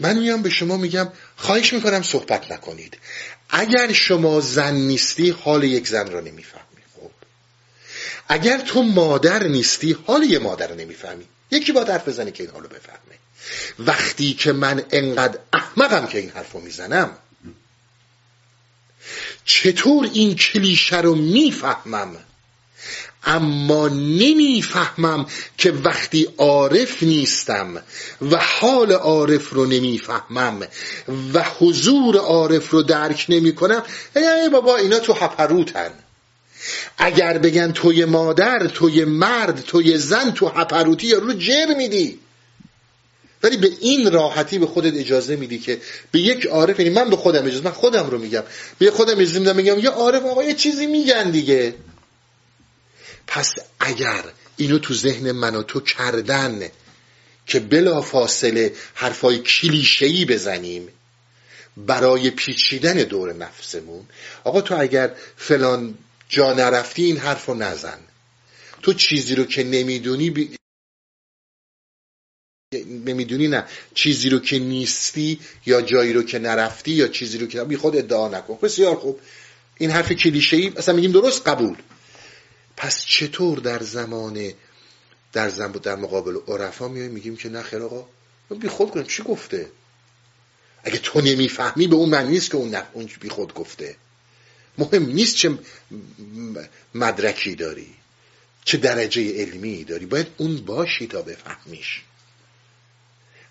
من 0.00 0.18
میام 0.18 0.42
به 0.42 0.50
شما 0.50 0.76
میگم 0.76 1.12
خواهش 1.36 1.72
می‌کنم 1.72 2.02
صحبت 2.02 2.52
نکنید. 2.52 2.98
اگر 3.50 3.92
شما 3.92 4.40
زن 4.40 4.74
نیستی 4.74 5.30
حال 5.30 5.64
یک 5.64 5.88
زن 5.88 6.10
را 6.10 6.20
نمی‌فهمی 6.20 6.82
خب؟ 6.96 7.10
اگر 8.28 8.58
تو 8.58 8.82
مادر 8.82 9.46
نیستی 9.46 9.96
حال 10.06 10.22
یه 10.22 10.38
مادر 10.38 10.68
رو 10.68 10.74
نمی‌فهمی. 10.74 11.24
یکی 11.50 11.72
با 11.72 11.84
حرف 11.84 12.08
بزنه 12.08 12.30
که 12.30 12.42
این 12.42 12.52
حالو 12.52 12.68
بفهمه. 12.68 13.25
وقتی 13.78 14.34
که 14.34 14.52
من 14.52 14.82
انقدر 14.90 15.38
احمقم 15.52 16.06
که 16.06 16.18
این 16.18 16.30
حرف 16.30 16.52
رو 16.52 16.60
می‌زنم. 16.60 17.10
چطور 19.44 20.10
این 20.12 20.34
کلیشه 20.34 21.00
رو 21.00 21.14
می‌فهمم؟ 21.14 22.16
اما 23.26 23.88
نمی‌فهمم 23.88 25.26
که 25.58 25.72
وقتی 25.72 26.28
عارف 26.38 27.02
نیستم 27.02 27.82
و 28.30 28.36
حال 28.36 28.92
عارف 28.92 29.50
رو 29.50 29.66
نمی‌فهمم 29.66 30.66
و 31.34 31.44
حضور 31.58 32.16
عارف 32.16 32.70
رو 32.70 32.82
درک 32.82 33.26
نمی 33.28 33.54
کنم 33.54 33.82
ای 34.16 34.48
بابا 34.48 34.76
اینا 34.76 34.98
تو 34.98 35.12
هپروتن 35.12 35.90
اگر 36.98 37.38
بگن 37.38 37.72
توی 37.72 38.04
مادر 38.04 38.66
توی 38.66 39.04
مرد 39.04 39.60
توی 39.60 39.98
زن 39.98 40.30
تو 40.30 40.48
هپروتی 40.48 41.14
رو 41.14 41.32
جر 41.32 41.74
میدی. 41.76 42.18
ولی 43.42 43.56
به 43.56 43.70
این 43.80 44.12
راحتی 44.12 44.58
به 44.58 44.66
خودت 44.66 44.94
اجازه 44.94 45.36
میدی 45.36 45.58
که 45.58 45.80
به 46.10 46.20
یک 46.20 46.46
عارف 46.46 46.78
یعنی 46.78 46.90
من 46.90 47.10
به 47.10 47.16
خودم 47.16 47.46
اجازه 47.46 47.64
من 47.64 47.70
خودم 47.70 48.10
رو 48.10 48.18
میگم. 48.18 48.42
به 48.78 48.90
خودم 48.90 49.18
اجازه 49.18 49.38
میدم 49.38 49.56
میگم 49.56 49.78
یه 49.78 49.90
عارف 49.90 50.24
آقا 50.24 50.44
یه 50.44 50.54
چیزی 50.54 50.86
میگن 50.86 51.30
دیگه. 51.30 51.74
پس 53.26 53.54
اگر 53.80 54.24
اینو 54.56 54.78
تو 54.78 54.94
ذهن 54.94 55.32
من 55.32 55.54
و 55.54 55.62
تو 55.62 55.80
کردن 55.80 56.68
که 57.46 57.60
بلا 57.60 58.00
فاصله 58.00 58.72
حرفای 58.94 59.38
کلیشه‌ای 59.38 60.24
بزنیم 60.24 60.88
برای 61.76 62.30
پیچیدن 62.30 62.94
دور 62.94 63.32
نفسمون 63.32 64.04
آقا 64.44 64.60
تو 64.60 64.80
اگر 64.80 65.10
فلان 65.36 65.94
جا 66.28 66.52
نرفتی 66.52 67.04
این 67.04 67.16
حرف 67.16 67.46
رو 67.46 67.54
نزن. 67.54 67.98
تو 68.82 68.92
چیزی 68.92 69.34
رو 69.34 69.44
که 69.44 69.64
نمی‌دونی 69.64 70.30
بی... 70.30 70.56
نمی‌دونی 72.84 73.48
نه. 73.48 73.64
چیزی 73.94 74.28
رو 74.28 74.38
که 74.38 74.58
نیستی 74.58 75.40
یا 75.66 75.82
جایی 75.82 76.12
رو 76.12 76.22
که 76.22 76.38
نرفتی 76.38 76.90
یا 76.90 77.08
چیزی 77.08 77.38
رو 77.38 77.46
که 77.46 77.64
بی 77.64 77.76
خود 77.76 77.96
ادعا 77.96 78.28
نکن. 78.28 78.58
بسیار 78.62 78.96
خوب. 78.96 79.20
این 79.78 79.90
حرف 79.90 80.12
کلیشه 80.12 80.56
ای 80.56 80.72
اصلا 80.76 80.94
میگیم 80.94 81.12
درست؟ 81.12 81.48
قبول. 81.48 81.76
پس 82.76 83.04
چطور 83.04 83.58
در 83.58 83.82
زمان 83.82 84.52
در 85.32 85.48
زن 85.48 85.72
در 85.72 85.96
مقابل 85.96 86.36
عرفا 86.48 86.88
میایم 86.88 87.10
میگیم 87.10 87.36
که 87.36 87.48
نه 87.48 87.62
خیر 87.62 87.82
آقا. 87.82 88.06
بی 88.60 88.68
خود 88.68 88.90
کنیم 88.90 89.06
چی 89.06 89.22
گفته؟ 89.22 89.70
اگه 90.84 90.98
تو 90.98 91.20
نمی‌فهمی 91.20 91.86
به 91.86 91.96
اون 91.96 92.08
معنی 92.08 92.28
نیست 92.28 92.50
که 92.50 92.56
اون 92.56 92.70
نه 92.70 92.82
اون 92.92 93.08
بی 93.20 93.28
خود 93.28 93.54
گفته. 93.54 93.96
مهم 94.78 95.06
نیست 95.06 95.36
چه 95.36 95.58
مدرکی 96.94 97.54
داری 97.54 97.94
چه 98.64 98.78
درجه 98.78 99.40
علمی 99.40 99.84
داری. 99.84 100.06
باید 100.06 100.26
اون 100.36 100.56
باشی 100.56 101.06
تا 101.06 101.22
بفهمیش. 101.22 102.02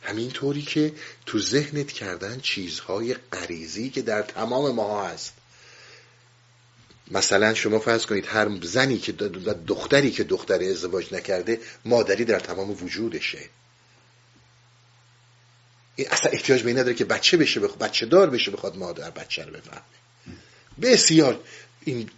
همینطوری 0.05 0.61
که 0.61 0.93
تو 1.25 1.39
ذهنت 1.39 1.91
کردن 1.91 2.39
چیزهای 2.39 3.13
غریزی 3.13 3.89
که 3.89 4.01
در 4.01 4.21
تمام 4.21 4.75
ماها 4.75 5.07
هست. 5.07 5.33
مثلا 7.11 7.53
شما 7.53 7.79
فرض 7.79 8.05
کنید 8.05 8.25
هر 8.25 8.59
زنی 8.61 8.97
که 8.97 9.11
دختری 9.67 10.11
که 10.11 10.23
دختر 10.23 10.63
ازدواج 10.63 11.13
نکرده 11.13 11.59
مادری 11.85 12.25
در 12.25 12.39
تمام 12.39 12.83
وجودشه. 12.83 13.49
این 15.95 16.07
اصلا 16.11 16.31
احتیاج 16.31 16.61
به 16.61 16.67
این 16.69 16.79
نداره 16.79 16.95
که 16.95 17.05
بچه 17.05 17.37
بشه 17.37 17.59
بخ... 17.59 17.77
بچه 17.77 18.05
دار 18.05 18.29
بشه 18.29 18.51
بخواد 18.51 18.77
مادر 18.77 19.09
بچه 19.09 19.43
رو 19.43 19.51
بفهمه. 19.51 19.81
بسیار 20.81 21.39
این 21.85 22.09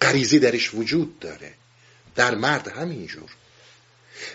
غریزی 0.00 0.38
درش 0.38 0.74
وجود 0.74 1.18
داره. 1.18 1.54
در 2.14 2.34
مرد 2.34 2.68
همینجور. 2.68 3.30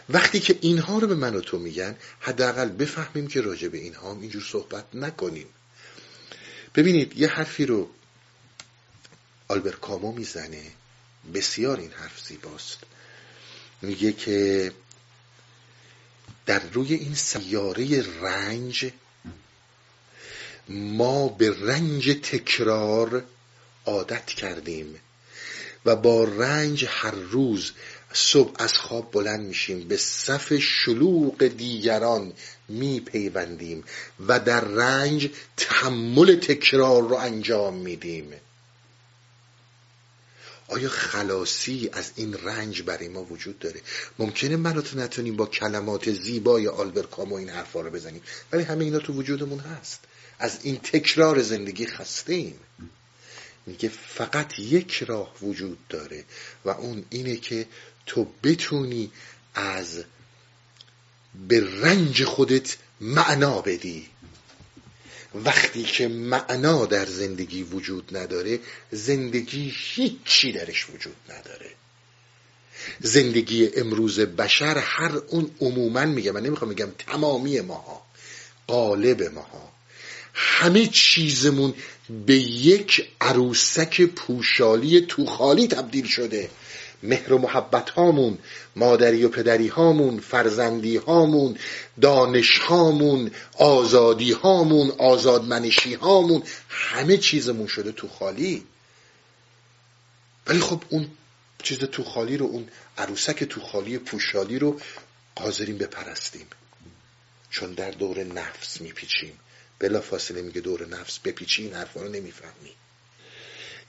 وقتی 0.09 0.39
که 0.39 0.57
اینها 0.61 0.99
رو 0.99 1.07
به 1.07 1.15
من 1.15 1.35
و 1.35 1.41
تو 1.41 1.59
میگن 1.59 1.95
حداقل 2.19 2.69
بفهمیم 2.69 3.27
که 3.27 3.41
راجع 3.41 3.67
به 3.67 3.77
اینها 3.77 4.11
هم 4.11 4.21
اینجور 4.21 4.43
صحبت 4.43 4.85
نکنیم. 4.93 5.47
ببینید 6.75 7.17
یه 7.17 7.27
حرفی 7.27 7.65
رو 7.65 7.89
آلبر 9.47 9.71
کامو 9.71 10.11
می‌زنه. 10.11 10.63
بسیار 11.33 11.79
این 11.79 11.91
حرف 11.91 12.21
زیباست. 12.21 12.79
میگه 13.81 14.13
که 14.13 14.71
در 16.45 16.61
روی 16.73 16.93
این 16.93 17.15
سیاره 17.15 18.01
رنج 18.21 18.91
ما 20.69 21.27
به 21.27 21.55
رنج 21.59 22.09
تکرار 22.09 23.23
عادت 23.85 24.25
کردیم 24.25 24.99
و 25.85 25.95
با 25.95 26.23
رنج 26.23 26.85
هر 26.89 27.11
روز 27.11 27.71
صبح 28.13 28.55
از 28.59 28.73
خواب 28.73 29.11
بلند 29.11 29.47
میشیم 29.47 29.87
به 29.87 29.97
صف 29.97 30.53
شلوغ 30.57 31.43
دیگران 31.47 32.33
میپیوندیم 32.69 33.83
و 34.27 34.39
در 34.39 34.61
رنج 34.61 35.29
تحمل 35.57 36.35
تکرار 36.35 37.01
رو 37.01 37.15
انجام 37.15 37.73
میدیم. 37.73 38.33
آیا 40.67 40.89
خلاصی 40.89 41.89
از 41.93 42.11
این 42.15 42.33
رنج 42.33 42.81
برای 42.81 43.07
ما 43.07 43.23
وجود 43.23 43.59
داره؟ 43.59 43.81
ممکنه 44.19 44.55
من 44.55 44.81
تو 44.81 44.99
نتونیم 44.99 45.35
با 45.35 45.45
کلمات 45.45 46.11
زیبای 46.11 46.67
آلبر 46.67 47.01
کامو 47.01 47.35
این 47.35 47.49
حرفا 47.49 47.81
رو 47.81 47.89
بزنیم 47.89 48.21
ولی 48.51 48.63
همه 48.63 48.85
اینا 48.85 48.99
تو 48.99 49.13
وجودمون 49.13 49.59
هست. 49.59 49.99
از 50.39 50.59
این 50.63 50.77
تکرار 50.77 51.41
زندگی 51.41 51.85
خسته 51.85 52.33
ایم 52.33 52.59
میگه 53.65 53.89
فقط 53.89 54.59
یک 54.59 55.03
راه 55.07 55.33
وجود 55.41 55.77
داره 55.89 56.23
و 56.65 56.69
اون 56.69 57.05
اینه 57.09 57.35
که 57.35 57.65
تو 58.05 58.27
بتونی 58.43 59.11
از 59.55 60.03
به 61.47 61.81
رنج 61.81 62.23
خودت 62.23 62.77
معنا 63.01 63.61
بدی. 63.61 64.07
وقتی 65.35 65.83
که 65.83 66.07
معنا 66.07 66.85
در 66.85 67.05
زندگی 67.05 67.63
وجود 67.63 68.17
نداره 68.17 68.59
زندگی 68.91 69.73
هیچی 69.75 70.51
درش 70.51 70.89
وجود 70.89 71.15
نداره. 71.29 71.69
زندگی 72.99 73.69
امروز 73.75 74.19
بشر 74.19 74.77
هر 74.77 75.15
اون 75.15 75.51
عموما 75.61 76.05
میگه 76.05 76.31
من 76.31 76.43
نمی‌خوام 76.43 76.69
میگم 76.69 76.91
تمامی 76.97 77.61
ماها 77.61 78.05
قالب 78.67 79.23
ماها. 79.23 79.73
همه 80.33 80.87
چیزمون 80.87 81.73
به 82.25 82.35
یک 82.39 83.09
عروسک 83.21 84.01
پوشالی 84.01 85.01
توخالی 85.01 85.67
تبدیل 85.67 86.07
شده. 86.07 86.49
مهر 87.03 87.33
و 87.33 87.37
محبت 87.37 87.89
هامون 87.89 88.37
مادری 88.75 89.23
و 89.23 89.29
پدری 89.29 89.67
هامون 89.67 90.19
فرزندی 90.19 90.97
هامون 90.97 91.57
دانش 92.01 92.57
هامون 92.57 93.31
آزادی 93.57 94.31
هامون 94.31 94.91
آزادمنشی 94.97 95.93
هامون 95.93 96.43
همه 96.69 97.17
چیزمون 97.17 97.67
شده 97.67 97.91
تو 97.91 98.07
خالی. 98.07 98.63
ولی 100.47 100.59
خب 100.59 100.83
اون 100.89 101.07
چیز 101.63 101.79
تو 101.79 102.03
خالی 102.03 102.37
رو 102.37 102.45
اون 102.45 102.67
عروسک 102.97 103.43
تو 103.43 103.61
خالی 103.61 103.97
پوشالی 103.97 104.59
رو 104.59 104.79
حاضرین 105.39 105.77
بپرستیم. 105.77 106.47
چون 107.49 107.73
در 107.73 107.91
دور 107.91 108.23
نفس 108.23 108.81
میپیچیم. 108.81 109.39
بلا 109.79 110.01
فاصله 110.01 110.41
میگه 110.41 110.61
دور 110.61 110.87
نفس 110.87 111.19
بپیچی 111.19 111.63
این 111.63 111.73
حرفا 111.73 112.01
رو 112.01 112.09
نمی‌فهمی. 112.09 112.71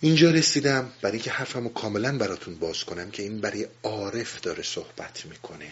اینجا 0.01 0.31
رسیدم 0.31 0.93
برای 1.03 1.17
اینکه 1.17 1.31
حرفمو 1.31 1.69
کاملا 1.69 2.19
براتون 2.19 2.55
باز 2.55 2.85
کنم 2.85 3.11
که 3.11 3.23
این 3.23 3.41
برای 3.41 3.67
عارف 3.83 4.41
داره 4.41 4.63
صحبت 4.63 5.27
می‌کنه. 5.27 5.71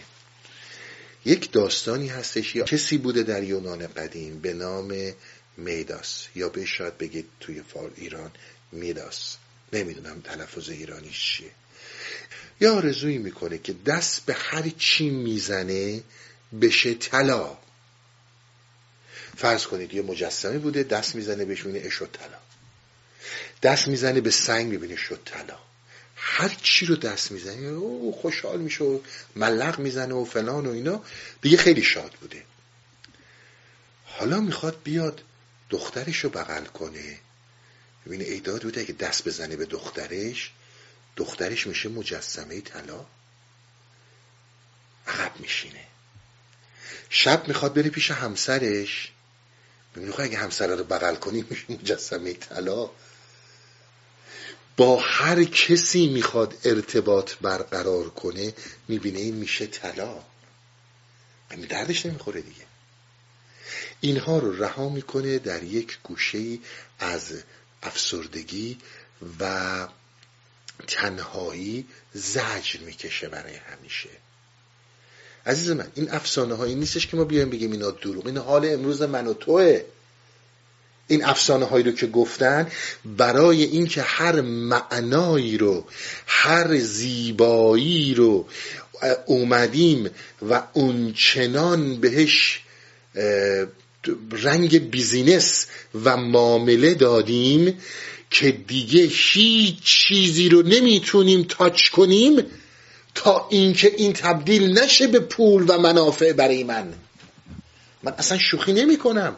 یک 1.25 1.51
داستانی 1.51 2.07
هستش 2.07 2.55
یا 2.55 2.63
کسی 2.63 2.97
بوده 2.97 3.23
در 3.23 3.43
یونان 3.43 3.87
قدیم 3.87 4.39
به 4.39 4.53
نام 4.53 5.13
میداس 5.57 6.27
یا 6.35 6.49
به 6.49 6.65
شاید 6.65 6.97
بگید 6.97 7.25
توی 7.39 7.61
فار 7.61 7.91
ایران 7.95 8.31
میداس. 8.71 9.37
نمی‌دونم 9.73 10.21
تلفظ 10.21 10.69
ایرانیش 10.69 11.37
چیه. 11.37 11.51
یا 12.59 12.75
آرزویی 12.75 13.17
می‌کنه 13.17 13.57
که 13.57 13.75
دست 13.85 14.25
به 14.25 14.33
هر 14.33 14.69
چی 14.77 15.09
می‌زنه 15.09 16.03
بشه 16.61 16.93
طلا. 16.93 17.57
فرض 19.37 19.65
کنید 19.65 19.93
یه 19.93 20.01
مجسمه 20.01 20.57
بوده 20.57 20.83
دست 20.83 21.15
می‌زنه 21.15 21.45
بهش 21.45 21.65
می‌بینه 21.65 21.85
اش 21.85 22.01
و 22.01 22.05
طلا. 22.05 22.42
دست 23.63 23.87
می‌زنه 23.87 24.21
به 24.21 24.31
سنگ 24.31 24.71
می‌بینه 24.71 24.95
شد 24.95 25.21
طلا 25.25 25.57
هر 26.15 26.57
چی 26.61 26.85
رو 26.85 26.95
دست 26.95 27.31
می‌زنه 27.31 27.67
او 27.67 28.15
خوشحال 28.21 28.61
میشه 28.61 28.83
و 28.83 28.99
ملق 29.35 29.79
می‌زنه 29.79 30.13
و 30.13 30.25
فلان 30.25 30.65
و 30.65 30.71
اینا 30.71 31.03
دیگه 31.41 31.57
خیلی 31.57 31.83
شاد 31.83 32.11
بوده. 32.11 32.43
حالا 34.05 34.39
می‌خواد 34.39 34.81
بیاد 34.83 35.21
دخترش 35.69 36.17
رو 36.17 36.29
بغل 36.29 36.65
کنه. 36.65 37.19
ببینه 38.05 38.23
ایداد 38.23 38.63
بوده 38.63 38.85
که 38.85 38.93
دست 38.93 39.27
بزنه 39.27 39.55
به 39.55 39.65
دخترش 39.65 40.51
دخترش 41.15 41.67
میشه 41.67 41.89
مجسمه 41.89 42.61
طلا. 42.61 43.05
عقب 45.07 45.39
میشینه. 45.39 45.83
شب 47.09 47.47
می‌خواد 47.47 47.73
بره 47.73 47.89
پیش 47.89 48.11
همسرش. 48.11 49.11
می‌خواد 49.95 50.27
اگه 50.27 50.37
همسر 50.37 50.67
رو 50.67 50.83
بغل 50.83 51.15
کنی 51.15 51.45
میشه 51.49 51.65
مجسمه 51.69 52.33
طلا. 52.33 52.89
با 54.77 54.99
هر 54.99 55.43
کسی 55.43 56.07
می‌خواد 56.07 56.53
ارتباط 56.63 57.33
برقرار 57.41 58.09
کنه 58.09 58.53
می‌بینه 58.87 59.19
این 59.19 59.35
میشه 59.35 59.67
طلا. 59.67 60.15
یعنی 61.51 61.65
دردش 61.65 62.05
نمی‌خوره 62.05 62.41
دیگه. 62.41 62.65
اینها 64.01 64.39
رو 64.39 64.63
رها 64.63 64.89
می‌کنه 64.89 65.39
در 65.39 65.63
یک 65.63 65.99
گوشه 66.03 66.57
از 66.99 67.33
افسردگی 67.83 68.77
و 69.39 69.87
تنهایی 70.87 71.87
زجر 72.13 72.79
می‌کشه 72.79 73.29
برای 73.29 73.55
همیشه. 73.55 74.09
عزیز 75.45 75.71
من 75.71 75.91
این 75.95 76.11
افسانه 76.11 76.55
هایی 76.55 76.75
نیستش 76.75 77.07
که 77.07 77.17
ما 77.17 77.23
بیایم 77.23 77.49
بگیم 77.49 77.71
اینا 77.71 77.91
دروغ. 77.91 78.27
این 78.27 78.37
حال 78.37 78.65
امروز 78.65 79.01
من 79.01 79.27
و 79.27 79.33
توه. 79.33 79.81
این 81.07 81.25
افسانه 81.25 81.65
هایی 81.65 81.83
رو 81.83 81.91
که 81.91 82.07
گفتن 82.07 82.67
برای 83.05 83.63
اینکه 83.63 84.01
هر 84.01 84.41
معنایی 84.41 85.57
رو 85.57 85.85
هر 86.27 86.77
زیبایی 86.77 88.13
رو 88.13 88.45
اومدیم 89.25 90.09
و 90.49 90.63
اون 90.73 91.13
چنان 91.13 91.95
بهش 91.95 92.61
رنگ 94.31 94.89
بیزینس 94.89 95.65
و 96.03 96.17
معامله 96.17 96.93
دادیم 96.93 97.77
که 98.29 98.51
دیگه 98.51 99.03
هیچ 99.09 99.83
چیزی 99.83 100.49
رو 100.49 100.61
نمی‌تونیم 100.61 101.43
تاچ 101.43 101.89
کنیم 101.89 102.45
تا 103.15 103.47
اینکه 103.49 103.93
این 103.97 104.13
تبدیل 104.13 104.79
نشه 104.79 105.07
به 105.07 105.19
پول 105.19 105.65
و 105.67 105.77
منافع 105.77 106.33
برای 106.33 106.63
من. 106.63 106.93
من 108.03 108.13
اصلا 108.17 108.37
شوخی 108.37 108.73
نمی 108.73 108.97
کنم 108.97 109.35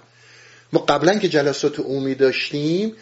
ما 0.76 0.82
قبلا 0.82 1.20
که 1.20 1.30
جلسات 1.30 1.80
عمومی 1.80 2.16
داشتیم 2.16 2.94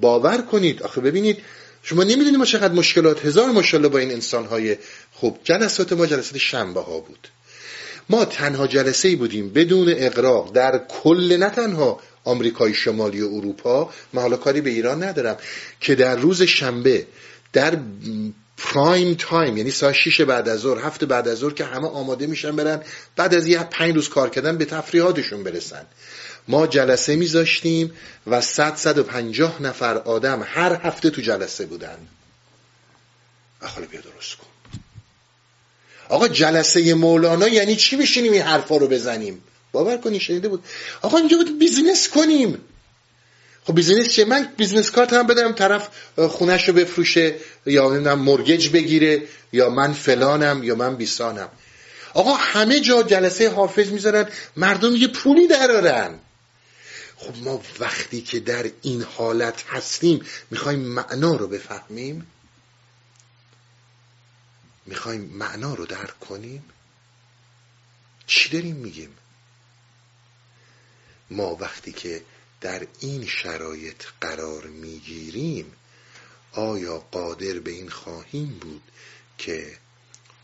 باور 0.00 0.42
کنید. 0.42 0.82
آخه 0.82 1.00
ببینید 1.00 1.38
شما 1.82 2.02
نمی‌دونید 2.02 2.36
ما 2.36 2.44
چقدر 2.44 2.74
مشکلات 2.74 3.26
هزار 3.26 3.50
مشکل 3.50 3.88
با 3.88 3.98
این 3.98 4.10
انسان 4.10 4.46
های 4.46 4.76
خوب. 5.12 5.38
جلسات 5.44 5.92
ما 5.92 6.06
جلسات 6.06 6.38
شنبه 6.38 6.80
ها 6.80 7.00
بود. 7.00 7.28
ما 8.10 8.24
تنها 8.24 8.66
جلسه 8.66 9.08
ای 9.08 9.16
بودیم 9.16 9.52
بدون 9.52 9.94
اقراق 9.96 10.52
در 10.52 10.80
کل 10.88 11.36
نه 11.36 11.50
تنها 11.50 12.00
آمریکای 12.24 12.74
شمالی 12.74 13.20
و 13.20 13.26
اروپا. 13.34 13.90
من 14.12 14.22
حالا 14.22 14.36
کاری 14.36 14.60
به 14.60 14.70
ایران 14.70 15.02
ندارم 15.02 15.36
که 15.80 15.94
در 15.94 16.16
روز 16.16 16.42
شنبه 16.42 17.06
در 17.52 17.78
پرایم 18.56 19.14
تایم 19.18 19.56
یعنی 19.56 19.70
ساعت 19.70 19.94
6 19.94 20.20
بعد 20.20 20.48
از 20.48 20.60
ظهر 20.60 20.78
هفت 20.86 21.04
بعد 21.04 21.28
از 21.28 21.38
ظهر 21.38 21.52
که 21.52 21.64
همه 21.64 21.88
آماده 21.88 22.26
میشن 22.26 22.56
برن 22.56 22.82
بعد 23.16 23.34
از 23.34 23.46
یه 23.46 23.58
پنج 23.58 23.94
روز 23.94 24.08
کار 24.08 24.30
کردن 24.30 24.58
به 24.58 24.64
تفریحاتشون 24.64 25.42
برسن. 25.42 25.86
ما 26.50 26.66
جلسه 26.66 27.16
میذاشتیم 27.16 27.92
و 28.26 28.40
100 28.40 28.76
150 28.76 29.62
نفر 29.62 29.98
آدم 29.98 30.42
هر 30.46 30.80
هفته 30.82 31.10
تو 31.10 31.20
جلسه 31.20 31.66
بودن. 31.66 31.98
حالا 33.60 33.86
بیا 33.86 34.00
درست 34.00 34.36
کن. 34.36 34.46
آقا 36.08 36.28
جلسه 36.28 36.94
مولانا 36.94 37.48
یعنی 37.48 37.76
چی 37.76 37.96
بشینیم 37.96 38.32
این 38.32 38.42
حرفا 38.42 38.76
رو 38.76 38.88
بزنیم؟ 38.88 39.42
باور 39.72 39.96
کنی 39.96 40.20
شنیده 40.20 40.48
بود. 40.48 40.64
آقا 41.02 41.18
اینجا 41.18 41.36
بود 41.36 41.58
business 41.58 42.08
کنیم. 42.08 42.58
خب 43.64 43.74
business 43.74 44.08
چیه؟ 44.08 44.24
من 44.24 44.48
business 44.56 44.90
card 44.90 45.12
هم 45.12 45.26
بدم 45.26 45.52
طرف 45.52 45.88
خونش 46.28 46.68
رو 46.68 46.74
بفروشه 46.74 47.34
یا 47.66 47.90
نمی‌دونم 47.90 48.18
mortgage 48.18 48.68
بگیره 48.68 49.22
یا 49.52 49.70
من 49.70 49.92
فلانم 49.92 50.62
یا 50.62 50.74
من 50.74 50.96
بیسانم 50.96 51.48
آقا 52.14 52.34
همه 52.34 52.80
جا 52.80 53.02
جلسه 53.02 53.50
حافظ 53.50 53.88
می‌ذارن 53.88 54.26
مردم 54.56 54.96
یه 54.96 55.08
پولی 55.08 55.46
درارن 55.46 56.18
خب 57.20 57.36
ما 57.36 57.62
وقتی 57.80 58.22
که 58.22 58.40
در 58.40 58.70
این 58.82 59.02
حالت 59.02 59.64
هستیم 59.68 60.26
می‌خوایم 60.50 60.78
معنا 60.78 61.36
رو 61.36 61.48
بفهمیم؟ 61.48 62.26
می‌خوایم 64.86 65.20
معنا 65.20 65.74
رو 65.74 65.86
درک 65.86 66.20
کنیم؟ 66.20 66.64
چی 68.26 68.48
داریم 68.48 68.76
میگیم؟ 68.76 69.16
ما 71.30 71.54
وقتی 71.54 71.92
که 71.92 72.22
در 72.60 72.86
این 73.00 73.26
شرایط 73.26 74.04
قرار 74.20 74.66
می‌گیریم 74.66 75.72
آیا 76.52 76.98
قادر 76.98 77.58
به 77.58 77.70
این 77.70 77.90
خواهیم 77.90 78.58
بود 78.58 78.82
که 79.38 79.78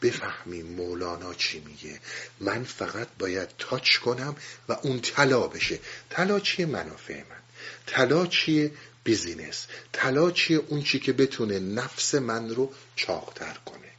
بفهمیم 0.06 0.66
مولانا 0.66 1.34
چی 1.34 1.60
میگه. 1.60 2.00
من 2.40 2.64
فقط 2.64 3.08
باید 3.18 3.48
تاچ 3.58 3.96
کنم 3.96 4.36
و 4.68 4.72
اون 4.82 5.00
طلا 5.00 5.46
بشه. 5.46 5.78
طلا 6.10 6.40
چیه 6.40 6.66
منافع 6.66 7.14
من؟ 7.14 7.42
طلا 7.86 8.26
چیه 8.26 8.70
بیزینس؟ 9.04 9.66
طلا 9.92 10.30
چیه 10.30 10.56
اون 10.68 10.82
چی 10.82 10.98
که 10.98 11.12
بتونه 11.12 11.58
نفس 11.58 12.14
من 12.14 12.48
رو 12.48 12.72
چاقتر 12.96 13.56
کنه؟ 13.66 13.90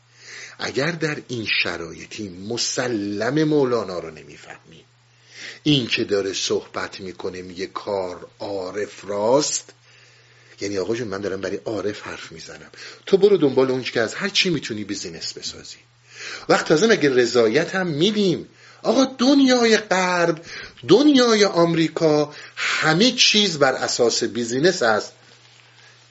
اگر 0.59 0.91
در 0.91 1.17
این 1.27 1.47
شرایطی 1.63 2.29
مسلم 2.29 3.43
مولانا 3.43 3.99
رو 3.99 4.11
نمی‌فهمیم 4.11 4.85
این 5.63 5.87
که 5.87 6.03
داره 6.03 6.33
صحبت 6.33 6.99
می‌کنه 6.99 7.41
میگه 7.41 7.67
کار 7.67 8.27
عارف 8.39 9.05
راست 9.05 9.73
یعنی 10.61 10.77
آقا 10.77 10.95
جون 10.95 11.07
من 11.07 11.21
دارم 11.21 11.41
برای 11.41 11.57
عارف 11.65 12.01
حرف 12.01 12.31
می‌زنم. 12.31 12.71
تو 13.05 13.17
برو 13.17 13.37
دنبال 13.37 13.71
اون 13.71 13.83
که 13.83 14.01
از 14.01 14.15
هر 14.15 14.29
چی 14.29 14.49
می‌تونی 14.49 14.83
business 14.83 15.33
بسازی. 15.33 15.77
وقت 16.49 16.67
تازه 16.67 16.87
مگه 16.87 17.09
رضایت 17.09 17.75
هم 17.75 17.87
میدیم؟ 17.87 18.49
آقا 18.83 19.05
دنیای 19.17 19.77
غرب 19.77 20.45
دنیای 20.87 21.45
آمریکا 21.45 22.33
همه 22.55 23.11
چیز 23.11 23.59
بر 23.59 23.73
اساس 23.73 24.23
business 24.23 24.83
است. 24.83 25.13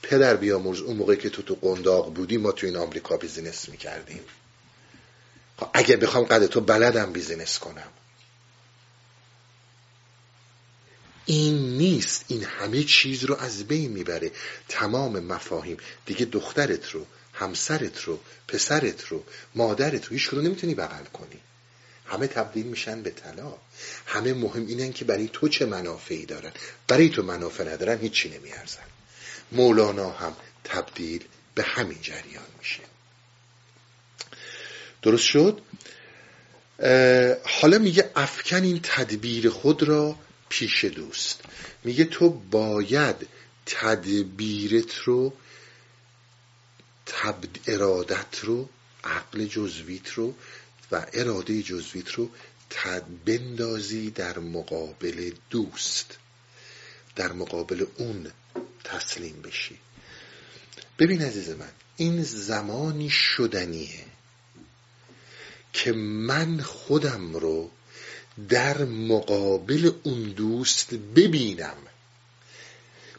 پدر 0.02 0.36
بیامرز 0.36 0.80
اون 0.80 0.96
موقع 0.96 1.14
که 1.14 1.30
تو 1.30 1.42
تو 1.42 1.54
قنداق 1.62 2.14
بودی 2.14 2.36
ما 2.36 2.52
تو 2.52 2.66
این 2.66 2.76
آمریکا 2.76 3.16
business 3.16 3.68
می‌کردیم. 3.68 4.20
خب 5.56 5.68
اگه 5.74 5.96
بخوام 5.96 6.24
قد 6.24 6.46
تو 6.46 6.60
بلدم 6.60 7.12
business 7.12 7.58
کنم. 7.58 7.88
این 11.26 11.76
نیست. 11.76 12.24
این 12.28 12.44
همه 12.44 12.82
چیز 12.82 13.24
رو 13.24 13.36
از 13.36 13.64
بین 13.64 13.90
می‌بره. 13.90 14.30
تمام 14.68 15.20
مفاهیم. 15.20 15.76
دیگه 16.06 16.24
دخترت 16.24 16.90
رو 16.90 17.06
همسرت 17.36 18.02
رو 18.02 18.20
پسرت 18.48 19.04
رو 19.04 19.24
مادرت 19.54 20.04
رو 20.04 20.12
هیچ 20.12 20.34
نمی‌تونی 20.34 20.74
بغل 20.74 21.04
کنی. 21.04 21.40
همه 22.06 22.26
تبدیل 22.26 22.66
میشن 22.66 23.02
به 23.02 23.10
طلا. 23.10 23.54
همه 24.06 24.34
مهم 24.34 24.66
اینن 24.66 24.92
که 24.92 25.04
برای 25.04 25.30
تو 25.32 25.48
چه 25.48 25.66
منافعی 25.66 26.26
دارن. 26.26 26.52
برای 26.88 27.08
تو 27.08 27.22
منافع 27.22 27.64
ندارن 27.64 27.98
هیچی 27.98 28.28
نمیارزن. 28.28 28.86
مولانا 29.52 30.10
هم 30.10 30.36
تبدیل 30.64 31.24
به 31.54 31.62
همین 31.62 31.98
جریان 32.02 32.46
میشه. 32.58 32.82
درست 35.02 35.24
شد؟ 35.24 35.60
حالا 37.44 37.78
میگه 37.78 38.10
افکن 38.16 38.62
این 38.62 38.80
تدبیر 38.82 39.50
خود 39.50 39.82
را 39.82 40.16
پیش 40.48 40.84
دوست. 40.84 41.40
میگه 41.84 42.04
تو 42.04 42.30
باید 42.30 43.16
تدبیرت 43.66 44.94
رو 44.94 45.32
تب... 47.06 47.44
ارادت 47.66 48.38
رو 48.42 48.68
عقل 49.04 49.46
جزویت 49.46 50.10
رو 50.10 50.34
و 50.92 51.06
اراده 51.12 51.62
جزویت 51.62 52.10
رو 52.10 52.30
بندازی 53.24 54.10
در 54.10 54.38
مقابل 54.38 55.30
دوست. 55.50 56.18
در 57.16 57.32
مقابل 57.32 57.86
اون 57.96 58.32
تسلیم 58.84 59.42
بشی. 59.42 59.78
ببین 60.98 61.22
عزیز 61.22 61.50
من 61.50 61.70
این 61.96 62.22
زمانی 62.22 63.10
شدنیه 63.10 64.04
که 65.72 65.92
من 65.92 66.60
خودم 66.60 67.36
رو 67.36 67.70
در 68.48 68.84
مقابل 68.84 69.90
اون 70.02 70.22
دوست 70.22 70.94
ببینم. 70.94 71.76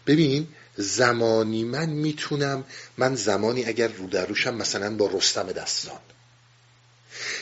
ببین 0.07 0.47
زمانی 0.77 1.63
من 1.63 1.89
می‌تونم 1.89 2.63
من 2.97 3.15
زمانی 3.15 3.65
اگر 3.65 3.87
رو 3.87 4.07
در 4.07 4.25
روشم 4.25 4.55
مثلا 4.55 4.95
با 4.95 5.09
رستم 5.13 5.51
دستان. 5.51 5.99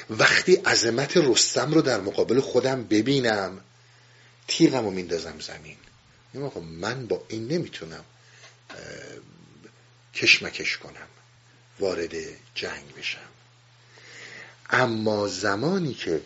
وقتی 0.10 0.56
عظمت 0.56 1.18
رستم 1.18 1.74
رو 1.74 1.82
در 1.82 2.02
مقابل 2.02 2.40
خودم 2.40 2.84
ببینم 2.84 3.62
تیغم 4.48 4.86
رو 4.86 4.92
میندازم 4.92 5.40
زمین. 5.40 5.78
من 6.62 7.08
با 7.08 7.24
این 7.28 7.48
نمی‌تونم 7.48 8.06
کشمکش 10.14 10.78
کنم 10.78 11.08
وارد 11.80 12.14
جنگ 12.56 12.96
بشم. 12.98 13.20
اما 14.70 15.28
زمانی 15.28 15.94
که 15.94 16.22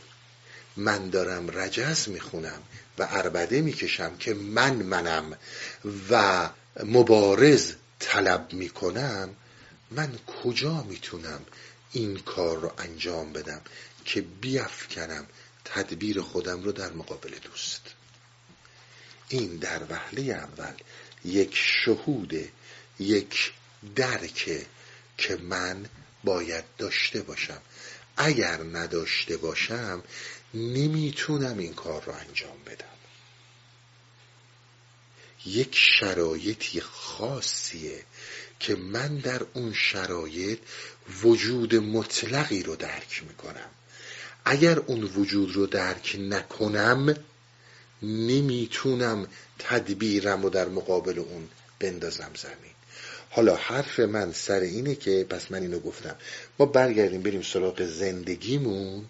من 0.78 1.10
دارم 1.10 1.49
رجز 1.57 2.10
می‌خونم 2.10 2.62
و 2.97 3.03
عربده 3.03 3.62
می‌کشم 3.62 4.18
که 4.18 4.34
من 4.34 4.74
منم 4.74 5.38
و 6.12 6.49
مبارز 6.84 7.74
طلب 8.00 8.54
می‌کنم 8.54 9.36
من 9.92 10.20
کجا 10.44 10.84
می‌تونم 10.84 11.42
این 11.92 12.20
کار 12.20 12.60
رو 12.60 12.72
انجام 12.78 13.34
بدم 13.34 13.62
که 14.06 14.22
بیافکنم 14.22 15.28
تدبیر 15.66 16.22
خودم 16.22 16.64
رو 16.64 16.72
در 16.72 16.92
مقابل 16.92 17.36
دوست؟ 17.44 17.82
این 19.30 19.56
در 19.58 19.82
وهله 19.90 20.22
اول 20.22 20.74
یک 21.26 21.56
شهود 21.56 22.34
یک 23.00 23.52
درک 23.96 24.66
که 25.18 25.36
من 25.36 25.86
باید 26.24 26.64
داشته 26.78 27.22
باشم. 27.22 27.62
اگر 28.18 28.64
نداشته 28.64 29.38
باشم 29.38 30.04
نمی‌تونم 30.54 31.58
این 31.58 31.74
کار 31.74 32.04
رو 32.04 32.14
انجام 32.14 32.58
بدم. 32.66 32.99
یک 35.46 35.76
شرایطی 35.76 36.82
خاصیه 36.82 38.04
که 38.60 38.76
من 38.76 39.18
در 39.18 39.42
اون 39.54 39.74
شرایط 39.74 40.60
وجود 41.24 41.76
مطلقی 41.76 42.64
رو 42.64 42.76
درک 42.76 43.24
می‌کنم. 43.28 43.70
اگر 44.46 44.80
اون 44.80 45.04
وجود 45.04 45.56
رو 45.56 45.68
درک 45.68 46.16
نکنم 46.20 47.16
نمی‌تونم 48.04 49.28
تدبیرم 49.60 50.44
رو 50.44 50.50
در 50.50 50.68
مقابل 50.68 51.20
اون 51.20 51.50
بندازم 51.80 52.32
زمین. 52.38 52.74
حالا 53.30 53.56
حرف 53.56 54.00
من 54.00 54.34
سر 54.34 54.60
اینه 54.60 54.96
که 54.96 55.26
پس 55.30 55.52
من 55.52 55.62
اینو 55.62 55.80
گفتم. 55.80 56.16
ما 56.60 56.66
برگردیم 56.66 57.22
بریم 57.22 57.42
سراغ 57.42 57.86
زندگیمون. 57.86 59.06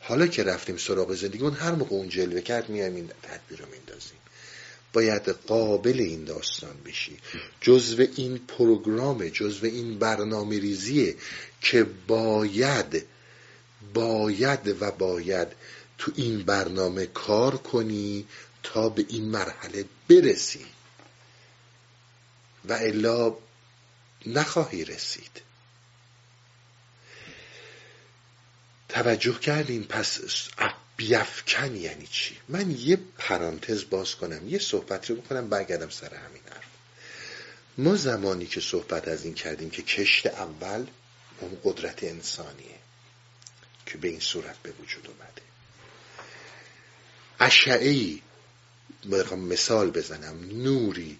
حالا 0.00 0.26
که 0.26 0.42
رفتیم 0.42 0.76
سراغ 0.76 1.14
زندگیمون 1.14 1.54
هر 1.54 1.72
موقع 1.72 1.96
اون 1.96 2.08
جلوه 2.08 2.40
کرد 2.40 2.68
میایم 2.68 2.94
این 2.94 3.10
تدبیر 3.22 3.58
رو 3.58 3.66
میندازیم 3.72 4.19
باید 4.92 5.28
قابل 5.28 6.00
این 6.00 6.24
داستان 6.24 6.76
بشی. 6.86 7.18
جزو 7.60 8.06
این 8.16 8.38
پروگرام 8.38 9.28
جزو 9.28 9.66
این 9.66 9.98
برنامه 9.98 10.58
ریزیه 10.58 11.16
که 11.60 11.86
باید 12.06 13.06
باید 13.94 14.82
و 14.82 14.90
باید 14.90 15.48
تو 15.98 16.12
این 16.16 16.42
برنامه 16.42 17.06
کار 17.06 17.56
کنی 17.56 18.26
تا 18.62 18.88
به 18.88 19.04
این 19.08 19.24
مرحله 19.24 19.84
برسی. 20.08 20.66
و 22.64 22.72
الا 22.72 23.34
نخواهی 24.26 24.84
رسید. 24.84 25.42
توجه 28.88 29.38
کردین 29.38 29.84
پس 29.84 30.20
بیفکن 31.00 31.76
یعنی 31.76 32.06
چی؟ 32.06 32.36
من 32.48 32.70
یه 32.70 32.98
پرانتز 33.18 33.84
باز 33.90 34.14
کنم 34.14 34.48
یه 34.48 34.58
صحبت 34.58 35.10
رو 35.10 35.16
بکنم 35.16 35.48
برگردم 35.48 35.88
سر 35.88 36.14
همین 36.14 36.42
حرف. 36.50 36.64
ما 37.78 37.96
زمانی 37.96 38.46
که 38.46 38.60
صحبت 38.60 39.08
از 39.08 39.24
این 39.24 39.34
کردیم 39.34 39.70
که 39.70 39.82
کشت 39.82 40.26
اول 40.26 40.86
اون 41.40 41.58
قدرت 41.64 42.04
انسانیه 42.04 42.78
که 43.86 43.98
به 43.98 44.08
این 44.08 44.20
صورت 44.20 44.56
به 44.62 44.72
وجود 44.80 45.06
اومده. 45.06 45.42
اشعه 47.40 48.18
مثال 49.36 49.90
بزنم 49.90 50.62
نوری 50.62 51.18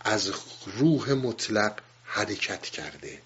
از 0.00 0.32
روح 0.66 1.12
مطلق 1.12 1.80
حرکت 2.04 2.62
کرده. 2.62 3.22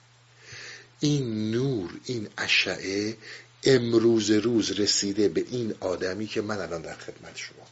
این 1.01 1.51
نور 1.51 2.01
این 2.05 2.29
اشعه 2.39 3.17
امروز 3.65 4.31
روز 4.31 4.71
رسیده 4.71 5.29
به 5.29 5.45
این 5.51 5.75
آدمی 5.81 6.27
که 6.27 6.41
من 6.41 6.59
الان 6.59 6.83
در 6.83 6.95
خدمت 6.95 7.37
شما. 7.37 7.67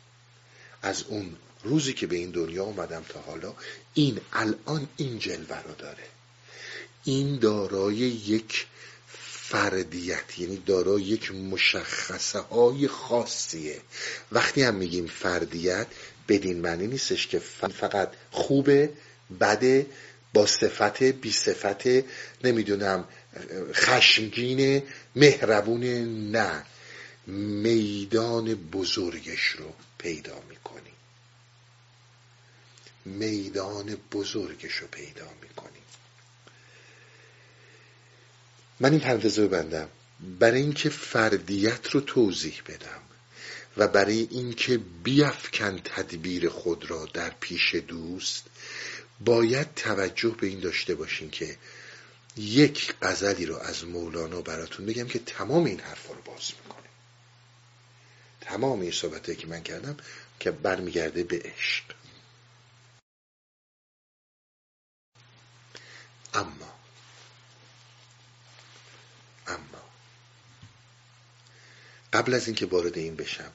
از 0.83 1.05
اون 1.09 1.37
روزی 1.63 1.93
که 1.93 2.07
به 2.07 2.17
این 2.17 2.31
دنیا 2.31 2.65
اومدم 2.65 3.05
تا 3.09 3.21
حالا 3.21 3.55
این 3.95 4.21
الان 4.33 4.89
این 4.97 5.19
جلوه 5.19 5.63
رو 5.63 5.75
داره. 5.79 6.05
این 7.05 7.39
دارای 7.39 7.95
یک 7.97 8.67
فردیت 9.33 10.39
یعنی 10.39 10.57
دارای 10.57 11.03
یک 11.03 11.33
مشخصه 11.33 12.39
های 12.39 12.89
خاصیه. 12.89 13.81
وقتی 14.33 14.63
هم 14.63 14.75
میگیم 14.75 15.07
فردیت 15.07 15.87
بدین 16.29 16.61
معنی 16.61 16.87
نیستش 16.87 17.27
که 17.27 17.39
فقط 17.39 18.13
خوبه 18.31 18.91
بده 19.41 19.87
با 20.35 20.47
صفت 20.47 21.03
بی 21.03 21.33
صفت 21.33 21.87
نمی‌دونم 22.45 23.05
خشمگین 23.73 24.83
مهربون 25.17 25.85
نه 26.31 26.65
میدان 27.27 28.55
بزرگش 28.55 29.47
رو 29.47 29.75
پیدا 29.99 30.43
می‌کنی. 30.49 30.93
میدان 33.05 33.97
بزرگش 34.13 34.75
رو 34.75 34.87
پیدا 34.87 35.29
می‌کنی. 35.43 35.71
من 38.81 38.91
این 38.91 39.01
پرانتز 39.01 39.39
رو 39.39 39.49
بندم 39.49 39.89
برای 40.39 40.61
اینکه 40.61 40.89
فردیت 40.91 41.91
رو 41.91 42.01
توضیح 42.01 42.63
بدم 42.69 43.01
و 43.77 43.89
برای 43.89 44.29
اینکه 44.31 44.79
بیافکن 45.05 45.81
تدبیر 45.85 46.49
خود 46.49 46.91
را 46.91 47.07
در 47.13 47.31
پیش 47.41 47.75
دوست 47.75 48.45
باید 49.21 49.75
توجه 49.75 50.37
به 50.41 50.47
این 50.47 50.61
داشته 50.61 50.95
باشین 50.95 51.31
که 51.31 51.57
یک 52.37 52.95
غزلی 53.03 53.47
رو 53.47 53.57
از 53.57 53.85
مولانا 53.85 54.41
براتون 54.41 54.87
بگم 54.87 55.07
که 55.07 55.19
تمام 55.19 55.65
این 55.65 55.81
حرفا 55.81 56.15
رو 56.15 56.23
باز 56.23 56.53
می‌کنه. 56.63 56.89
تمام 58.41 58.81
این 58.81 58.93
صحبته 58.93 59.35
که 59.35 59.47
من 59.47 59.63
کردم 59.63 59.97
که 60.41 60.51
برمیگرده 60.51 61.25
به 61.25 61.43
عشق. 61.45 61.85
اما 66.35 66.75
اما 69.47 69.83
قبل 72.13 72.35
از 72.35 72.47
اینکه 72.47 72.67
وارد 72.67 72.99
این 72.99 73.17
بشم 73.17 73.53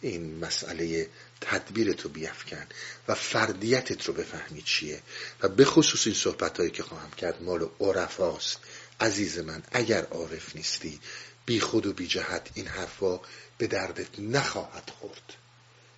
این 0.00 0.38
مسئله 0.38 1.08
تدبیر 1.50 1.92
تو 1.92 2.08
بیافکن 2.08 2.66
و 3.08 3.14
فردیتت 3.14 4.04
رو 4.04 4.14
بفهمی 4.14 4.62
چیه. 4.62 5.00
و 5.42 5.48
به 5.48 5.64
خصوص 5.64 6.06
این 6.06 6.16
صحبت 6.16 6.58
هایی 6.58 6.70
که 6.70 6.82
خواهم 6.82 7.10
کرد 7.10 7.42
مال 7.42 7.68
عرفاست. 7.80 8.58
عزیز 9.00 9.38
من 9.38 9.62
اگر 9.72 10.04
عارف 10.04 10.56
نیستی 10.56 11.00
بی 11.46 11.60
خود 11.60 11.86
و 11.86 11.92
بی 11.92 12.06
جهت 12.06 12.48
این 12.54 12.66
حرفا 12.66 13.20
به 13.58 13.66
دردت 13.66 14.18
نخواهد 14.18 14.90
خورد. 15.00 15.32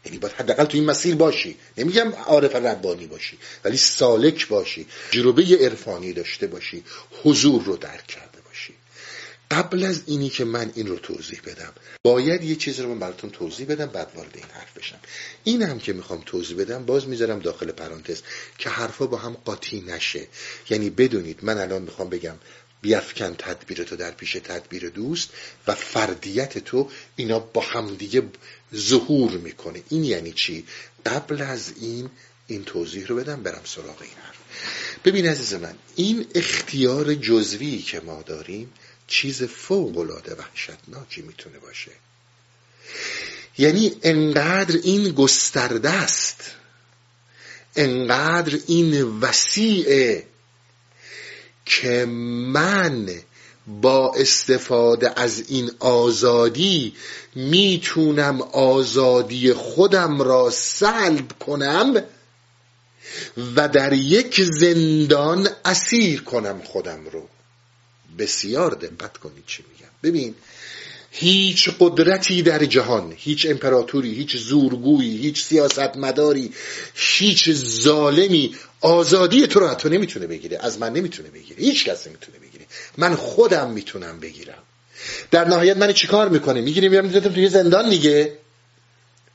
یعنی 0.05 0.19
باید 0.19 0.35
حداقل 0.35 0.65
تو 0.65 0.79
این 0.79 0.87
مسیر 0.87 1.15
باشی. 1.15 1.57
نمیگم 1.79 2.13
عارف 2.15 2.55
ربانی 2.55 3.07
باشی 3.07 3.39
ولی 3.65 3.77
سالک 3.77 4.49
باشی 4.49 4.87
جروبه 5.11 5.43
عرفانی 5.61 6.13
داشته 6.13 6.47
باشی 6.47 6.85
حضور 7.23 7.63
رو 7.63 7.77
درک 7.77 8.17
باشی 8.17 8.34
قبل 9.51 9.85
از 9.85 10.03
اینی 10.07 10.29
که 10.29 10.45
من 10.45 10.73
این 10.75 10.87
رو 10.87 10.97
توضیح 10.97 11.41
بدم 11.47 11.73
باید 12.03 12.45
یه 12.45 12.57
چیز 12.57 12.81
رو 12.81 12.89
من 12.89 12.99
براتون 12.99 13.31
توضیح 13.31 13.67
بدم 13.67 13.87
بعد 13.87 14.11
وارد 14.15 14.33
این 14.35 14.47
حرف 14.53 14.79
بشم. 14.79 14.99
این 15.45 15.63
هم 15.63 15.79
که 15.79 15.93
می‌خوام 15.93 16.23
توضیح 16.27 16.57
بدم 16.57 16.85
باز 16.85 17.09
می‌ذارم 17.09 17.39
داخل 17.39 17.73
پرانتز 17.73 18.23
که 18.59 18.71
حرفا 18.71 19.07
با 19.07 19.17
هم 19.17 19.37
قاطی 19.45 19.81
نشه. 19.81 20.27
یعنی 20.71 20.91
بدونید 20.91 21.39
من 21.43 21.59
الان 21.59 21.83
می‌خوام 21.83 22.09
بگم 22.09 22.37
بیافکن 22.81 23.35
تدبیر 23.39 23.85
تو 23.85 23.97
در 23.97 24.11
پیش 24.11 24.33
تدبیر 24.33 24.89
دوست 24.89 25.31
و 25.67 25.75
فردیت 25.75 26.59
تو 26.59 26.91
اینا 27.17 27.39
با 27.39 27.61
همدیگه 27.61 28.23
ظهور 28.75 29.31
می‌کنه. 29.31 29.83
این 29.89 30.05
یعنی 30.05 30.33
چی؟ 30.33 30.65
قبل 31.07 31.43
از 31.43 31.73
این 31.81 32.11
این 32.47 32.65
توضیح 32.65 33.07
رو 33.07 33.17
بدم 33.17 33.43
برم 33.43 33.63
سراغ 33.65 34.03
این 34.03 34.11
حرف. 34.27 34.37
ببین 35.05 35.27
عزیز 35.27 35.55
من 35.55 35.75
این 35.97 36.27
اختیار 36.35 37.15
جزوی 37.15 37.79
که 37.79 38.01
ما 38.01 38.23
داریم 38.23 38.73
چیز 39.07 39.43
فوق 39.43 39.99
العاده 39.99 40.35
وحشتناکی 40.35 41.23
می‌تونه 41.23 41.59
باشه. 41.59 41.91
یعنی 43.59 43.97
انقدر 44.03 44.77
این 44.83 45.13
گسترده 45.13 45.91
است 45.91 46.51
انقدر 47.77 48.59
این 48.67 49.03
وسیعه 49.21 50.27
که 51.65 52.05
من 52.53 53.09
با 53.67 54.15
استفاده 54.15 55.21
از 55.21 55.51
این 55.51 55.71
آزادی 55.79 56.95
می‌تونم 57.35 58.43
آزادی 58.43 59.53
خودم 59.53 60.23
را 60.23 60.51
سلب 60.51 61.39
کنم 61.39 62.03
و 63.57 63.69
در 63.69 63.93
یک 63.93 64.43
زندان 64.43 65.49
اسیر 65.65 66.23
کنم 66.23 66.63
خودم 66.65 67.07
رو. 67.13 67.29
بسیار 68.19 68.71
دقت 68.71 69.17
کنید 69.17 69.45
چی 69.47 69.65
میگم. 69.73 69.93
ببین 70.03 70.35
هیچ 71.11 71.71
قدرتی 71.81 72.43
در 72.43 72.65
جهان 72.65 73.13
هیچ 73.17 73.47
امپراتوری 73.47 74.15
هیچ 74.15 74.37
زورگویی 74.37 75.17
هیچ 75.17 75.45
سیاستمداری 75.45 76.53
هیچ 76.95 77.51
ظالمی 77.53 78.57
آزادی 78.81 79.47
تو 79.47 79.61
رو 79.61 79.69
حتی 79.69 79.89
نمی‌تونه 79.89 80.27
بگیره 80.27 80.59
از 80.61 80.79
من 80.79 80.93
نمی‌تونه 80.93 81.29
بگیره 81.31 81.61
هیچ 81.61 81.85
کس 81.85 82.07
نمی‌تونه 82.07 82.39
بگیره. 82.39 82.67
من 82.99 83.15
خودم 83.15 83.71
می‌تونم 83.71 84.21
بگیرم. 84.21 84.63
در 85.31 85.49
نهایت 85.49 85.77
من 85.77 85.93
چیکار 85.93 86.29
می‌کنه؟ 86.29 86.61
می‌گیریم 86.61 86.91
میرم 86.91 87.05
می‌ذارم 87.05 87.35
توی 87.35 87.49
زندان 87.49 87.91
دیگه. 87.91 88.33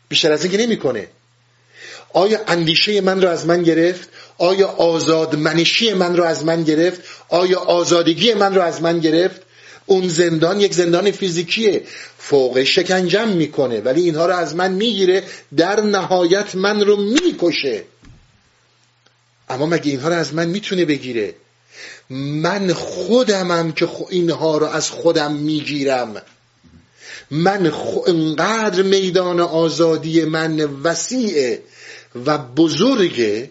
بیشتر 0.10 0.32
از 0.32 0.44
اینکه 0.44 0.58
نمی‌کنه. 0.58 1.08
آیا 2.14 2.40
اندیشه 2.48 3.02
من 3.02 3.22
رو 3.22 3.30
از 3.30 3.46
من 3.46 3.64
گرفت؟ 3.64 4.10
آیا 4.38 4.68
آزادمنشی 4.68 5.94
من 5.94 6.18
رو 6.18 6.24
از 6.24 6.46
من 6.46 6.64
گرفت؟ 6.64 7.02
آیا 7.30 7.60
آزادگی 7.60 8.34
من 8.34 8.56
رو 8.56 8.62
از 8.62 8.82
من 8.82 9.00
گرفت؟ 9.00 9.42
اون 9.86 10.08
زندان 10.08 10.62
یک 10.62 10.74
زندان 10.74 11.12
فیزیکیه. 11.12 11.84
فوق 12.18 12.64
شکنجم 12.64 13.28
می‌کنه 13.28 13.82
ولی 13.82 14.02
اینها 14.02 14.26
رو 14.26 14.36
از 14.36 14.56
من 14.56 14.72
می‌گیره. 14.72 15.24
در 15.58 15.82
نهایت 15.82 16.56
من 16.56 16.82
رو 16.82 16.96
می‌کشه. 16.98 17.84
اما 19.50 19.66
مگه 19.66 19.92
اینها 19.92 20.08
رو 20.08 20.16
از 20.16 20.34
من 20.34 20.48
می‌تونه 20.48 20.86
بگیره؟ 20.86 21.36
من 22.10 22.74
خودمم 22.74 23.72
که 23.72 23.88
اینها 24.10 24.58
رو 24.58 24.66
از 24.66 24.90
خودم 24.90 25.34
می‌گیرم. 25.34 26.22
من 27.32 27.74
انقدر 28.08 28.82
میدان 28.82 29.40
آزادی 29.40 30.26
من 30.26 30.62
وسیعه. 30.84 31.62
و 32.16 32.38
بزرگه 32.38 33.50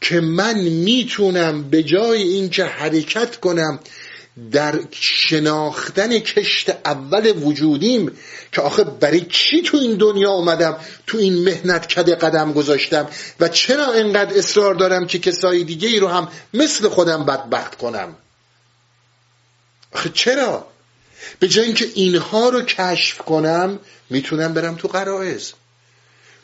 که 0.00 0.20
من 0.20 0.58
می‌تونم 0.60 1.62
به 1.62 1.82
جای 1.82 2.22
اینکه 2.22 2.64
حرکت 2.64 3.36
کنم 3.36 3.80
در 4.52 4.80
شناختن 4.90 6.18
کشت 6.18 6.70
اول 6.70 7.42
وجودیم 7.42 8.12
که 8.52 8.60
آخه 8.60 8.84
برای 8.84 9.20
چی 9.20 9.62
تو 9.62 9.76
این 9.76 9.94
دنیا 9.94 10.30
اومدم 10.30 10.76
تو 11.06 11.18
این 11.18 11.44
مهنت 11.44 11.86
کده 11.86 12.14
قدم 12.14 12.52
گذاشتم 12.52 13.08
و 13.40 13.48
چرا 13.48 13.92
انقدر 13.92 14.38
اصرار 14.38 14.74
دارم 14.74 15.06
که 15.06 15.18
کسای 15.18 15.64
دیگه 15.64 15.88
ای 15.88 15.98
رو 15.98 16.08
هم 16.08 16.28
مثل 16.54 16.88
خودم 16.88 17.24
بدبخت 17.24 17.74
کنم؟ 17.74 18.16
آخه 19.92 20.10
چرا؟ 20.14 20.66
به 21.38 21.48
جای 21.48 21.64
اینکه 21.64 21.88
اینها 21.94 22.48
رو 22.48 22.62
کشف 22.62 23.18
کنم 23.18 23.78
می‌تونم 24.10 24.54
برم 24.54 24.74
تو 24.74 24.88
قرائز 24.88 25.52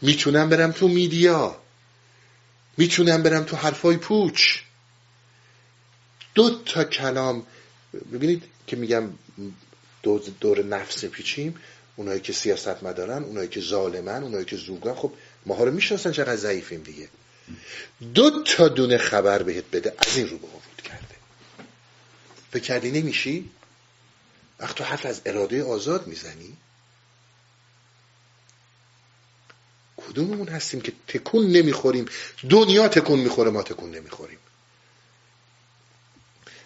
می‌تونم 0.03 0.49
برم 0.49 0.73
تو 0.73 0.89
میدیا. 0.89 1.57
می‌تونم 2.77 3.23
برم 3.23 3.45
تو 3.45 3.57
حرفای 3.57 3.97
پوچ. 3.97 4.59
دو 6.35 6.63
تا 6.65 6.85
کلام 6.85 7.47
ببینید 8.13 8.43
که 8.67 8.77
میگم 8.77 9.11
دور 10.41 10.65
نفس 10.65 11.05
پیچیم. 11.05 11.57
اونایی 11.97 12.21
که 12.21 12.33
سیاست 12.33 12.83
مدارن 12.83 13.23
اونایی 13.25 13.49
که 13.49 13.61
ظالمن 13.61 14.23
اونایی 14.23 14.45
که 14.45 14.57
زوگن 14.57 14.95
خب 14.95 15.13
ماها 15.47 15.65
رو 15.65 15.71
می‌شناسن 15.71 16.13
چقدر 16.13 16.37
ضعیفیم 16.37 16.83
دیگه. 16.83 17.09
دو 18.15 18.43
تا 18.43 18.69
دونه 18.69 18.99
خبر 18.99 19.43
بهت 19.43 19.65
بده 19.73 19.95
از 19.99 20.17
این 20.17 20.29
رو 20.29 20.39
به 20.39 20.47
وجود 20.47 20.83
کرده. 20.85 21.15
فکر 22.51 22.63
کردی 22.63 22.91
نمیشی؟ 22.91 23.51
وقت 24.61 24.77
تو 24.77 24.85
حرف 24.85 25.07
از 25.07 25.21
اراده 25.27 25.65
آزاد 25.65 26.07
می‌زنی؟ 26.07 26.57
کدوممون 30.09 30.49
هستیم 30.49 30.81
که 30.81 30.93
تکون 31.09 31.47
نمی‌خوریم؟ 31.47 32.07
دنیا 32.51 32.89
تکون 32.89 33.19
می‌خوره 33.19 33.51
ما 33.51 33.63
تکون 33.63 33.91
نمی‌خوریم. 33.91 34.39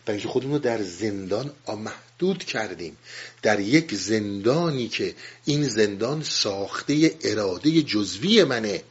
برای 0.06 0.18
اینکه 0.18 0.32
خودمون 0.32 0.52
رو 0.52 0.58
در 0.58 0.82
زندان 0.82 1.52
محدود 1.68 2.44
کردیم. 2.44 2.96
در 3.42 3.60
یک 3.60 3.94
زندانی 3.94 4.88
که 4.88 5.14
این 5.44 5.68
زندان 5.68 6.22
ساخته 6.22 7.14
اراده 7.22 7.82
جزوی 7.82 8.44
منه. 8.44 8.82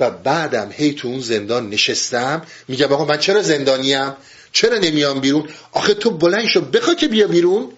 و 0.00 0.10
بعدم 0.10 0.72
هی 0.72 0.92
تو 0.92 1.08
اون 1.08 1.20
زندان 1.20 1.70
نشستم 1.70 2.42
میگم 2.68 2.92
آقا 2.92 3.04
من 3.04 3.18
چرا 3.18 3.42
زندانیم؟ 3.42 4.12
چرا 4.52 4.78
نمیام 4.78 5.20
بیرون؟ 5.20 5.48
آخه 5.72 5.94
تو 5.94 6.10
بلند 6.10 6.46
شو 6.46 6.60
بخوا 6.60 6.94
که 6.94 7.08
بیا 7.08 7.26
بیرون. 7.26 7.72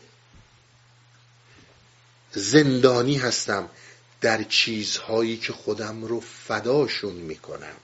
زندانی 2.33 3.15
هستم. 3.15 3.69
در 4.21 4.43
چیزهایی 4.43 5.37
که 5.37 5.53
خودم 5.53 6.05
رو 6.05 6.21
فداشون 6.21 7.15
می‌کنم. 7.15 7.77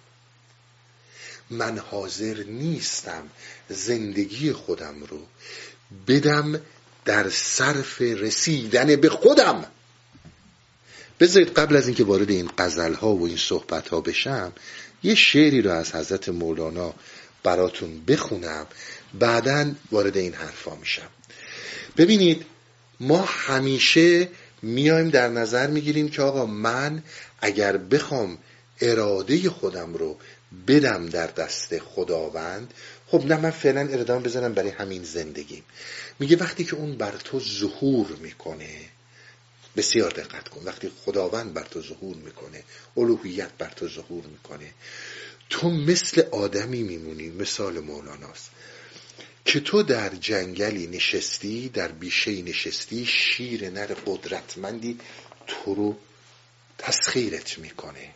من 1.51 1.79
حاضر 1.79 2.43
نیستم 2.43 3.31
زندگی 3.69 4.53
خودم 4.53 5.05
رو 5.05 5.21
بدم 6.09 6.61
در 7.05 7.31
صرف 7.31 8.01
رسیدن 8.01 8.97
به 8.97 9.09
خودم. 9.09 9.65
بذارید 11.21 11.53
قبل 11.53 11.77
از 11.77 11.87
اینکه 11.87 12.05
وارد 12.05 12.31
این 12.31 12.51
قزل 12.59 12.95
ها 12.95 13.15
و 13.15 13.27
این 13.27 13.37
صحبت 13.37 13.89
ها 13.89 14.01
بشم 14.01 14.53
یه 15.03 15.15
شعری 15.15 15.63
رو 15.63 15.71
از 15.71 15.95
حضرت 15.95 16.29
مولانا 16.29 16.95
براتون 17.43 18.05
بخونم. 18.05 18.67
بعدا 19.15 19.73
وارد 19.93 20.17
این 20.17 20.35
حرفا 20.35 20.75
میشم. 20.75 21.09
ببینید 21.97 22.47
ما 23.01 23.23
همیشه 23.23 24.29
میایم 24.65 25.11
در 25.11 25.29
نظر 25.29 25.67
می‌گیریم 25.67 26.09
که 26.09 26.23
آقا 26.23 26.47
من 26.47 27.03
اگر 27.41 27.77
بخوام 27.77 28.39
اراده 28.81 29.51
خودم 29.51 29.95
رو 29.95 30.17
بدم 30.69 31.07
در 31.07 31.27
دست 31.27 31.79
خداوند 31.79 32.75
خب 33.07 33.27
نه 33.27 33.37
من 33.37 33.51
فعلا 33.51 33.81
ارادم 33.81 34.23
بزنم 34.23 34.55
برای 34.55 34.71
همین 34.71 35.05
زندگیم 35.05 35.63
میگه 36.19 36.37
وقتی 36.37 36.65
که 36.65 36.77
اون 36.77 36.97
بر 36.97 37.17
تو 37.25 37.41
ظهور 37.41 38.17
می‌کنه 38.21 38.69
بسیار 39.77 40.11
دقت 40.11 40.49
کن 40.49 40.61
وقتی 40.65 40.91
خداوند 41.05 41.55
بر 41.55 41.65
تو 41.65 41.83
ظهور 41.83 42.17
می‌کنه 42.17 42.63
الوهیت 42.97 43.51
بر 43.59 43.71
تو 43.77 43.89
ظهور 43.89 44.25
می‌کنه 44.27 44.71
تو 45.51 45.71
مثل 45.71 46.23
آدمی 46.33 46.83
میمونی 46.83 47.31
مثال 47.31 47.81
مولاناست 47.81 48.51
که 49.45 49.61
تو 49.61 49.83
در 49.83 50.09
جنگلی 50.09 50.87
نشستی 50.87 51.69
در 51.69 51.89
بیشه 51.89 52.43
نشستی 52.43 53.07
شیر 53.07 53.71
نر 53.71 53.87
قدرتمندی 54.07 54.99
تو 55.47 55.75
رو 55.75 55.99
تسخیرت 56.79 57.59
می‌کنه. 57.59 58.15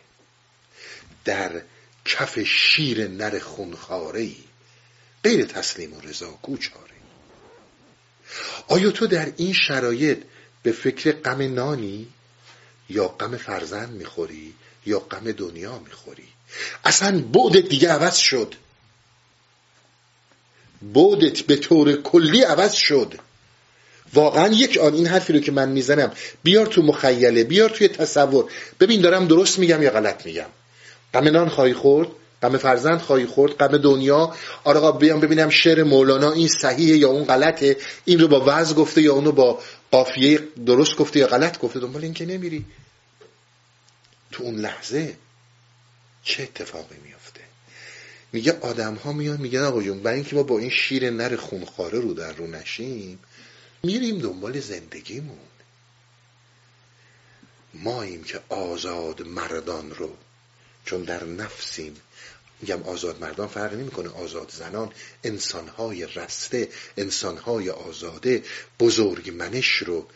در 1.25 1.61
کف 2.05 2.39
شیر 2.39 3.07
نر 3.07 3.39
خونخاره 3.39 4.21
ای 4.21 4.35
غیر 5.23 5.45
تسلیم 5.45 5.93
و 5.93 6.01
رضا 6.01 6.31
کوچاره 6.31 6.89
آیا 8.67 8.91
تو 8.91 9.07
در 9.07 9.33
این 9.37 9.53
شرایط 9.53 10.17
به 10.63 10.71
فکر 10.71 11.11
غم 11.11 11.53
نانی 11.53 12.07
یا 12.89 13.07
غم 13.07 13.37
فرزند 13.37 13.89
می‌خوری 13.89 14.53
یا 14.85 14.99
غم 14.99 15.31
دنیا 15.31 15.79
می‌خوری؟ 15.79 16.27
اصلا 16.85 17.21
بعدت 17.21 17.69
دیگه 17.69 17.89
عوض 17.89 18.15
شد. 18.15 18.55
بعدت 20.81 21.41
به 21.41 21.55
طور 21.55 22.01
کلی 22.01 22.41
عوض 22.41 22.73
شد. 22.73 23.13
واقعا 24.13 24.47
یک 24.47 24.77
آن 24.77 24.93
این 24.93 25.07
حرفی 25.07 25.33
رو 25.33 25.39
که 25.39 25.51
من 25.51 25.69
می‌زنم 25.69 26.11
بیار 26.43 26.65
تو 26.65 26.81
مخیله 26.81 27.43
بیار 27.43 27.69
توی 27.69 27.87
تصور. 27.87 28.51
ببین 28.79 29.01
دارم 29.01 29.27
درست 29.27 29.59
میگم 29.59 29.81
یا 29.81 29.89
غلط 29.89 30.25
میگم؟ 30.25 30.45
غم 31.13 31.27
نان 31.27 31.49
خواهی 31.49 31.73
خورد؟ 31.73 32.07
غم 32.41 32.57
فرزند 32.57 33.01
خواهی 33.01 33.25
خورد؟ 33.25 33.51
غم 33.51 33.77
دنیا؟ 33.77 34.35
آره 34.63 34.91
بیام 34.91 35.19
ببینم 35.19 35.49
شعر 35.49 35.83
مولانا 35.83 36.31
این 36.31 36.47
صحیحه 36.47 36.97
یا 36.97 37.09
اون 37.09 37.23
غلطه؟ 37.23 37.77
این 38.05 38.19
رو 38.19 38.27
با 38.27 38.43
وضع 38.45 38.75
گفته 38.75 39.01
یا 39.01 39.13
اونو 39.13 39.31
با 39.31 39.59
قافیه 39.91 40.39
درست 40.65 40.95
گفته 40.95 41.19
یا 41.19 41.27
غلط 41.27 41.59
گفته؟ 41.59 41.79
دنبال 41.79 42.03
این 42.03 42.13
که 42.13 42.25
نمیری. 42.25 42.65
تو 44.31 44.43
اون 44.43 44.55
لحظه 44.55 45.15
چه 46.23 46.43
اتفاقی 46.43 46.95
میافته 47.05 47.18
میگه 48.33 48.59
آدم 48.59 48.95
ها 48.95 49.13
میان 49.13 49.41
میگن 49.41 49.59
آقا 49.59 49.81
جون 49.81 50.03
برای 50.03 50.15
اینکه 50.15 50.35
ما 50.35 50.43
با 50.43 50.59
این 50.59 50.69
شیر 50.69 51.09
نر 51.09 51.35
خونخواره 51.35 51.99
رو 51.99 52.13
در 52.13 52.33
رو 52.33 52.47
نشیم 52.47 53.19
میریم 53.83 54.19
دنبال 54.19 54.59
زندگیمون. 54.59 55.37
ماییم 57.73 58.23
که 58.23 58.41
آزاد 58.49 59.27
مردان 59.27 59.91
رو 59.91 60.17
چون 60.85 61.03
در 61.03 61.23
نفسیم. 61.23 61.95
میگم 62.61 62.83
آزاد 62.83 63.21
مردان 63.21 63.47
فرق 63.47 63.73
نمی‌کنه. 63.73 64.09
آزاد 64.09 64.51
زنان 64.51 64.93
انسانهای 65.23 66.05
رسته 66.05 66.69
انسانهای 66.97 67.69
آزاده 67.69 68.43
بزرگ 68.79 69.29
منش 69.29 69.73
رو 69.73 70.07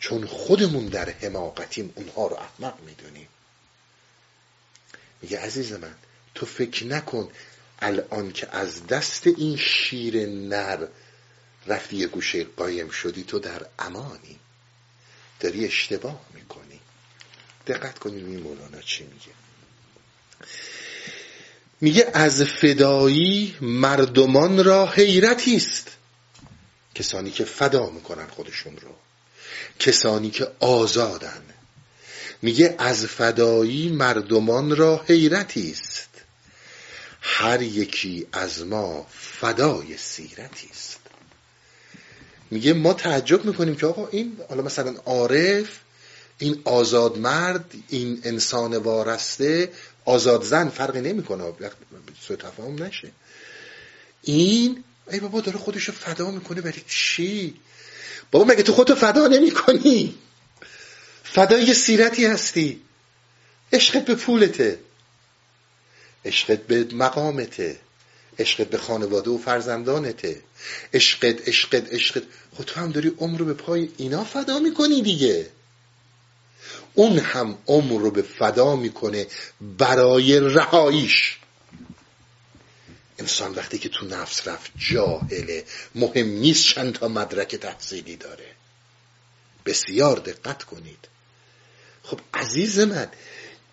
چون 0.00 0.26
خودمون 0.26 0.86
در 0.86 1.10
حماقتیم 1.10 1.92
اونها 1.94 2.26
رو 2.26 2.36
احمق 2.36 2.80
می‌دونیم. 2.86 3.28
میگه 5.22 5.40
عزیز 5.40 5.72
من 5.72 5.94
تو 6.36 6.46
فکر 6.46 6.86
نکن 6.86 7.28
الان 7.78 8.32
که 8.32 8.56
از 8.56 8.86
دست 8.86 9.26
این 9.26 9.56
شیر 9.56 10.26
نر 10.26 10.86
رفتی 11.66 11.96
یه 11.96 12.06
گوشه 12.06 12.44
قایم 12.44 12.88
شدی 12.88 13.24
تو 13.24 13.38
در 13.38 13.66
امانی. 13.78 14.38
داری 15.40 15.64
اشتباه 15.64 16.20
می‌کنی. 16.34 16.80
دقت 17.66 17.98
کنید 17.98 18.26
این 18.26 18.40
مولانا 18.40 18.80
چی 18.80 19.04
میگه. 19.04 19.32
میگه 21.80 22.10
از 22.14 22.42
فدایی 22.42 23.56
مردمان 23.60 24.64
را 24.64 24.86
حیرتی 24.86 25.56
است. 25.56 25.90
کسانی 26.94 27.30
که 27.30 27.44
فدا 27.44 27.90
می‌کنن 27.90 28.26
خودشون 28.26 28.76
رو. 28.76 28.94
کسانی 29.78 30.30
که 30.30 30.48
آزادن. 30.60 31.42
میگه 32.42 32.74
از 32.78 33.06
فدایی 33.06 33.88
مردمان 33.88 34.76
را 34.76 35.04
حیرتی 35.08 35.70
است. 35.70 35.95
هر 37.28 37.62
یکی 37.62 38.26
از 38.32 38.66
ما 38.66 39.06
فدای 39.10 39.96
سیرتی 39.96 40.68
است. 40.70 40.98
میگه 42.50 42.72
ما 42.72 42.92
تعجب 42.92 43.44
می‌کنیم 43.44 43.76
که 43.76 43.86
آقا 43.86 44.08
این 44.08 44.38
حالا 44.48 44.62
مثلا 44.62 44.94
عارف 45.06 45.68
این 46.38 46.62
آزاد 46.64 47.18
مرد 47.18 47.74
این 47.88 48.20
انسان 48.24 48.76
وارسته 48.76 49.72
آزاد 50.04 50.42
زن 50.42 50.68
فرقی 50.68 51.00
نمی‌کنه. 51.00 51.52
سوء 52.20 52.36
تفاهم 52.36 52.82
نشه. 52.82 53.10
این 54.22 54.84
ای 55.10 55.20
بابا 55.20 55.40
داره 55.40 55.58
خودشو 55.58 55.92
فدا 55.92 56.30
می‌کنه 56.30 56.60
برای 56.60 56.82
چی؟ 56.88 57.54
بابا 58.30 58.44
مگه 58.44 58.62
تو 58.62 58.72
خودتو 58.72 58.94
فدا 58.94 59.26
نمی 59.26 59.50
کنی 59.50 60.14
فدای 61.24 61.74
سیرتی 61.74 62.26
هستی. 62.26 62.82
عشقت 63.72 64.04
به 64.04 64.14
پولته. 64.14 64.78
عشقت 66.26 66.58
به 66.58 66.84
مقامته 66.84 67.78
عشقت 68.38 68.66
به 68.66 68.78
خانواده 68.78 69.30
و 69.30 69.38
فرزندانته. 69.38 70.42
عشقت 70.94 71.48
عشقت 71.48 71.92
عشقت. 71.92 72.22
خود 72.56 72.66
تو 72.66 72.80
هم 72.80 72.92
داری 72.92 73.12
عمر 73.18 73.38
رو 73.38 73.44
به 73.44 73.54
پای 73.54 73.88
اینا 73.96 74.24
فدا 74.24 74.58
می‌کنی 74.58 75.02
دیگه. 75.02 75.50
اون 76.94 77.18
هم 77.18 77.58
عمر 77.66 78.00
رو 78.00 78.10
به 78.10 78.22
فدا 78.22 78.76
می‌کنه 78.76 79.26
برای 79.60 80.40
رهاییش. 80.40 81.36
انسان 83.18 83.54
وقتی 83.54 83.78
که 83.78 83.88
تو 83.88 84.06
نفس 84.06 84.48
رفت 84.48 84.70
جاهله 84.76 85.64
مهم 85.94 86.26
نیست 86.26 86.64
چند 86.64 86.92
تا 86.92 87.08
مدرک 87.08 87.56
تحصیلی 87.56 88.16
داره. 88.16 88.46
بسیار 89.66 90.18
دقت 90.18 90.62
کنید. 90.62 91.08
خب 92.02 92.20
عزیز 92.34 92.78
من 92.78 93.08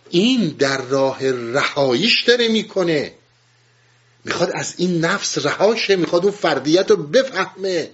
این 0.09 0.55
در 0.59 0.81
راه 0.81 1.31
رهاییش 1.31 2.23
داره 2.23 2.47
می‌کنه. 2.47 3.13
می‌خواد 4.25 4.51
از 4.55 4.73
این 4.77 5.05
نفس 5.05 5.37
رهاشه 5.45 5.95
می‌خواد 5.95 6.23
اون 6.23 6.31
فردیت 6.31 6.91
رو 6.91 6.97
بفهمه. 6.97 7.89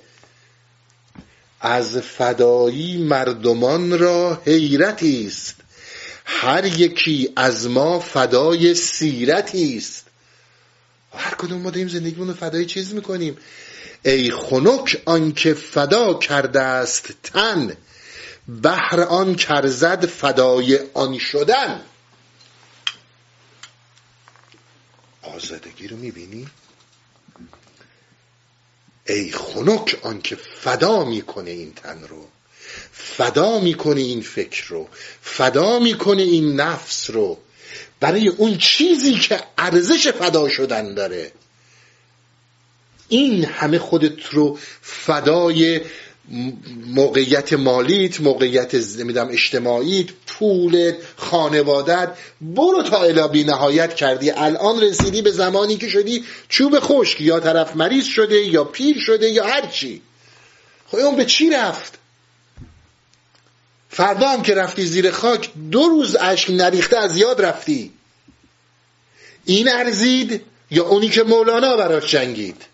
از 1.61 1.97
فدایی 1.97 2.97
مردمان 2.97 3.99
را 3.99 4.41
حیرتی 4.45 5.27
است. 5.27 5.55
هر 6.25 6.65
یکی 6.65 7.33
از 7.35 7.67
ما 7.67 7.99
فدای 7.99 8.73
سیرتی 8.73 9.77
است. 9.77 10.05
هر 11.13 11.35
کدوم 11.35 11.61
ما 11.61 11.69
داریم 11.69 11.87
زندگیمون 11.87 12.27
رو 12.27 12.33
فدای 12.33 12.65
چیز 12.65 12.93
می‌کنیم. 12.93 13.37
ای 14.05 14.31
خنک 14.31 15.01
آنکه 15.05 15.53
فدا 15.53 16.13
کرده 16.13 16.61
است 16.61 17.09
تن 17.23 17.77
بهر 18.47 19.01
آن 19.01 19.35
کرزد 19.35 20.05
فدای 20.05 20.79
آن 20.93 21.17
شدن. 21.17 21.81
آزادگی 25.43 25.87
رو 25.87 25.97
می‌بینی؟ 25.97 26.47
ای 29.07 29.31
خنک 29.31 29.99
آنکه 30.01 30.35
فدا 30.35 31.05
می‌کنه 31.05 31.51
این 31.51 31.73
تن 31.73 32.03
رو. 32.07 32.27
فدا 32.91 33.59
می‌کنه 33.59 34.01
این 34.01 34.21
فکر 34.21 34.67
رو. 34.67 34.87
فدا 35.21 35.79
می‌کنه 35.79 36.21
این 36.21 36.55
نفس 36.55 37.09
رو. 37.09 37.37
برای 37.99 38.27
اون 38.27 38.57
چیزی 38.57 39.13
که 39.13 39.43
ارزش 39.57 40.07
فدا 40.07 40.49
شدن 40.49 40.93
داره. 40.93 41.31
این 43.07 43.45
همه 43.45 43.79
خودت 43.79 44.25
رو 44.25 44.59
فدای 44.81 45.81
موقعیت 46.87 47.53
مالیت 47.53 48.21
موقعیت 48.21 48.75
نمی‌دونم 48.75 49.29
اجتماعیت 49.29 50.07
پولت 50.27 50.95
خانوادت 51.15 52.09
برو 52.41 52.83
تا 52.83 53.03
الا 53.03 53.27
نهایت 53.27 53.95
کردی. 53.95 54.31
الان 54.31 54.81
رسیدی 54.81 55.21
به 55.21 55.31
زمانی 55.31 55.77
که 55.77 55.89
شدی 55.89 56.25
چوب 56.49 56.79
خشک. 56.79 57.21
یا 57.21 57.39
طرف 57.39 57.75
مریض 57.75 58.05
شده 58.05 58.35
یا 58.35 58.63
پیر 58.63 58.99
شده 58.99 59.29
یا 59.29 59.47
هر 59.47 59.65
چی. 59.65 60.01
خب 60.87 60.97
اون 60.97 61.15
به 61.15 61.25
چی 61.25 61.49
رفت؟ 61.49 61.97
فردا 63.89 64.29
هم 64.29 64.41
که 64.41 64.55
رفتی 64.55 64.85
زیر 64.85 65.11
خاک 65.11 65.49
دو 65.71 65.83
روز 65.83 66.15
اشک 66.15 66.49
نریخته 66.49 66.97
از 66.97 67.17
یاد 67.17 67.41
رفتی. 67.41 67.91
این 69.45 69.69
ارزید 69.69 70.41
یا 70.71 70.85
اونی 70.85 71.09
که 71.09 71.23
مولانا 71.23 71.77
براش 71.77 72.11
جنگید؟ 72.11 72.65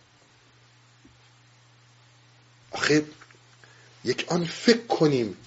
آخه 2.71 3.03
یک 4.05 4.25
آن 4.27 4.45
فکر 4.45 4.87
کنیم. 4.87 5.37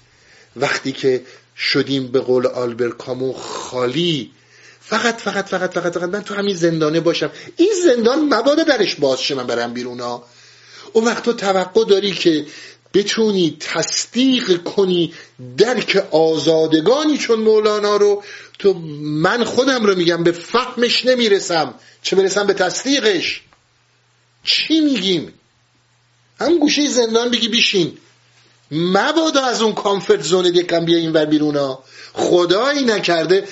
وقتی 0.55 0.91
که 0.91 1.23
شدیم 1.57 2.07
به 2.07 2.19
قول 2.19 2.47
آلبر 2.47 2.89
کامو 2.89 3.33
خالی 3.33 4.31
فقط 4.81 5.15
فقط 5.15 5.45
فقط 5.45 5.73
فقط 5.73 5.93
فقط 5.93 6.09
من 6.09 6.23
تو 6.23 6.33
همین 6.33 6.55
زندانه 6.55 6.99
باشم. 6.99 7.31
این 7.57 7.71
زندان 7.83 8.33
مبادا 8.33 8.63
درش 8.63 8.95
باز 8.95 9.21
شه 9.21 9.35
من 9.35 9.47
برم 9.47 9.73
بیرون 9.73 9.99
ها 9.99 10.23
اون 10.93 11.05
وقت 11.05 11.23
تو 11.23 11.33
توقع 11.33 11.85
داری 11.85 12.11
که 12.11 12.45
بتونی 12.93 13.57
تصدیق 13.59 14.63
کنی 14.63 15.13
درک 15.57 16.07
آزادگانی 16.11 17.17
چون 17.17 17.39
مولانا 17.39 17.97
رو؟ 17.97 18.23
تو 18.59 18.73
من 18.99 19.43
خودم 19.43 19.85
رو 19.85 19.95
میگم 19.95 20.23
به 20.23 20.31
فهمش 20.31 21.05
نمی‌رسم. 21.05 21.73
چه 22.01 22.15
برسم 22.15 22.47
به 22.47 22.53
تصدیقش؟ 22.53 23.41
چی 24.43 24.81
میگیم؟ 24.81 25.33
هم 26.39 26.57
گوشه 26.57 26.87
زندان 26.87 27.31
بگی 27.31 27.47
بیشین 27.47 27.97
مبادا 28.71 29.45
از 29.45 29.61
اون 29.61 29.73
کامفرت 29.73 30.21
زون 30.21 30.45
یکم 30.45 30.85
بیا 30.85 30.97
این 30.97 31.11
ور 31.11 31.25
بیرون 31.25 31.55
ها. 31.55 31.83
خدایی 32.13 32.85
نکرده 32.85 33.47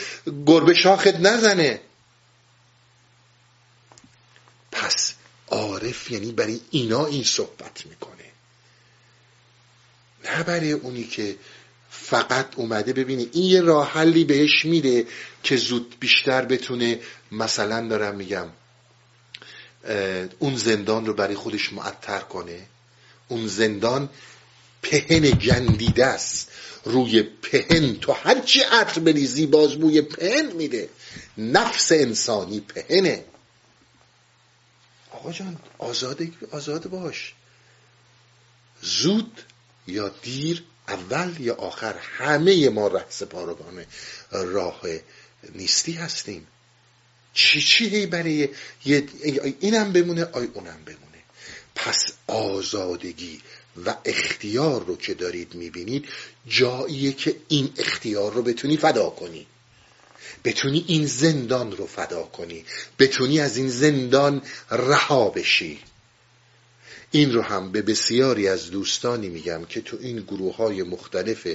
گربه 0.46 0.74
شاخت 0.74 1.16
نزنه. 1.16 1.82
پس 4.72 5.14
عارف 5.48 6.12
یعنی 6.12 6.32
برای 6.32 6.60
اینا 6.72 7.06
این 7.06 7.24
صحبت 7.24 7.86
می‌کنه. 7.86 8.14
نه 10.26 10.44
برای 10.44 10.72
اونی 10.72 11.04
که 11.04 11.36
فقط 11.90 12.48
اومده 12.56 12.94
ببینی 12.94 13.30
این 13.34 13.44
یه 13.44 13.62
راه 13.62 13.92
حلی 13.92 14.24
بهش 14.24 14.66
میده 14.66 15.08
که 15.44 15.58
زود 15.58 15.96
بیشتر 16.00 16.46
بتونه 16.46 17.00
مثلا 17.32 17.88
دارم 17.88 18.16
میگم 18.16 18.48
اون 20.40 20.56
زندان 20.56 21.06
رو 21.06 21.14
برای 21.14 21.36
خودش 21.36 21.74
معطر 21.74 22.20
کنه. 22.20 22.66
اون 23.28 23.48
زندان 23.48 24.10
پهن 24.92 25.30
گندیده 25.30 26.06
است. 26.06 26.52
روی 26.86 27.24
پهن 27.24 27.96
تو 27.96 28.12
هرچی 28.12 28.60
عطر 28.60 29.02
بریزی 29.02 29.46
باز 29.46 29.76
بوی 29.76 30.02
پهن 30.02 30.52
میده. 30.52 30.90
نفس 31.38 31.92
انسانی 31.92 32.60
پهنه. 32.60 33.24
آقا 35.12 35.32
جان 35.32 35.60
آزاده 35.78 36.32
آزاد 36.52 36.90
باش. 36.90 37.34
زود 38.82 39.42
یا 39.88 40.12
دیر 40.22 40.64
اول 40.88 41.34
یا 41.40 41.56
آخر 41.56 41.96
همه 41.98 42.70
ما 42.70 42.88
ره 42.88 43.06
سپارگان 43.10 43.86
راه 44.32 44.82
نیستی 45.56 45.92
هستیم. 45.92 46.48
چی 47.34 47.62
چی 47.62 48.06
برای 48.06 48.50
اینم 49.60 49.94
بمونه 49.94 50.24
آی 50.24 50.46
اونم 50.46 50.84
بمونه. 50.86 51.24
پس 51.76 52.14
آزادگی 52.28 53.42
و 53.86 53.96
اختیار 54.06 54.86
رو 54.86 54.98
که 54.98 55.14
دارید 55.14 55.56
می‌بینید 55.56 56.06
جاییه 56.48 57.14
که 57.14 57.36
این 57.48 57.70
اختیار 57.78 58.34
رو 58.34 58.42
بتونی 58.42 58.78
فدا 58.78 59.10
کنی. 59.10 59.48
بتونی 60.46 60.86
این 60.88 61.06
زندان 61.06 61.72
رو 61.72 61.86
فدا 61.88 62.24
کنی. 62.24 62.66
بتونی 63.00 63.40
از 63.40 63.58
این 63.58 63.70
زندان 63.70 64.42
رها 64.72 65.30
بشی. 65.30 65.80
این 67.12 67.34
رو 67.34 67.42
هم 67.42 67.72
به 67.72 67.82
بسیاری 67.82 68.48
از 68.48 68.72
دوستانی 68.72 69.30
میگم 69.30 69.66
که 69.66 69.82
تو 69.82 69.98
این 70.02 70.20
گروه 70.20 70.56
های 70.56 70.84
مختلف 70.84 71.48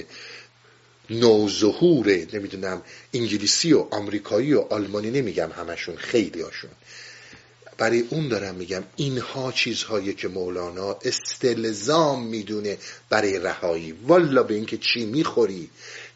نوظهور 1.09 2.07
نمی‌دونم 2.33 2.81
انگلیسی 3.13 3.73
و 3.73 3.87
آمریکایی 3.91 4.53
و 4.53 4.59
آلمانی 4.59 5.11
نمیگم 5.11 5.51
همشون 5.51 5.95
خیلی 5.95 6.41
هاشون 6.41 6.69
برای 7.77 7.99
اون 7.99 8.27
دارم 8.27 8.55
میگم 8.55 8.83
اینها 8.95 9.51
چیزهایی 9.51 10.13
که 10.13 10.27
مولانا 10.27 10.99
استلزام 11.03 12.23
می‌دونه 12.23 12.77
برای 13.09 13.39
رهایی. 13.39 13.91
والا 13.91 14.43
به 14.43 14.53
اینکه 14.53 14.77
چی 14.77 15.05
می‌خوری 15.05 15.69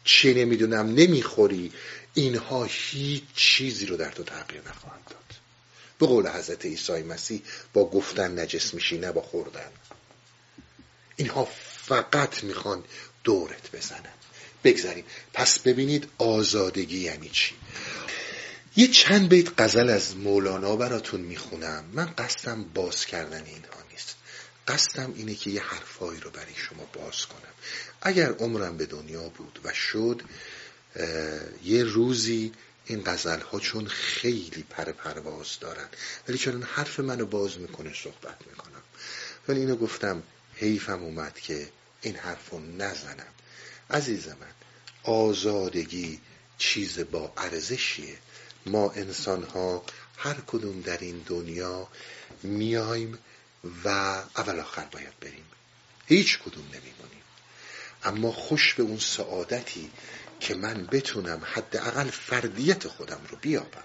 چی 0.04 0.34
نمی‌دونم 0.34 0.94
نمی‌خوری 0.94 1.72
اینها 2.14 2.64
هیچ 2.64 3.22
چیزی 3.34 3.86
رو 3.86 3.96
در 3.96 4.10
تو 4.10 4.22
تغییر 4.22 4.62
نخواهند 4.68 5.04
داد. 5.10 5.38
به 5.98 6.06
قول 6.06 6.28
حضرت 6.28 6.64
عیسی 6.64 7.02
مسیح 7.02 7.42
با 7.72 7.90
گفتن 7.90 8.38
نجس 8.38 8.74
میشی 8.74 8.98
نه 8.98 9.12
با 9.12 9.22
خوردن. 9.22 9.70
اینها 11.16 11.48
فقط 11.86 12.44
می‌خوان 12.44 12.84
دورت 13.24 13.70
بزنن. 13.76 14.12
بگذاریم. 14.64 15.04
پس 15.34 15.58
ببینید 15.58 16.08
آزادگی 16.18 16.98
یعنی 16.98 17.28
چی؟ 17.28 17.54
یه 18.78 18.88
چند 18.88 19.28
بیت 19.28 19.60
غزل 19.60 19.90
از 19.90 20.16
مولانا 20.16 20.76
براتون 20.76 21.20
می‌خونم. 21.20 21.84
من 21.92 22.06
قصدم 22.18 22.64
باز 22.64 23.06
کردن 23.06 23.44
اینها 23.44 23.82
نیست. 23.90 24.16
قصدم 24.68 25.14
اینه 25.16 25.34
که 25.34 25.50
یه 25.50 25.62
حرفایی 25.62 26.20
رو 26.20 26.30
برای 26.30 26.54
شما 26.54 26.84
باز 26.92 27.26
کنم. 27.26 27.52
اگر 28.02 28.32
عمرم 28.32 28.76
به 28.76 28.86
دنیا 28.86 29.28
بود 29.28 29.60
و 29.64 29.72
شد 29.72 30.22
یه 31.64 31.84
روزی 31.84 32.52
این 32.86 33.02
غزل 33.06 33.40
ها 33.40 33.60
چون 33.60 33.86
خیلی 33.86 34.64
پر 34.70 34.84
پرواز 34.84 35.58
دارن. 35.60 35.88
ولی 36.28 36.38
چون 36.38 36.62
حرف 36.62 37.00
منو 37.00 37.26
باز 37.26 37.58
می‌کنه 37.58 37.94
صحبت 37.94 38.36
می‌کنم. 38.50 38.82
ولی 39.48 39.60
اینو 39.60 39.76
گفتم 39.76 40.22
حیفم 40.54 41.02
اومد 41.02 41.40
که 41.40 41.68
این 42.00 42.16
حرف 42.16 42.50
رو 42.50 42.60
نزنم. 42.60 43.34
عزیز 43.90 44.28
من 44.28 44.52
آزادگی 45.02 46.20
چیز 46.58 46.98
با 46.98 47.32
ارزشیه. 47.36 48.18
ما 48.68 48.90
انسان 48.90 49.42
ها 49.42 49.82
هر 50.16 50.36
کدوم 50.46 50.80
در 50.80 50.98
این 50.98 51.22
دنیا 51.26 51.88
میایم 52.42 53.18
و 53.84 53.88
اول 54.36 54.60
آخر 54.60 54.84
باید 54.92 55.20
بریم. 55.20 55.44
هیچ 56.06 56.38
کدوم 56.38 56.64
نمیمونیم. 56.64 57.22
اما 58.04 58.32
خوش 58.32 58.74
به 58.74 58.82
اون 58.82 58.98
سعادتی 58.98 59.90
که 60.40 60.54
من 60.54 60.86
بتونم 60.92 61.42
حداقل 61.44 62.10
فردیت 62.10 62.88
خودم 62.88 63.20
رو 63.30 63.38
بیابم. 63.40 63.84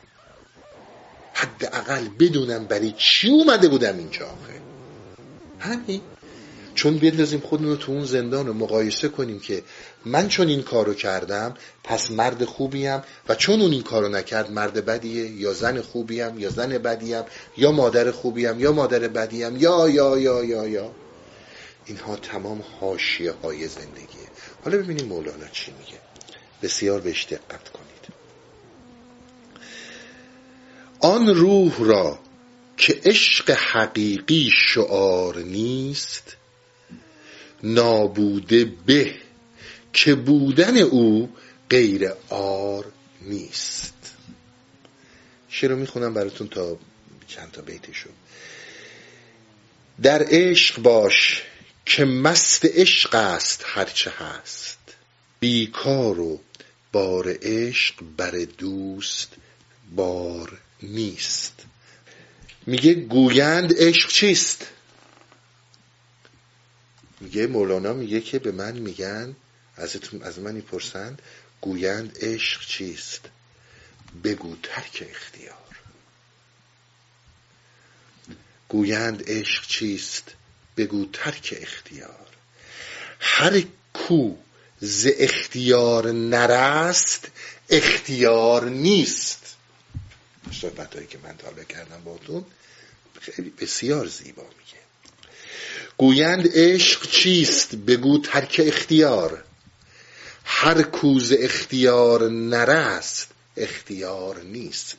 حداقل 1.34 2.08
بدونم 2.08 2.66
برای 2.66 2.94
چی 2.98 3.30
اومده 3.30 3.68
بودم 3.68 3.98
اینجا 3.98 4.26
آخه. 4.28 4.62
همین. 5.60 6.02
چون 6.76 6.98
بندازیم 6.98 7.40
خودمون 7.40 7.70
رو 7.70 7.76
تو 7.76 7.92
اون 7.92 8.06
زندان 8.06 8.48
رو 8.48 8.54
مقایسه 8.54 9.10
کنیم 9.10 9.40
که 9.40 9.64
من 10.06 10.28
چون 10.28 10.48
این 10.48 10.64
کارو 10.64 10.94
کردم 10.94 11.54
پس 11.84 12.12
مرد 12.12 12.46
خوبیم 12.46 13.02
و 13.30 13.36
چون 13.36 13.62
اون 13.62 13.72
این 13.72 13.84
کارو 13.84 14.10
نکرد 14.10 14.52
مرد 14.52 14.86
بدیه 14.86 15.32
یا 15.32 15.54
زن 15.54 15.82
خوبیم 15.82 16.40
یا 16.40 16.50
زن 16.50 16.78
بدیم 16.78 17.24
یا 17.58 17.72
مادر 17.72 18.12
خوبیم 18.12 18.60
یا 18.60 18.72
مادر 18.72 19.00
بدیم 19.00 19.58
یا 19.58 19.90
یا 19.90 20.18
یا 20.18 20.44
یا 20.44 20.68
یا. 20.68 20.92
اینها 21.86 22.16
تمام 22.16 22.64
حاشیه 22.80 23.32
های 23.32 23.68
زندگیه. 23.68 24.28
حالا 24.64 24.78
ببینیم 24.78 25.06
مولانا 25.06 25.48
چی 25.52 25.72
میگه. 25.80 26.00
بسیار 26.62 27.02
بهش 27.02 27.26
دقت 27.26 27.70
کنید. 27.70 28.14
آن 31.00 31.28
روح 31.28 31.74
را 31.80 32.20
که 32.78 33.02
عشق 33.06 33.50
حقیقی 33.50 34.50
شعار 34.54 35.38
نیست 35.38 36.38
نابوده 37.64 38.66
به 38.66 39.16
که 39.94 40.16
بودن 40.16 40.78
او 40.78 41.30
غیر 41.70 42.10
آر 42.30 42.86
نیست. 43.22 43.94
شعر 45.50 45.70
رو 45.72 45.78
می‌خونم 45.78 46.14
براتون 46.14 46.48
تا 46.48 46.78
چند 47.28 47.52
تا 47.52 47.62
بیتشو 47.62 48.10
در 50.02 50.26
عشق 50.30 50.82
باش 50.82 51.44
که 51.86 52.06
مست 52.06 52.66
عشق 52.66 53.16
است 53.16 53.64
هرچه 53.66 54.12
هست. 54.12 54.80
بیکار 55.40 56.20
و 56.20 56.40
بار 56.92 57.38
عشق 57.42 57.96
بر 58.18 58.32
دوست 58.58 59.30
بار 59.96 60.58
نیست. 60.84 61.54
میگه 62.66 62.94
گویند 62.94 63.74
عشق 63.78 64.10
چیست؟ 64.10 64.68
میگه 67.20 67.48
مولانا 67.48 67.94
میگه 67.94 68.22
که 68.22 68.40
به 68.40 68.52
من 68.52 68.78
میگن 68.78 69.36
ازتون 69.78 70.24
از 70.24 70.40
من 70.40 70.56
می‌پرسند 70.56 71.22
گویند 71.62 72.18
عشق 72.22 72.66
چیست؟ 72.66 73.22
بگو 74.24 74.56
ترک 74.64 75.08
اختیار. 75.12 75.58
گویند 78.70 79.24
عشق 79.28 79.68
چیست؟ 79.68 80.36
بگو 80.78 81.06
ترک 81.14 81.58
اختیار. 81.62 82.28
هر 83.20 83.64
کو 83.94 84.36
ز 84.80 85.08
اختیار 85.18 86.12
نرست 86.12 87.32
اختیار 87.70 88.70
نیست. 88.70 89.56
صحبت 90.52 91.10
که 91.10 91.18
من 91.24 91.36
حالا 91.44 91.64
کردم 91.64 92.04
باتون 92.04 92.46
خیلی 93.22 93.50
بسیار 93.50 94.08
زیبا 94.08 94.44
میگه. 94.44 94.83
گویند 95.98 96.50
عشق 96.54 97.10
چیست؟ 97.10 97.76
بگو 97.76 98.18
ترک 98.18 98.62
اختیار. 98.66 99.44
هر 100.46 100.82
کوز 100.82 101.34
اختیار 101.40 102.30
نرست 102.30 103.28
اختیار 103.58 104.42
نیست. 104.42 104.98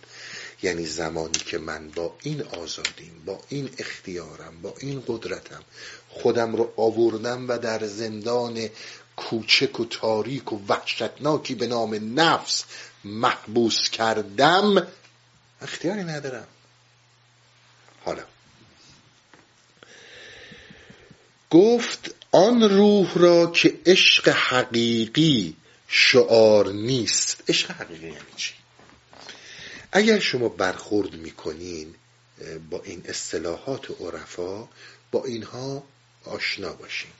یعنی 0.63 0.87
زمانی 0.87 1.39
که 1.39 1.59
من 1.59 1.89
با 1.89 2.17
این 2.23 2.43
آزادیم 2.43 3.23
با 3.27 3.41
این 3.49 3.71
اختیارم 3.79 4.63
با 4.63 4.75
این 4.81 5.03
قدرتم 5.07 5.63
خودم 6.09 6.57
رو 6.57 6.73
آوردم 6.77 7.49
و 7.49 7.59
در 7.59 7.87
زندان 7.87 8.69
کوچک 9.17 9.81
و 9.81 9.85
تاریک 9.85 10.53
و 10.53 10.61
وحشتناکی 10.69 11.55
به 11.55 11.67
نام 11.67 12.21
نفس 12.21 12.65
محبوس 13.05 13.91
کردم 13.91 14.87
اختیاری 15.63 16.05
ندارم. 16.05 16.47
حالا 18.05 18.23
گفت 21.51 22.15
آن 22.33 22.63
روح 22.63 23.19
را 23.19 23.47
که 23.47 23.75
عشق 23.87 24.29
حقیقی 24.29 25.57
شعار 25.89 26.73
نیست. 26.73 27.43
عشق 27.49 27.71
حقیقی 27.71 28.07
یعنی 28.07 28.19
چی؟ 28.37 28.55
اگر 29.93 30.19
شما 30.19 30.49
برخورد 30.49 31.15
می‌کنین 31.15 31.95
با 32.71 32.83
این 32.85 33.03
اصطلاحات 33.09 34.01
عرفا 34.01 34.69
با 35.11 35.25
اینها 35.25 35.85
آشنا 36.25 36.73
باشین. 36.73 37.11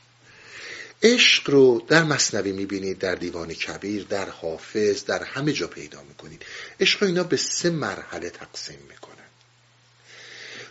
عشق 1.03 1.51
رو 1.51 1.85
در 1.89 2.03
مصنوی 2.05 2.53
می‌بینید 2.53 2.99
در 2.99 3.15
دیوان 3.15 3.55
کبیر 3.55 4.05
در 4.05 4.29
حافظ 4.29 5.05
در 5.05 5.23
همه 5.23 5.53
جا 5.53 5.67
پیدا 5.67 6.03
می‌کنید. 6.03 6.45
عشق 6.81 7.03
اینا 7.03 7.23
به 7.23 7.37
سه 7.37 7.71
مرحله 7.71 8.31
تقسیم 8.31 8.79
می‌کنن. 8.89 9.15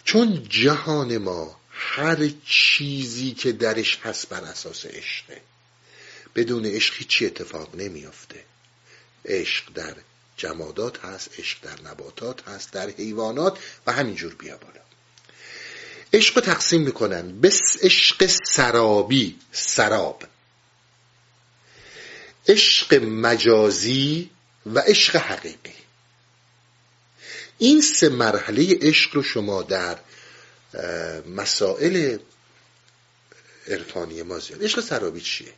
چون 0.04 0.46
جهان 0.50 1.18
ما 1.18 1.60
هر 1.74 2.30
چیزی 2.46 3.32
که 3.32 3.52
درش 3.52 4.00
هست 4.04 4.30
بر 4.30 4.42
اساس 4.42 4.86
عشقه 4.86 5.42
بدون 6.36 6.66
عشق 6.66 7.08
چی 7.08 7.26
اتفاق 7.26 7.76
نمیافته. 7.76 8.44
عشق 9.26 9.74
در 9.74 9.96
جمادات 10.38 11.06
هست 11.06 11.40
عشق 11.40 11.58
در 11.62 11.90
نباتات 11.90 12.48
هست 12.48 12.72
در 12.72 12.90
حیوانات 12.90 13.60
و 13.88 13.92
همینجور 13.92 14.36
بیا 14.36 14.58
بالا. 14.58 14.82
عشق 16.14 16.40
تقسیم 16.40 16.82
می‌کنن 16.82 17.42
به 17.42 17.54
عشق 17.82 18.30
سرابی 18.46 19.40
سراب. 19.52 20.24
عشق 22.48 22.94
مجازی 22.94 24.30
و 24.66 24.80
عشق 24.80 25.16
حقیقی. 25.16 25.74
این 27.58 27.82
سه 27.82 28.10
مرحله 28.10 28.78
عشق 28.82 29.16
رو 29.16 29.24
شما 29.24 29.62
در 29.62 30.00
مسائل 31.28 32.18
عرفانی 33.68 34.24
ما 34.24 34.40
زیاد. 34.40 34.64
عشق 34.64 34.80
سرابی 34.80 35.22
چیه؟ 35.22 35.54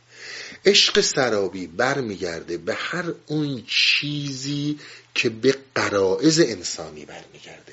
عشق 0.66 1.00
سرابی 1.00 1.66
برمیگرده 1.66 2.58
به 2.58 2.74
هر 2.74 3.14
اون 3.26 3.64
چیزی 3.68 4.78
که 5.14 5.28
به 5.28 5.56
قرائز 5.74 6.40
انسانی 6.40 7.04
برمیگرده. 7.04 7.72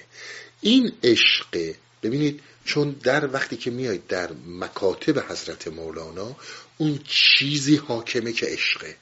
این 0.62 0.92
عشق 1.04 1.74
ببینید 2.04 2.42
چون 2.66 2.92
در 2.92 3.34
وقتی 3.34 3.58
که 3.58 3.72
میاید 3.72 4.08
در 4.08 4.30
مکاتب 4.48 5.32
حضرت 5.32 5.68
مولانا 5.68 6.36
اون 6.78 7.00
چیزی 7.08 7.76
حاکمه 7.76 8.32
که 8.34 8.46
عشقه. 8.46 8.96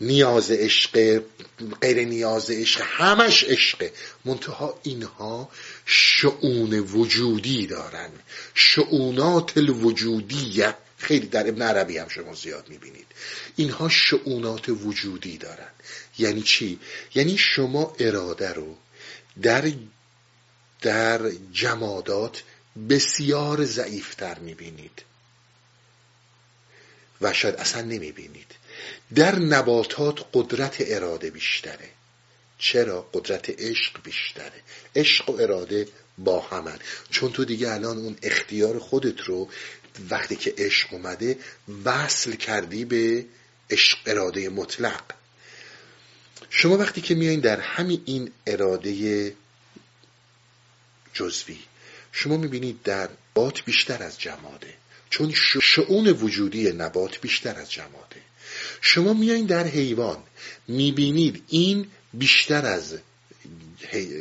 نیاز 0.00 0.50
عشق 0.50 1.22
غیر 1.80 2.04
نیاز 2.04 2.50
عشق 2.50 2.80
همش 2.84 3.44
عشقه 3.44 3.92
منتها 4.24 4.80
اینها 4.82 5.50
شعون 5.86 6.78
وجودی 6.78 7.66
دارن. 7.66 8.10
شعونات 8.54 9.58
الوجودیه. 9.58 10.74
خیلی 10.98 11.26
در 11.26 11.48
ابن 11.48 11.62
عربی 11.62 11.98
هم 11.98 12.08
شما 12.08 12.34
زیاد 12.34 12.68
می‌بینید. 12.68 13.06
اینها 13.56 13.88
شعونات 13.88 14.68
وجودی 14.68 15.38
دارن. 15.38 15.70
یعنی 16.18 16.42
چی؟ 16.42 16.80
یعنی 17.14 17.38
شما 17.38 17.96
اراده 17.98 18.52
رو 18.52 18.76
در 19.42 19.72
در 20.82 21.30
جمادات 21.52 22.42
بسیار 22.90 23.64
ضعیفتر 23.64 24.38
می‌بینید. 24.38 25.02
و 27.20 27.32
شاید 27.32 27.54
اصلا 27.54 27.82
نمی‌بینید. 27.82 28.54
در 29.14 29.38
نباتات 29.38 30.24
قدرت 30.34 30.76
اراده 30.80 31.30
بیشتره. 31.30 31.88
چرا 32.58 33.08
قدرت 33.12 33.50
عشق 33.50 34.02
بیشتره؟ 34.02 34.62
عشق 34.96 35.30
و 35.30 35.40
اراده 35.40 35.88
با 36.18 36.40
همن. 36.40 36.78
چون 37.10 37.32
تو 37.32 37.44
دیگه 37.44 37.72
الان 37.72 37.96
اون 37.96 38.16
اختیار 38.22 38.78
خودت 38.78 39.20
رو 39.20 39.48
وقتی 40.10 40.36
که 40.36 40.54
عشق 40.58 40.94
اومده 40.94 41.38
وصل 41.84 42.32
کردی 42.32 42.84
به 42.84 43.24
عشق 43.70 43.98
اراده 44.06 44.48
مطلق. 44.48 45.02
شما 46.50 46.76
وقتی 46.76 47.00
که 47.00 47.14
میایین 47.14 47.40
در 47.40 47.60
همین 47.60 48.02
این 48.04 48.32
اراده 48.46 49.32
جزوی 51.14 51.58
شما 52.12 52.36
می‌بینید 52.36 52.82
در 52.82 53.08
بات 53.34 53.64
بیشتر 53.64 54.02
از 54.02 54.20
جماده. 54.20 54.74
چون 55.10 55.32
شعون 55.62 56.08
وجودی 56.08 56.72
نبات 56.72 57.20
بیشتر 57.20 57.58
از 57.58 57.72
جماده. 57.72 58.22
شما 58.80 59.12
میایین 59.12 59.46
در 59.46 59.66
حیوان 59.66 60.18
می‌بینید 60.68 61.42
این 61.48 61.86
بیشتر 62.14 62.66
از 62.66 62.98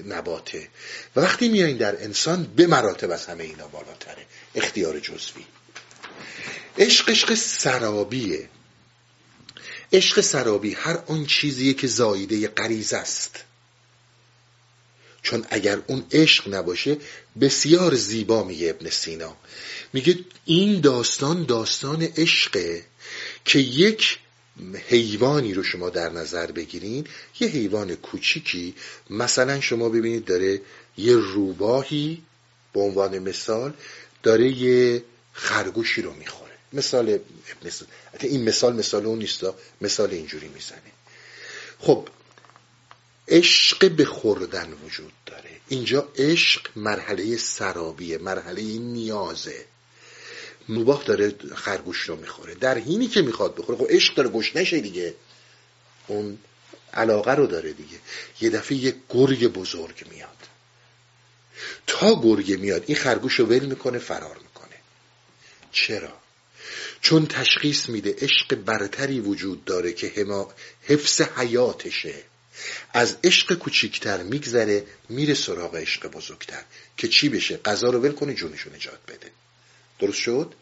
نباته. 0.07 0.67
و 1.15 1.19
وقتی 1.21 1.49
میایین 1.49 1.77
در 1.77 2.03
انسان 2.03 2.43
به 2.55 2.67
مراتب 2.67 3.11
از 3.11 3.25
همه 3.25 3.43
اینا 3.43 3.67
بالاتره. 3.67 4.25
اختیار 4.55 4.99
جزوی 4.99 5.45
عشق 6.77 7.09
عشق 7.09 7.33
سرابیه. 7.33 8.49
عشق 9.93 10.21
سرابی 10.21 10.73
هر 10.73 10.97
آن 11.07 11.25
چیزیه 11.25 11.73
که 11.73 11.87
زایده 11.87 12.47
غریزه 12.47 12.97
است. 12.97 13.43
چون 15.21 15.45
اگر 15.49 15.79
اون 15.87 16.05
عشق 16.11 16.53
نباشه 16.53 16.97
بسیار 17.41 17.95
زیبا 17.95 18.43
میگه 18.43 18.69
ابن 18.69 18.89
سینا. 18.89 19.37
میگه 19.93 20.19
این 20.45 20.81
داستان 20.81 21.45
داستان 21.45 22.03
عشقه 22.03 22.85
که 23.45 23.59
یک 23.59 24.19
حیوانی 24.87 25.53
رو 25.53 25.63
شما 25.63 25.89
در 25.89 26.09
نظر 26.09 26.51
بگیرین 26.51 27.07
یه 27.39 27.47
حیوان 27.47 27.95
کوچیکی. 27.95 28.75
مثلا 29.09 29.59
شما 29.59 29.89
ببینید 29.89 30.25
داره 30.25 30.61
یه 30.97 31.15
روباهی 31.15 32.23
به 32.73 32.79
عنوان 32.79 33.19
مثال 33.19 33.73
داره 34.23 34.51
یه 34.51 35.03
خرگوشی 35.33 36.01
رو 36.01 36.13
می‌خوره. 36.13 36.51
مثال 36.73 37.19
این 38.19 38.43
مثال 38.43 38.75
مثال 38.75 39.05
اون 39.05 39.19
نیست 39.19 39.45
مثال 39.81 40.11
اینجوری 40.11 40.47
می‌زنه. 40.47 40.91
خب 41.79 42.07
عشق 43.27 43.91
به 43.91 44.05
خوردن 44.05 44.73
وجود 44.85 45.13
داره. 45.25 45.49
اینجا 45.67 46.09
عشق 46.15 46.67
مرحله 46.75 47.37
سرابیه 47.37 48.17
مرحله 48.17 48.61
نیازه. 48.61 49.65
مباح 50.69 51.03
داره 51.03 51.35
خرگوش 51.55 51.97
رو 52.01 52.15
می‌خوره. 52.15 52.55
در 52.55 52.77
حینی 52.77 53.07
که 53.07 53.21
می‌خواد 53.21 53.55
بخوره. 53.55 53.77
خب 53.77 53.87
عشق 53.89 54.15
داره 54.15 54.29
گوش 54.29 54.55
نشه 54.55 54.79
دیگه. 54.79 55.15
اون 56.07 56.37
علاقه 56.93 57.31
رو 57.31 57.47
داره 57.47 57.73
دیگه. 57.73 57.97
یه 58.41 58.49
دفعه 58.49 58.77
یه 58.77 58.95
گرگ 59.09 59.47
بزرگ 59.47 60.05
میاد. 60.11 60.29
تا 61.87 62.21
گرگ 62.21 62.59
میاد 62.59 62.83
این 62.87 62.97
خرگوش 62.97 63.33
رو 63.33 63.45
ول 63.45 63.65
می‌کنه 63.65 63.99
فرار 63.99 64.37
می‌کنه. 64.37 64.75
چرا؟ 65.71 66.13
چون 67.01 67.25
تشخیص 67.25 67.89
میده 67.89 68.15
عشق 68.21 68.55
برتری 68.55 69.19
وجود 69.19 69.65
داره 69.65 69.93
که 69.93 70.13
هما 70.17 70.53
حفظ 70.81 71.21
حیاتشه. 71.21 72.23
از 72.93 73.17
عشق 73.23 73.53
کوچیکتر 73.53 74.23
میگذره 74.23 74.85
میره 75.09 75.33
سراغ 75.33 75.75
عشق 75.75 76.07
بزرگتر. 76.07 76.63
که 76.97 77.07
چی 77.07 77.29
بشه؟ 77.29 77.57
غذا 77.57 77.89
رو 77.89 77.99
ول 77.99 78.11
کنه 78.11 78.33
جونشو 78.33 78.75
نجات 78.75 78.99
بده. 79.07 79.31
درست 79.99 80.19
شد؟ 80.19 80.53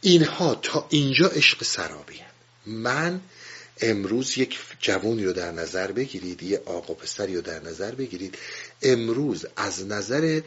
اینها 0.00 0.54
تا 0.54 0.86
اینجا 0.90 1.28
عشق 1.28 1.64
سرابی 1.64 2.20
من 2.66 3.20
امروز 3.80 4.38
یک 4.38 4.58
جوانی 4.80 5.24
رو 5.24 5.32
در 5.32 5.52
نظر 5.52 5.92
بگیرید 5.92 6.42
یه 6.42 6.62
آقا 6.66 6.94
پسری 6.94 7.36
رو 7.36 7.42
در 7.42 7.62
نظر 7.62 7.94
بگیرید. 7.94 8.38
امروز 8.82 9.46
از 9.56 9.86
نظر 9.86 10.40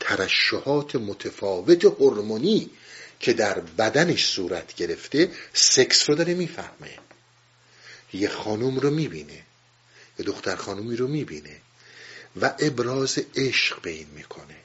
ترشحات 0.00 0.96
متفاوت 0.96 1.84
هورمونی 1.84 2.70
که 3.20 3.32
در 3.32 3.60
بدنش 3.60 4.26
صورت 4.26 4.74
گرفته 4.74 5.32
سکس 5.52 6.10
رو 6.10 6.16
داره 6.16 6.34
می‌فهمه 6.34 6.98
یه 8.12 8.28
خانوم 8.28 8.78
رو 8.78 8.90
می‌بینه. 8.90 9.42
یه 10.18 10.24
دختر 10.24 10.56
خانومی 10.56 10.96
رو 10.96 11.08
می‌بینه. 11.08 11.56
و 12.40 12.54
ابراز 12.58 13.18
عشق 13.36 13.80
به 13.80 13.90
این 13.90 14.06
می‌کنه. 14.14 14.56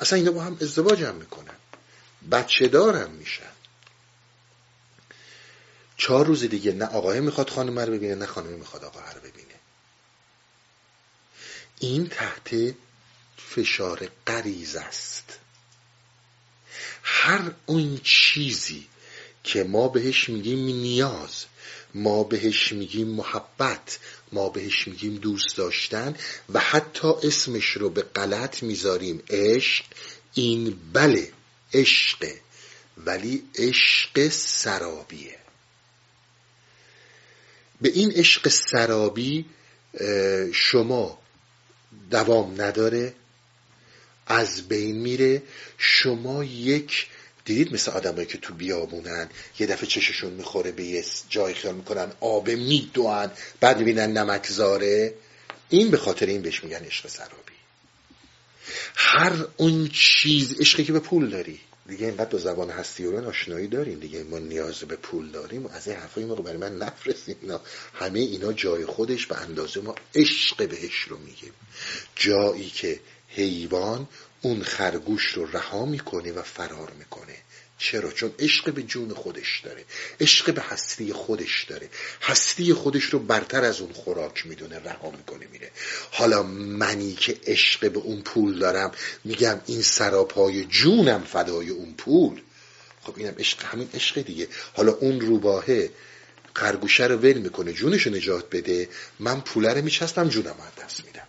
اصلا 0.00 0.18
اینا 0.18 0.32
با 0.32 0.42
هم 0.42 0.58
ازدواج 0.60 1.02
هم 1.02 1.14
می‌کنن. 1.14 1.54
بچه 2.30 2.68
دارم 2.68 3.10
میشن 3.10 3.52
چهار 5.96 6.26
روز 6.26 6.44
دیگه 6.44 6.72
نه 6.72 6.84
آقای 6.84 7.20
می‌خواد 7.20 7.50
خانم 7.50 7.78
رو 7.78 7.92
ببینه 7.92 8.14
نه 8.14 8.26
خانمی 8.26 8.56
می‌خواد 8.56 8.84
آقا 8.84 9.00
رو 9.00 9.20
ببینه. 9.20 9.54
این 11.78 12.08
تحت 12.08 12.74
فشار 13.36 14.08
قریز 14.26 14.76
است. 14.76 15.38
هر 17.02 17.52
اون 17.66 18.00
چیزی 18.04 18.86
که 19.44 19.64
ما 19.64 19.88
بهش 19.88 20.28
میگیم 20.28 20.58
نیاز 20.58 21.44
ما 21.94 22.24
بهش 22.24 22.72
میگیم 22.72 23.08
محبت 23.08 23.98
ما 24.32 24.48
بهش 24.48 24.88
میگیم 24.88 25.14
دوست 25.14 25.56
داشتن 25.56 26.16
و 26.52 26.60
حتی 26.60 27.08
اسمش 27.22 27.70
رو 27.70 27.90
به 27.90 28.02
غلط 28.02 28.62
می‌ذاریم 28.62 29.22
عشق 29.30 29.84
این 30.34 30.78
بله. 30.92 31.32
عشق 31.74 32.32
ولی 32.96 33.42
عشق 33.54 34.28
سرابیه. 34.28 35.38
به 37.80 37.88
این 37.88 38.12
عشق 38.12 38.48
سرابی 38.48 39.46
شما 40.52 41.18
دوام 42.10 42.62
نداره 42.62 43.14
از 44.26 44.68
بین 44.68 44.96
میره. 44.96 45.42
شما 45.78 46.44
یک 46.44 47.06
دیدید 47.44 47.72
مثل 47.74 47.90
آدمایی 47.90 48.26
که 48.26 48.38
تو 48.38 48.54
بیابونن 48.54 49.28
یه 49.58 49.66
دفعه 49.66 49.86
چششون 49.86 50.32
می‌خوره 50.32 50.72
به 50.72 50.84
یه 50.84 51.04
جای 51.28 51.54
خیال 51.54 51.74
می‌کنن 51.74 52.12
آب 52.20 52.50
میدوان 52.50 53.32
بعد 53.60 53.78
می‌بینن 53.78 54.18
نمکزاره 54.18 55.14
این 55.68 55.90
به 55.90 55.96
خاطر 55.96 56.26
این 56.26 56.42
بهش 56.42 56.64
میگن 56.64 56.84
عشق 56.84 57.08
سرابی. 57.08 57.47
هر 58.94 59.46
اون 59.56 59.88
چیز 59.92 60.60
عشقی 60.60 60.84
که 60.84 60.92
به 60.92 61.00
پول 61.00 61.30
داری. 61.30 61.60
دیگه 61.88 62.06
اینقدر 62.06 62.30
با 62.30 62.38
زبان 62.38 62.70
هستی 62.70 63.06
و 63.06 63.28
آشنایی 63.28 63.66
داریم. 63.66 63.98
دیگه 63.98 64.24
ما 64.24 64.38
نیاز 64.38 64.78
به 64.78 64.96
پول 64.96 65.30
داریم. 65.30 65.66
از 65.66 65.88
این 65.88 65.96
حرفای 65.96 66.24
ما 66.24 66.34
رو 66.34 66.42
برای 66.42 66.56
من 66.56 66.78
نفرستیم 66.78 67.36
اینا 67.42 67.60
همه 67.94 68.18
اینا 68.18 68.52
جای 68.52 68.86
خودش 68.86 69.26
به 69.26 69.36
اندازه 69.36 69.80
ما 69.80 69.94
عشق 70.14 70.68
بهش 70.68 71.00
رو 71.02 71.18
میگیم. 71.18 71.52
جایی 72.16 72.70
که 72.70 73.00
حیوان 73.28 74.08
اون 74.42 74.62
خرگوش 74.62 75.26
رو 75.26 75.46
رها 75.46 75.84
می‌کنه 75.84 76.32
و 76.32 76.42
فرار 76.42 76.92
می‌کنه. 76.98 77.36
چرا؟ 77.78 78.12
چون 78.12 78.32
عشق 78.38 78.72
به 78.72 78.82
جون 78.82 79.14
خودش 79.14 79.60
داره. 79.64 79.84
عشق 80.20 80.54
به 80.54 80.62
هستی 80.62 81.12
خودش 81.12 81.64
داره. 81.64 81.88
هستی 82.22 82.72
خودش 82.72 83.04
رو 83.04 83.18
برتر 83.18 83.64
از 83.64 83.80
اون 83.80 83.92
خوراک 83.92 84.46
می‌دونه 84.46 84.78
رها 84.78 85.10
می‌کنه 85.10 85.46
میره. 85.52 85.70
حالا 86.10 86.42
منی 86.42 87.14
که 87.14 87.36
عشق 87.46 87.90
به 87.92 87.98
اون 87.98 88.22
پول 88.22 88.58
دارم 88.58 88.92
میگم 89.24 89.60
این 89.66 89.82
سراپای 89.82 90.64
جونم 90.64 91.24
فدای 91.24 91.68
اون 91.68 91.94
پول. 91.94 92.40
خب 93.02 93.14
اینم 93.16 93.34
عشق 93.38 93.62
همین 93.64 93.88
عشق 93.94 94.22
دیگه. 94.22 94.48
حالا 94.74 94.92
اون 94.92 95.20
روباهه 95.20 95.90
خرگوشه 96.54 97.06
رو 97.06 97.16
ول 97.16 97.38
می‌کنه 97.38 97.72
جونش 97.72 98.02
رو 98.02 98.14
نجات 98.14 98.50
بده 98.50 98.88
من 99.18 99.40
پوله 99.40 99.74
رو 99.74 99.84
میچستم 99.84 100.28
جونم 100.28 100.46
رو 100.46 100.84
دست 100.84 101.04
میدم. 101.04 101.26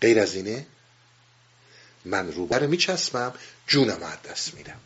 غیر 0.00 0.20
از 0.20 0.34
اینه 0.34 0.66
من 2.06 2.32
روبه 2.32 2.58
رو 2.58 2.68
میچسبم 2.68 3.34
جونم 3.66 4.02
از 4.02 4.22
دست 4.22 4.54
میدم. 4.54 4.80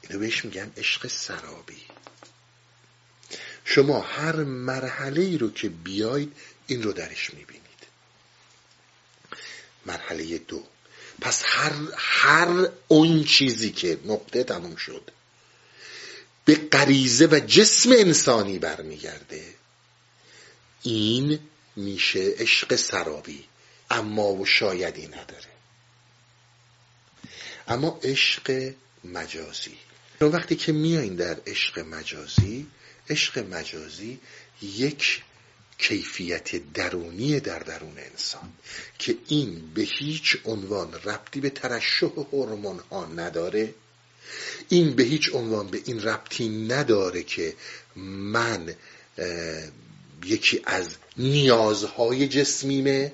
اینو 0.00 0.18
بهش 0.18 0.44
میگن 0.44 0.72
عشق 0.76 1.06
سرابی. 1.06 1.82
شما 3.64 4.00
هر 4.00 4.36
مرحله 4.36 5.22
ای 5.22 5.38
رو 5.38 5.50
که 5.50 5.68
بیاید 5.68 6.32
این 6.66 6.82
رو 6.82 6.92
درش 6.92 7.34
می‌بینید. 7.34 7.64
مرحله 9.86 10.38
دو. 10.38 10.62
پس 11.20 11.42
هر 11.46 11.72
هر 11.96 12.68
اون 12.88 13.24
چیزی 13.24 13.70
که 13.70 13.98
نقطه 14.04 14.44
تموم 14.44 14.76
شد 14.76 15.10
به 16.44 16.54
غریزه 16.54 17.26
و 17.26 17.40
جسم 17.46 17.90
انسانی 17.92 18.58
برمیگرده 18.58 19.54
این 20.82 21.38
میشه 21.76 22.34
عشق 22.38 22.76
سرابی. 22.76 23.44
اما 23.90 24.32
و 24.32 24.46
شایدی 24.46 25.06
نداره. 25.06 25.53
اما 27.68 28.00
عشق 28.02 28.72
مجازی. 29.04 29.76
وقتی 30.20 30.56
که 30.56 30.72
میایین 30.72 31.14
در 31.14 31.36
عشق 31.46 31.78
مجازی 31.78 32.66
عشق 33.10 33.38
مجازی 33.38 34.20
یک 34.62 35.22
کیفیت 35.78 36.72
درونی 36.72 37.40
در 37.40 37.58
درون 37.58 37.98
انسان 37.98 38.52
که 38.98 39.16
این 39.28 39.74
به 39.74 39.82
هیچ 39.82 40.36
عنوان 40.44 40.92
ربطی 40.92 41.40
به 41.40 41.50
ترشح 41.50 42.06
هورمون 42.06 42.80
ها 42.90 43.06
نداره 43.06 43.74
این 44.68 44.94
به 44.94 45.02
هیچ 45.02 45.30
عنوان 45.34 45.66
به 45.66 45.82
این 45.84 46.02
ربطی 46.02 46.48
نداره 46.48 47.22
که 47.22 47.54
من 47.96 48.74
یکی 50.24 50.60
از 50.64 50.96
نیازهای 51.16 52.28
جسمیمه. 52.28 53.12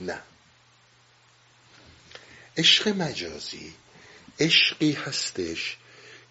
نه. 0.00 0.22
عشق 2.56 2.88
مجازی. 2.88 3.74
عشقی 4.40 4.92
هستش 4.92 5.76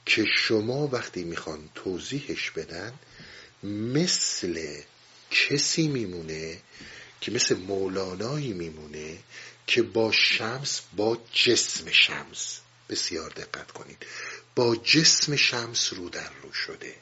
که 0.06 0.26
شما 0.26 0.88
وقتی 0.88 1.24
می‌خوان 1.24 1.70
توضیحش 1.76 2.52
بدن 2.52 2.94
مثل 3.64 4.82
کسی 5.32 5.88
میمونه 5.88 6.62
که 7.22 7.32
مثل 7.32 7.56
مولانایی 7.56 8.54
میمونه 8.54 9.18
که 9.68 9.82
با 9.82 10.12
شمس 10.12 10.82
با 10.96 11.18
جسم 11.34 11.92
شمس. 11.92 12.60
بسیار 12.90 13.30
دقت 13.30 13.72
کنید. 13.72 14.06
با 14.56 14.76
جسم 14.76 15.36
شمس 15.36 15.94
رو 15.94 16.10
در 16.10 16.30
رو 16.44 16.54
شده. 16.54 16.96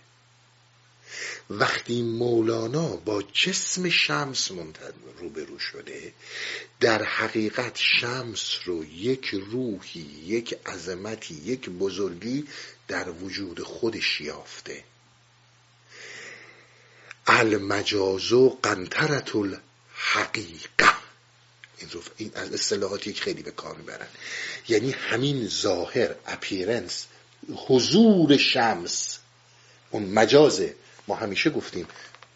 وقتی 1.49 2.01
مولانا 2.01 2.87
با 2.87 3.21
جسم 3.21 3.89
شمس 3.89 4.51
روبرو 5.17 5.59
شده 5.59 6.13
در 6.79 7.03
حقیقت 7.03 7.77
شمس 7.77 8.59
رو 8.65 8.85
یک 8.85 9.25
روحی 9.25 9.99
یک 10.25 10.59
عظمتی 10.65 11.33
یک 11.33 11.69
بزرگی 11.69 12.47
در 12.87 13.09
وجود 13.09 13.63
خودش 13.63 14.21
یافته. 14.21 14.83
المجاز 17.27 18.33
قنطرت 18.63 19.35
الحقیقه 19.35 20.93
این 22.17 22.31
از 22.35 22.53
اصطلاحاتی 22.53 23.13
که 23.13 23.21
خیلی 23.21 23.43
به 23.43 23.51
کار 23.51 23.75
می‌برن. 23.75 24.07
یعنی 24.69 24.91
همین 24.91 25.47
ظاهر 25.47 26.15
اپیرنس 26.27 27.05
حضور 27.67 28.37
شمس 28.37 29.19
اون 29.91 30.03
مجازه 30.03 30.75
ما 31.07 31.15
همیشه 31.15 31.49
گفتیم 31.49 31.87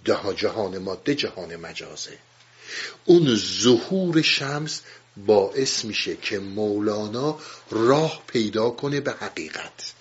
ده 0.05 0.33
جهان 0.35 0.77
ماده 0.77 1.15
جهان 1.15 1.55
مجازه. 1.55 2.17
اون 3.05 3.35
ظهور 3.35 4.21
شمس 4.21 4.81
باعث 5.17 5.85
میشه 5.85 6.15
که 6.15 6.39
مولانا 6.39 7.39
راه 7.71 8.23
پیدا 8.27 8.69
کنه 8.69 8.99
به 8.99 9.11
حقیقت. 9.11 9.93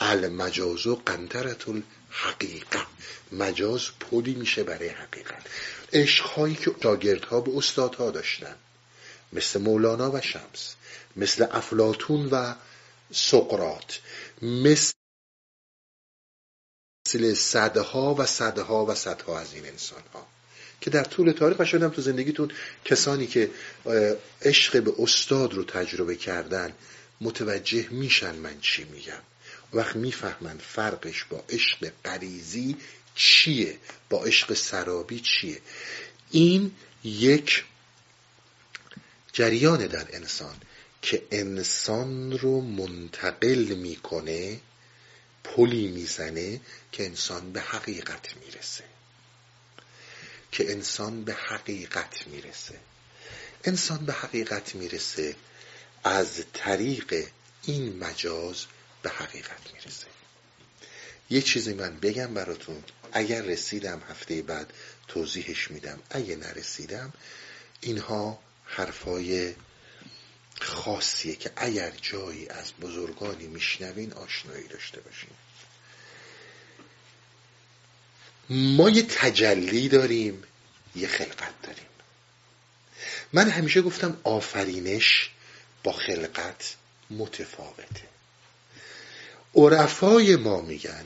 المجاز 0.00 0.86
و 0.86 1.02
قنطرت 1.06 1.64
الحقیقه 1.68 2.86
مجاز 3.32 3.82
پلی 4.00 4.34
میشه 4.34 4.62
برای 4.62 4.88
حقیقت. 4.88 5.46
عشقهایی 5.92 6.54
که 6.54 6.74
شاگردها 6.82 7.40
به 7.40 7.58
استادها 7.58 8.10
داشتن 8.10 8.56
مثل 9.32 9.60
مولانا 9.60 10.10
و 10.10 10.20
شمس 10.20 10.74
مثل 11.16 11.46
افلاتون 11.50 12.28
و 12.30 12.54
سقرات 13.12 14.00
مثل 14.42 14.92
صدها 17.34 18.14
و 18.14 18.26
صدها 18.26 18.86
و 18.86 18.94
صدها 18.94 19.38
از 19.38 19.54
این 19.54 19.66
انسان 19.66 20.02
ها 20.14 20.26
که 20.80 20.90
در 20.90 21.04
طول 21.04 21.32
تاریخ 21.32 21.64
شدم 21.64 21.88
تو 21.88 22.02
زندگیتون 22.02 22.50
کسانی 22.84 23.26
که 23.26 23.50
عشق 24.42 24.82
به 24.82 24.92
استاد 24.98 25.54
رو 25.54 25.64
تجربه 25.64 26.16
کردن 26.16 26.72
متوجه 27.20 27.88
میشن 27.90 28.34
من 28.34 28.60
چی 28.60 28.84
میگم. 28.84 29.22
وقت 29.72 29.96
می‌فهمن 29.96 30.58
فرقش 30.58 31.24
با 31.24 31.44
عشق 31.48 31.92
غریزی 32.04 32.76
چیه 33.14 33.78
با 34.10 34.24
عشق 34.24 34.54
سرابی 34.54 35.20
چیه. 35.20 35.60
این 36.30 36.72
یک 37.04 37.64
جریان 39.32 39.86
در 39.86 40.06
انسان 40.12 40.56
که 41.02 41.22
انسان 41.30 42.38
رو 42.38 42.60
منتقل 42.60 43.74
می‌کنه 43.74 44.60
پلی 45.46 45.88
می‌زنه 45.88 46.60
که 46.92 47.04
انسان 47.04 47.52
به 47.52 47.60
حقیقت 47.60 48.36
می‌رسه. 48.36 48.84
که 50.52 50.72
انسان 50.72 51.24
به 51.24 51.34
حقیقت 51.34 52.26
می‌رسه. 52.26 52.80
انسان 53.64 54.06
به 54.06 54.12
حقیقت 54.12 54.74
می‌رسه 54.74 55.36
از 56.04 56.44
طریق 56.52 57.26
این 57.62 57.98
مجاز 57.98 58.64
به 59.02 59.10
حقیقت 59.10 59.72
می‌رسه. 59.74 60.06
یه 61.30 61.42
چیزی 61.42 61.74
من 61.74 61.98
بگم 62.00 62.34
براتون 62.34 62.84
اگر 63.12 63.42
رسیدم 63.42 64.02
هفته 64.10 64.42
بعد 64.42 64.72
توضیحش 65.08 65.70
میدم. 65.70 65.98
اگه 66.10 66.36
نرسیدم 66.36 67.12
اینها 67.80 68.38
حرفای 68.64 69.54
خاصیه 70.60 71.36
که 71.36 71.50
اگر 71.56 71.92
جایی 72.02 72.48
از 72.48 72.72
بزرگانی 72.80 73.46
میشنوین 73.46 74.12
آشنایی 74.12 74.68
داشته 74.68 75.00
باشین. 75.00 75.30
ما 78.50 78.90
یه 78.90 79.02
تجلی 79.02 79.88
داریم 79.88 80.42
یه 80.96 81.08
خلقت 81.08 81.62
داریم. 81.62 81.86
من 83.32 83.48
همیشه 83.48 83.82
گفتم 83.82 84.20
آفرینش 84.24 85.30
با 85.84 85.92
خلقت 85.92 86.74
متفاوته. 87.10 88.08
عرفای 89.54 90.36
ما 90.36 90.60
میگن 90.60 91.04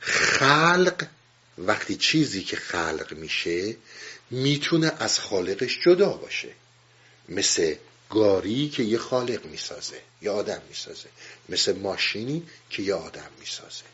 خلق 0.00 1.06
وقتی 1.58 1.96
چیزی 1.96 2.44
که 2.44 2.56
خلق 2.56 3.12
میشه 3.12 3.76
می‌تونه 4.30 4.92
از 4.98 5.20
خالقش 5.20 5.78
جدا 5.84 6.08
باشه. 6.10 6.48
مثل 7.28 7.74
گاری 8.10 8.68
که 8.68 8.82
یه 8.82 8.98
خالق 8.98 9.46
می‌سازه 9.46 10.00
یه 10.22 10.30
آدم 10.30 10.62
می‌سازه. 10.68 11.08
مثل 11.48 11.78
ماشینی 11.78 12.42
که 12.70 12.82
یه 12.82 12.94
آدم 12.94 13.30
می‌سازه. 13.40 13.84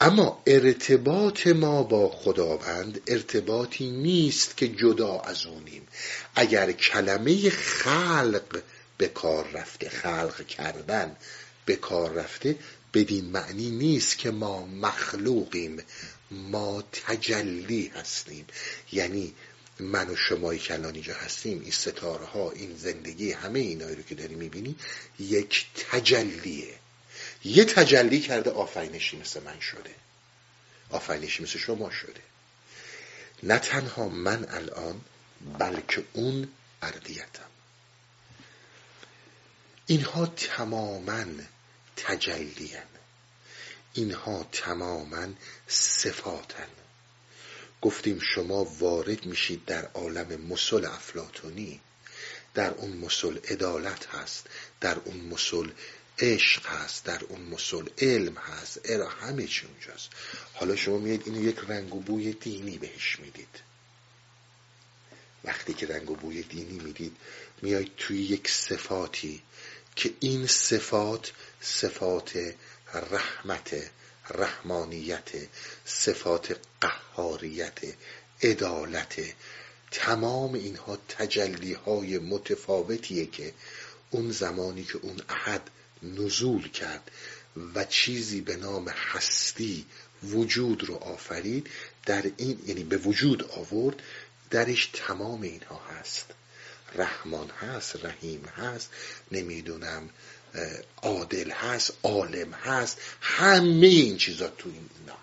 اما 0.00 0.42
ارتباط 0.46 1.46
ما 1.46 1.82
با 1.82 2.08
خداوند 2.08 3.00
ارتباطی 3.06 3.90
نیست 3.90 4.56
که 4.56 4.68
جدا 4.68 5.20
از 5.20 5.46
اونیم. 5.46 5.88
اگر 6.34 6.72
کلمه 6.72 7.50
خلق 7.50 8.62
به 8.98 9.08
کار 9.08 9.50
رفته 9.50 9.88
خلق 9.88 10.46
کردن 10.46 11.16
به 11.64 11.76
کار 11.76 12.12
رفته 12.12 12.56
بدین 12.94 13.24
معنی 13.24 13.70
نیست 13.70 14.18
که 14.18 14.30
ما 14.30 14.66
مخلوقیم 14.66 15.82
ما 16.30 16.84
تجلی 16.92 17.92
هستیم. 17.94 18.46
یعنی 18.92 19.34
من 19.80 20.10
و 20.10 20.16
شمایی 20.16 20.58
که 20.58 20.74
الان 20.74 20.94
اینجا 20.94 21.14
هستیم 21.14 21.60
این 21.60 21.70
ستاره 21.70 22.24
ها 22.24 22.50
این 22.50 22.76
زندگی 22.76 23.32
همه 23.32 23.58
اینایی 23.58 23.96
رو 23.96 24.02
که 24.02 24.14
داری 24.14 24.34
می‌بینی 24.34 24.76
یک 25.18 25.66
تجلیه. 25.90 26.74
یه 27.44 27.64
تجلی 27.64 28.20
کرده 28.20 28.50
آفرینشی 28.50 29.16
مثل 29.16 29.42
من 29.42 29.60
شده. 29.60 29.94
آفرینشی 30.90 31.42
مثل 31.42 31.58
شما 31.58 31.90
شده. 31.90 32.20
نه 33.42 33.58
تنها 33.58 34.08
من 34.08 34.46
الان 34.48 35.00
بلکه 35.58 36.04
اون 36.12 36.48
اردیتم 36.82 37.50
اینها 39.86 40.26
تماما 40.26 41.24
تجلین 41.96 42.82
اینها 43.92 44.46
تماما 44.52 45.28
صفاتن 45.68 46.68
گفتیم 47.86 48.20
شما 48.34 48.64
وارد 48.64 49.26
میشید 49.26 49.64
در 49.64 49.84
عالم 49.84 50.40
مسل 50.40 50.84
افلاتونی 50.84 51.80
در 52.54 52.70
اون 52.70 52.96
مسل 52.96 53.38
عدالت 53.50 54.06
هست 54.06 54.46
در 54.80 54.98
اون 55.04 55.16
مسل 55.16 55.70
عشق 56.18 56.66
هست 56.66 57.04
در 57.04 57.24
اون 57.24 57.40
مسل 57.40 57.88
علم 57.98 58.34
هست 58.34 58.80
ارا 58.84 59.08
همه 59.08 59.46
چی 59.46 59.66
اونجاست. 59.66 60.10
حالا 60.54 60.76
شما 60.76 60.98
میاد 60.98 61.22
اینو 61.26 61.44
یک 61.44 61.58
رنگ 61.68 61.94
و 61.94 62.00
بوی 62.00 62.32
دینی 62.32 62.78
بهش 62.78 63.18
می‌دید. 63.18 63.60
وقتی 65.44 65.74
که 65.74 65.86
رنگ 65.86 66.10
و 66.10 66.16
بوی 66.16 66.42
دینی 66.42 66.78
می‌دید 66.78 67.16
میاید 67.62 67.92
توی 67.96 68.22
یک 68.22 68.48
صفاتی 68.48 69.42
که 69.96 70.14
این 70.20 70.46
صفات 70.46 71.32
صفات 71.60 72.54
رحمت 72.94 73.90
رحمانیت 74.30 75.30
صفات 75.84 76.56
قهاریت 76.80 77.78
عدالت. 78.42 79.14
تمام 79.90 80.54
اینها 80.54 80.98
تجلی 81.08 81.72
های 81.72 82.18
متفاوتیه 82.18 83.26
که 83.26 83.52
اون 84.10 84.30
زمانی 84.30 84.84
که 84.84 84.98
اون 85.02 85.20
احد 85.28 85.70
نزول 86.02 86.68
کرد 86.68 87.10
و 87.74 87.84
چیزی 87.84 88.40
به 88.40 88.56
نام 88.56 88.88
هستی 88.88 89.86
وجود 90.22 90.84
رو 90.84 90.94
آفرید 90.94 91.70
در 92.06 92.30
این 92.36 92.62
یعنی 92.66 92.84
به 92.84 92.96
وجود 92.96 93.50
آورد 93.50 94.02
درش 94.50 94.90
تمام 94.92 95.42
اینها 95.42 95.80
هست. 95.98 96.26
رحمان 96.94 97.50
هست 97.50 98.04
رحیم 98.04 98.44
هست 98.44 98.90
نمی‌دونم 99.32 100.10
عادل 101.02 101.50
هست 101.50 101.92
عالم 102.02 102.54
هست 102.54 103.00
همه 103.20 103.86
این 103.86 104.16
چیزا 104.16 104.48
تو 104.48 104.68
این 104.68 104.90
اینا 104.98 105.16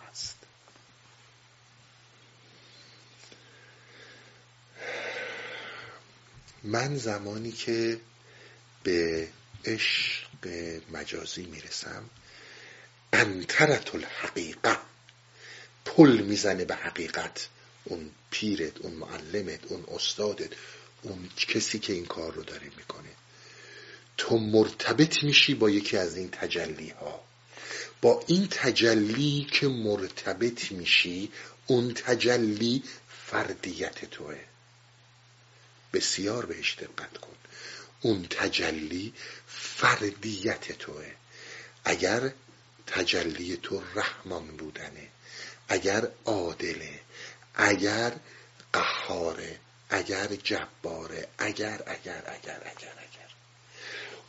من 6.64 6.98
زمانی 6.98 7.52
که 7.52 8.00
به 8.84 9.28
عشق 9.66 10.48
مجازی 10.92 11.46
می‌رسم 11.46 12.10
انترت 13.14 13.96
الحقیقه 13.96 14.78
پل 15.86 16.22
می‌زنه 16.22 16.66
به 16.66 16.76
حقیقت. 16.76 17.48
اون 17.84 18.12
پیرت 18.32 18.78
اون 18.78 18.94
معلمت 18.94 19.60
اون 19.66 19.86
استادت 19.96 20.50
اون 21.02 21.30
کسی 21.38 21.80
که 21.80 21.94
این 21.94 22.06
کار 22.06 22.34
رو 22.34 22.44
داره 22.44 22.72
می‌کنه. 22.78 23.10
تو 24.24 24.38
مرتبط 24.38 25.24
میشی 25.24 25.54
با 25.54 25.70
یکی 25.70 25.98
از 25.98 26.18
این 26.18 26.30
تجلی 26.32 26.90
ها 26.90 27.24
با 28.02 28.24
این 28.28 28.48
تجلی 28.52 29.48
که 29.52 29.68
مرتبط 29.68 30.72
میشی 30.72 31.32
اون 31.68 31.94
تجلی 31.94 32.84
فردیت 33.28 34.06
توه. 34.06 34.40
بسیار 35.94 36.46
بهش 36.46 36.76
دقت 36.80 37.18
کن. 37.18 37.36
اون 38.02 38.28
تجلی 38.30 39.14
فردیت 39.48 40.72
توه. 40.72 41.12
اگر 41.86 42.32
تجلی 42.88 43.58
تو 43.58 43.82
رحمان 43.96 44.48
بودنه 44.48 45.08
اگر 45.68 46.08
عادله 46.26 47.00
اگر 47.56 48.14
قهاره 48.74 49.60
اگر 49.90 50.28
جباره 50.28 51.28
اگر 51.38 51.84
اگر 51.88 52.24
اگر 52.26 52.62
اگر 52.66 52.94
اگر. 52.98 53.13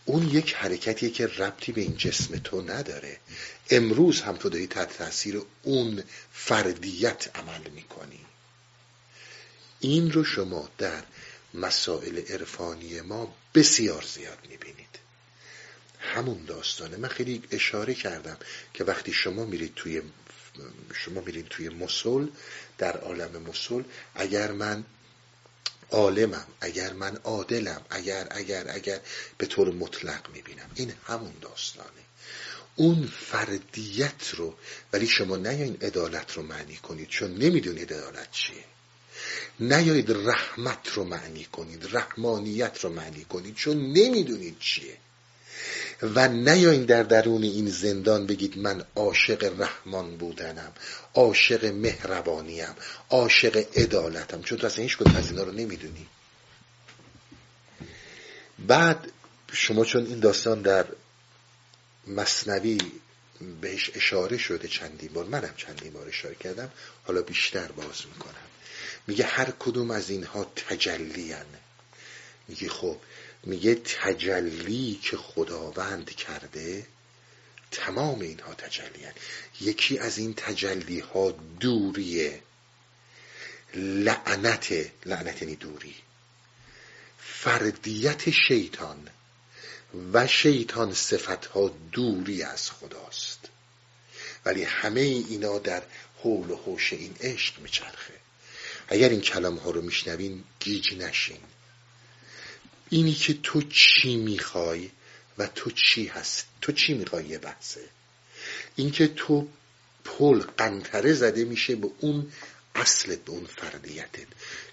اون 0.04 0.28
یک 0.28 0.54
حرکتیه 0.54 1.10
که 1.10 1.26
ربطی 1.26 1.72
به 1.72 1.80
این 1.80 1.96
جسم 1.96 2.38
تو 2.38 2.60
نداره. 2.60 3.18
امروز 3.70 4.20
هم 4.20 4.36
تو 4.36 4.48
داری 4.48 4.66
تحت 4.66 4.98
تاثیر 4.98 5.42
اون 5.62 6.02
فردیت 6.32 7.36
عمل 7.36 7.70
می‌کنی. 7.70 8.20
این 9.80 10.12
رو 10.12 10.24
شما 10.24 10.68
در 10.78 11.02
مسائل 11.54 12.18
عرفانی 12.18 13.00
ما 13.00 13.34
بسیار 13.54 14.04
زیاد 14.14 14.38
می‌بینید. 14.50 14.98
همون 16.00 16.44
داستانه 16.44 16.96
من 16.96 17.08
خیلی 17.08 17.42
اشاره 17.50 17.94
کردم 17.94 18.36
که 18.74 18.84
وقتی 18.84 19.12
شما 19.12 19.44
میرید 19.44 19.74
توی 19.74 20.02
شما 20.94 21.20
میرید 21.20 21.48
توی 21.48 21.68
مسل 21.68 22.26
در 22.78 22.96
عالم 22.96 23.42
مسل 23.42 23.82
اگر 24.14 24.52
من 24.52 24.84
عالمم 25.94 26.46
اگر 26.60 26.92
من 26.92 27.16
عادلم 27.16 27.82
اگر 27.90 28.28
اگر 28.30 28.64
اگر 28.68 29.00
به 29.38 29.46
طور 29.46 29.72
مطلق 29.72 30.30
می‌بینم. 30.32 30.70
این 30.74 30.92
همون 31.06 31.32
داستانه. 31.40 31.88
اون 32.76 33.06
فردیت 33.06 34.30
رو 34.34 34.54
ولی 34.92 35.06
شما 35.06 35.36
نیاین 35.36 35.76
عدالت 35.82 36.32
رو 36.32 36.42
معنی 36.42 36.76
کنید 36.76 37.08
چون 37.08 37.34
نمی‌دونید 37.34 37.92
عدالت 37.92 38.30
چیه. 38.30 38.64
نیایید 39.60 40.10
رحمت 40.10 40.88
رو 40.88 41.04
معنی 41.04 41.44
کنید 41.44 41.96
رحمانیت 41.96 42.84
رو 42.84 42.90
معنی 42.90 43.24
کنید 43.24 43.54
چون 43.54 43.76
نمی‌دونید 43.76 44.58
چیه. 44.58 44.96
و 46.02 46.28
نیاین 46.28 46.84
در 46.84 47.02
درون 47.02 47.42
این 47.42 47.68
زندان 47.70 48.26
بگید 48.26 48.58
من 48.58 48.84
عاشق 48.96 49.60
رحمان 49.60 50.16
بودنم 50.16 50.72
عاشق 51.14 51.64
مهربانیم 51.64 52.74
عاشق 53.10 53.56
عدالتم. 53.76 54.42
چون 54.42 54.58
تو 54.58 54.66
اصلا 54.66 54.82
هیچ 54.82 54.96
کدوم 54.96 55.16
از 55.16 55.30
اینا 55.30 55.42
رو 55.42 55.52
نمی‌دونی. 55.52 56.06
بعد 58.58 59.12
شما 59.52 59.84
چون 59.84 60.06
این 60.06 60.20
داستان 60.20 60.62
در 60.62 60.86
مصنوی 62.06 62.78
بهش 63.60 63.90
اشاره 63.94 64.38
شده 64.38 64.68
چندین 64.68 65.12
بار 65.12 65.24
منم 65.24 65.54
چندین 65.56 65.92
بار 65.92 66.08
اشاره 66.08 66.34
کردم 66.34 66.70
حالا 67.04 67.22
بیشتر 67.22 67.66
باز 67.72 68.06
می‌کنم. 68.12 68.34
میگه 69.06 69.24
هر 69.24 69.52
کدوم 69.58 69.90
از 69.90 70.10
اینها 70.10 70.52
تجلیان 70.56 71.46
میگه 72.48 72.68
خب 72.68 72.96
میگه 73.46 73.74
تجلی 73.74 75.00
که 75.02 75.16
خداوند 75.16 76.10
کرده 76.10 76.86
تمام 77.70 78.20
اینها 78.20 78.54
تجلیان 78.54 79.12
یکی 79.60 79.98
از 79.98 80.18
این 80.18 80.34
تجلی 80.34 81.00
ها 81.00 81.30
دوریه. 81.60 82.42
لعنت 83.74 84.74
لعنت 85.06 85.42
یعنی 85.42 85.56
دوری. 85.56 85.94
فردیت 87.18 88.30
شیطان 88.30 89.08
و 90.12 90.26
شیطان 90.26 90.94
صفت 90.94 91.46
ها 91.46 91.68
دوری 91.92 92.42
از 92.42 92.70
خداست. 92.70 93.40
ولی 94.44 94.62
همه 94.62 95.00
اینا 95.00 95.58
در 95.58 95.82
حول 96.22 96.50
و 96.50 96.56
حوش 96.56 96.92
این 96.92 97.16
عشق 97.20 97.58
میچرخه. 97.58 98.14
اگر 98.88 99.08
این 99.08 99.20
کلام 99.20 99.56
ها 99.56 99.70
رو 99.70 99.82
میشنوین 99.82 100.44
گیج 100.60 100.94
نشین. 100.94 101.40
اینی 102.90 103.14
که 103.14 103.34
تو 103.42 103.62
چی 103.62 104.16
می‌خوای 104.16 104.90
و 105.38 105.46
تو 105.46 105.70
چی 105.70 106.06
هست 106.06 106.46
تو 106.60 106.72
چی 106.72 106.94
می‌خوای 106.94 107.24
یه 107.24 107.38
بحثه؟ 107.38 107.88
اینکه 108.76 109.08
تو 109.08 109.48
پل 110.04 110.40
قنطره 110.40 111.12
زده 111.12 111.44
میشه 111.44 111.76
به 111.76 111.90
اون 112.00 112.32
اصلت 112.74 113.18
به 113.24 113.30
اون 113.30 113.46
فردیتت 113.46 114.26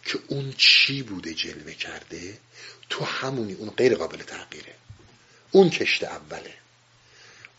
که 0.06 0.20
اون 0.28 0.54
چی 0.58 1.04
بوده 1.04 1.34
جلوه 1.34 1.74
کرده 1.74 2.38
تو 2.90 3.06
همونی 3.06 3.54
اون 3.54 3.70
غیر 3.70 3.96
قابل 3.96 4.18
تغییره. 4.18 4.76
اون 5.52 5.70
کشت 5.70 6.04
اوله. 6.04 6.54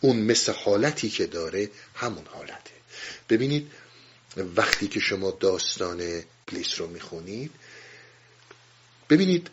اون 0.01 0.17
مثل 0.17 0.53
حالتی 0.53 1.09
که 1.09 1.25
داره 1.25 1.69
همون 1.95 2.25
حالته. 2.25 2.71
ببینید 3.29 3.71
وقتی 4.37 4.87
که 4.87 4.99
شما 4.99 5.31
داستان 5.31 6.23
پلیس 6.47 6.79
رو 6.79 6.87
می‌خونید 6.87 7.51
ببینید 9.09 9.49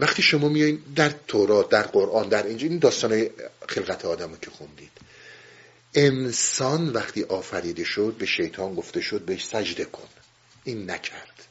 وقتی 0.00 0.22
شما 0.22 0.48
میایین 0.48 0.82
در 0.96 1.10
تورات 1.28 1.68
در 1.68 1.82
قرآن 1.82 2.28
در 2.28 2.46
اینجا 2.46 2.66
این 2.66 2.78
داستان 2.78 3.26
خلقت 3.68 4.04
آدم 4.04 4.30
رو 4.30 4.36
که 4.36 4.50
خوندید. 4.50 4.90
انسان 5.94 6.88
وقتی 6.88 7.22
آفریده 7.22 7.84
شد 7.84 8.14
به 8.18 8.26
شیطان 8.26 8.74
گفته 8.74 9.00
شد 9.00 9.20
بهش 9.20 9.44
سجده 9.46 9.84
کن. 9.84 10.08
این 10.64 10.90
نکرد. 10.90 11.46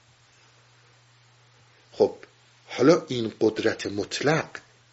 خب 1.92 2.16
حالا 2.68 3.06
این 3.08 3.34
قدرت 3.42 3.88
مطلق 3.88 4.50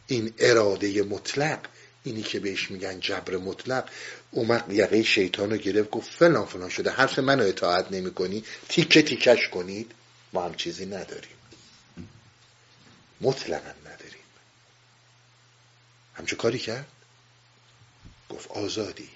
این 0.07 0.33
اراده 0.39 1.03
مطلق 1.03 1.59
اینی 2.05 2.23
که 2.23 2.41
بهش 2.41 2.71
میگن 2.71 3.01
جبر 3.01 3.37
مطلق 3.37 3.89
اومد 4.31 4.73
یقه 4.73 5.03
شیطان 5.03 5.51
رو 5.51 5.57
گرفت 5.57 5.91
گفت 5.91 6.11
فلان 6.11 6.47
فلان 6.47 6.69
شده. 6.69 6.91
حرف 6.91 7.19
منو 7.19 7.45
اطاعت 7.45 7.93
نمی 7.93 8.11
کنی 8.15 8.45
تیکه 8.69 9.03
تیکش 9.03 9.49
کنید. 9.49 9.93
ما 10.33 10.45
هم 10.45 10.55
چیزی 10.55 10.87
نداریم. 10.87 11.36
مطلقا 13.21 13.73
نداریم. 13.81 14.25
همچه 16.15 16.37
کاری 16.37 16.59
کرد؟ 16.59 16.87
گفت 18.29 18.51
آزادی. 18.51 19.09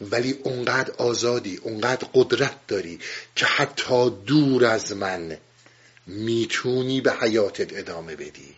ولی 0.00 0.32
اونقدر 0.32 0.90
آزادی 0.92 1.56
اونقدر 1.56 2.08
قدرت 2.14 2.66
داری 2.66 3.00
که 3.36 3.46
حتی 3.46 4.10
دور 4.10 4.64
از 4.64 4.92
من 4.92 5.38
می‌تونی 6.06 7.00
به 7.00 7.12
حیاتت 7.12 7.76
ادامه 7.76 8.16
بدی. 8.16 8.54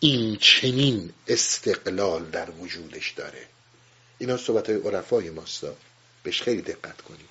این 0.00 0.36
چنین 0.36 1.12
استقلال 1.26 2.24
در 2.30 2.50
وجودش 2.50 3.10
داره. 3.10 3.46
اینا 4.18 4.36
صحبت 4.36 4.70
های 4.70 4.78
عرفای 4.78 5.30
ماستا 5.30 5.76
بهش 6.22 6.42
خیلی 6.42 6.62
دقت 6.62 7.00
کنید. 7.02 7.28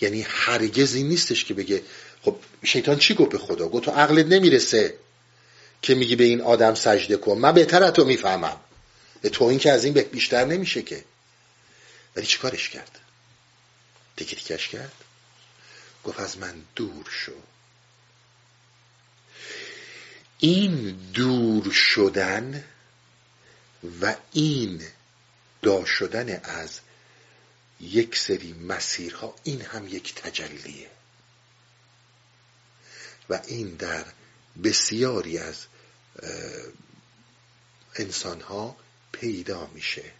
یعنی 0.00 0.22
هرگز 0.28 0.94
این 0.94 1.08
نیستش 1.08 1.44
که 1.44 1.54
بگه 1.54 1.82
خب 2.22 2.36
شیطان 2.64 2.98
چی 2.98 3.14
گفت 3.14 3.30
به 3.30 3.38
خدا؟ 3.38 3.68
گفت 3.68 3.84
تو 3.84 3.90
عقلت 3.90 4.26
نمی‌رسه 4.26 4.98
که 5.82 5.94
میگی 5.94 6.16
به 6.16 6.24
این 6.24 6.40
آدم 6.40 6.74
سجده 6.74 7.16
کن. 7.16 7.38
من 7.38 7.52
بهتر 7.52 7.82
از 7.82 7.92
تو 7.92 8.04
می‌فهمم. 8.04 8.56
تو 9.32 9.44
این 9.44 9.58
که 9.58 9.72
از 9.72 9.84
این 9.84 9.94
بیشتر 9.94 10.44
نمیشه 10.44 10.82
که. 10.82 11.04
ولی 12.16 12.26
چی 12.26 12.38
کارش 12.38 12.68
کرد؟ 12.68 12.98
تیکه 14.16 14.36
تیکش 14.36 14.68
کرد. 14.68 14.92
گفت 16.04 16.20
از 16.20 16.38
من 16.38 16.54
دور 16.76 17.06
شو. 17.10 17.32
این 20.38 20.98
دور 21.12 21.70
شدن 21.70 22.64
و 24.00 24.14
این 24.32 24.82
دا 25.62 25.84
شدن 25.84 26.40
از 26.44 26.80
یک 27.80 28.16
سری 28.16 28.52
مسیرها 28.52 29.34
این 29.44 29.60
هم 29.60 29.88
یک 29.88 30.14
تجلیه. 30.14 30.90
و 33.30 33.40
این 33.46 33.68
در 33.68 34.04
بسیاری 34.64 35.38
از 35.38 35.56
انسان 37.94 38.40
ها 38.40 38.76
پیدا 39.12 39.66
میشه. 39.66 40.12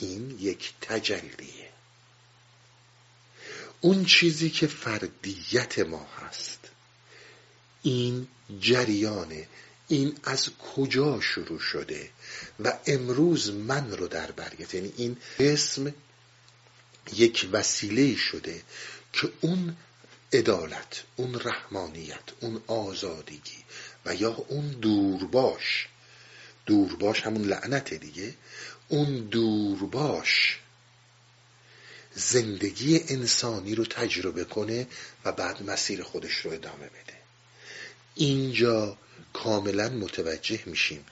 این 0.00 0.36
یک 0.40 0.74
تجلیه. 0.80 1.70
اون 3.80 4.04
چیزی 4.04 4.50
که 4.50 4.66
فردیت 4.66 5.78
ما 5.78 6.06
هست. 6.20 6.58
این 7.82 8.28
جریانه. 8.60 9.48
این 9.88 10.18
از 10.24 10.50
کجا 10.58 11.20
شروع 11.20 11.58
شده؟ 11.58 12.10
و 12.60 12.78
امروز 12.86 13.50
من 13.50 13.90
رو 13.90 14.08
در 14.08 14.30
بریت 14.30 14.74
یعنی 14.74 14.92
این 14.96 15.16
اسم 15.38 15.94
یک 17.12 17.48
وسیله 17.52 18.16
شده 18.16 18.62
که 19.12 19.32
اون 19.40 19.76
عدالت 20.34 21.04
اون 21.16 21.40
رحمانیت 21.44 22.28
اون 22.40 22.62
آزادگی 22.66 23.64
و 24.06 24.14
یا 24.14 24.30
اون 24.30 24.68
دورباش. 24.68 25.88
دورباش 26.66 27.20
همون 27.20 27.42
لعنت 27.42 27.94
دیگه. 27.94 28.34
اون 28.88 29.16
دورباش 29.16 30.58
زندگی 32.14 33.00
انسانی 33.08 33.74
رو 33.74 33.84
تجربه 33.84 34.44
کنه 34.44 34.86
و 35.24 35.32
بعد 35.32 35.62
مسیر 35.62 36.02
خودش 36.02 36.34
رو 36.34 36.52
ادامه 36.52 36.86
بده. 36.86 37.18
اینجا 38.14 38.98
کاملا 39.32 39.88
متوجه 39.88 40.60
میشیم 40.66 41.06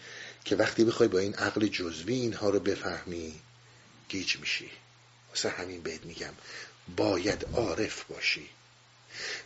که 0.44 0.56
وقتی 0.56 0.84
بخوای 0.84 1.08
با 1.08 1.18
این 1.18 1.34
عقل 1.34 1.66
جزوی 1.66 2.14
اینها 2.14 2.50
رو 2.50 2.60
بفهمی 2.60 3.40
گیج 4.08 4.36
میشی. 4.36 4.70
واسه 5.28 5.48
همین 5.48 5.82
بهت 5.82 6.04
میگم 6.04 6.34
باید 6.96 7.46
عارف 7.54 8.04
باشی. 8.04 8.48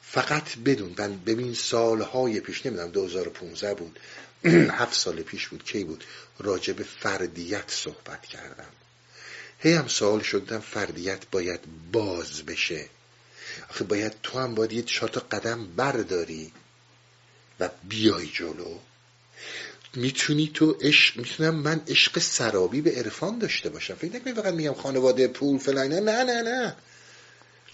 فقط 0.02 0.58
بدون 0.58 0.94
من 0.98 1.16
ببین 1.16 1.54
سالهای 1.54 2.40
پیش 2.40 2.66
نمی‌دونم 2.66 2.90
2015 2.90 3.74
بود 3.74 3.98
هفت 4.80 4.94
سال 4.94 5.22
پیش 5.22 5.48
بود 5.48 5.64
کی 5.64 5.84
بود؟ 5.84 6.04
راجع 6.38 6.72
به 6.72 6.84
فردیت 6.84 7.64
صحبت 7.70 8.22
کردم. 8.22 8.68
هی 9.58 9.72
هم 9.72 9.88
سوال 9.88 10.20
شدم 10.20 10.60
فردیت 10.60 11.20
باید 11.30 11.60
باز 11.92 12.42
بشه. 12.42 12.88
آخه 13.70 13.84
باید 13.84 14.12
تو 14.22 14.38
هم 14.38 14.54
باید 14.54 14.72
یه 14.72 14.82
چهار 14.82 15.10
قدم 15.10 15.66
برداری 15.66 16.52
و 17.60 17.68
بیای 17.88 18.26
جلو. 18.26 18.78
می‌تونی 19.94 20.50
تو 20.54 20.72
عشق 20.80 21.16
می‌تونم 21.16 21.54
من 21.54 21.80
عشق 21.88 22.18
سرابی 22.18 22.80
به 22.80 22.90
عرفان 22.90 23.38
داشته 23.38 23.68
باشم. 23.68 23.94
فکر 23.94 24.16
نکنی 24.16 24.34
فقط 24.34 24.54
میگم 24.54 24.74
خانواده 24.74 25.28
پول 25.28 25.58
فلان 25.58 25.92
نه 25.92 26.24
نه 26.24 26.42
نه. 26.42 26.76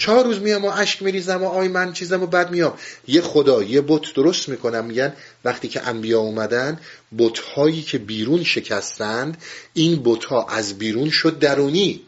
چهار 0.02 0.24
روز 0.24 0.38
میام 0.38 0.64
و 0.64 0.68
اشک 0.68 1.02
میریزم 1.02 1.42
و 1.42 1.46
آی 1.46 1.68
من 1.68 1.92
چیزم 1.92 2.22
و 2.22 2.26
بعد 2.26 2.50
میام. 2.50 2.74
یه 3.08 3.20
خدا 3.20 3.62
یه 3.62 3.80
بت 3.80 4.14
درست 4.14 4.48
می‌کنم. 4.48 4.84
میگن 4.84 5.12
وقتی 5.44 5.68
که 5.68 5.88
انبیا 5.88 6.20
اومدن 6.20 6.80
هایی 7.54 7.82
که 7.82 7.98
بیرون 7.98 8.44
شکستند 8.44 9.42
این 9.74 10.18
ها 10.28 10.46
از 10.46 10.78
بیرون 10.78 11.10
شد 11.10 11.38
درونی. 11.38 12.00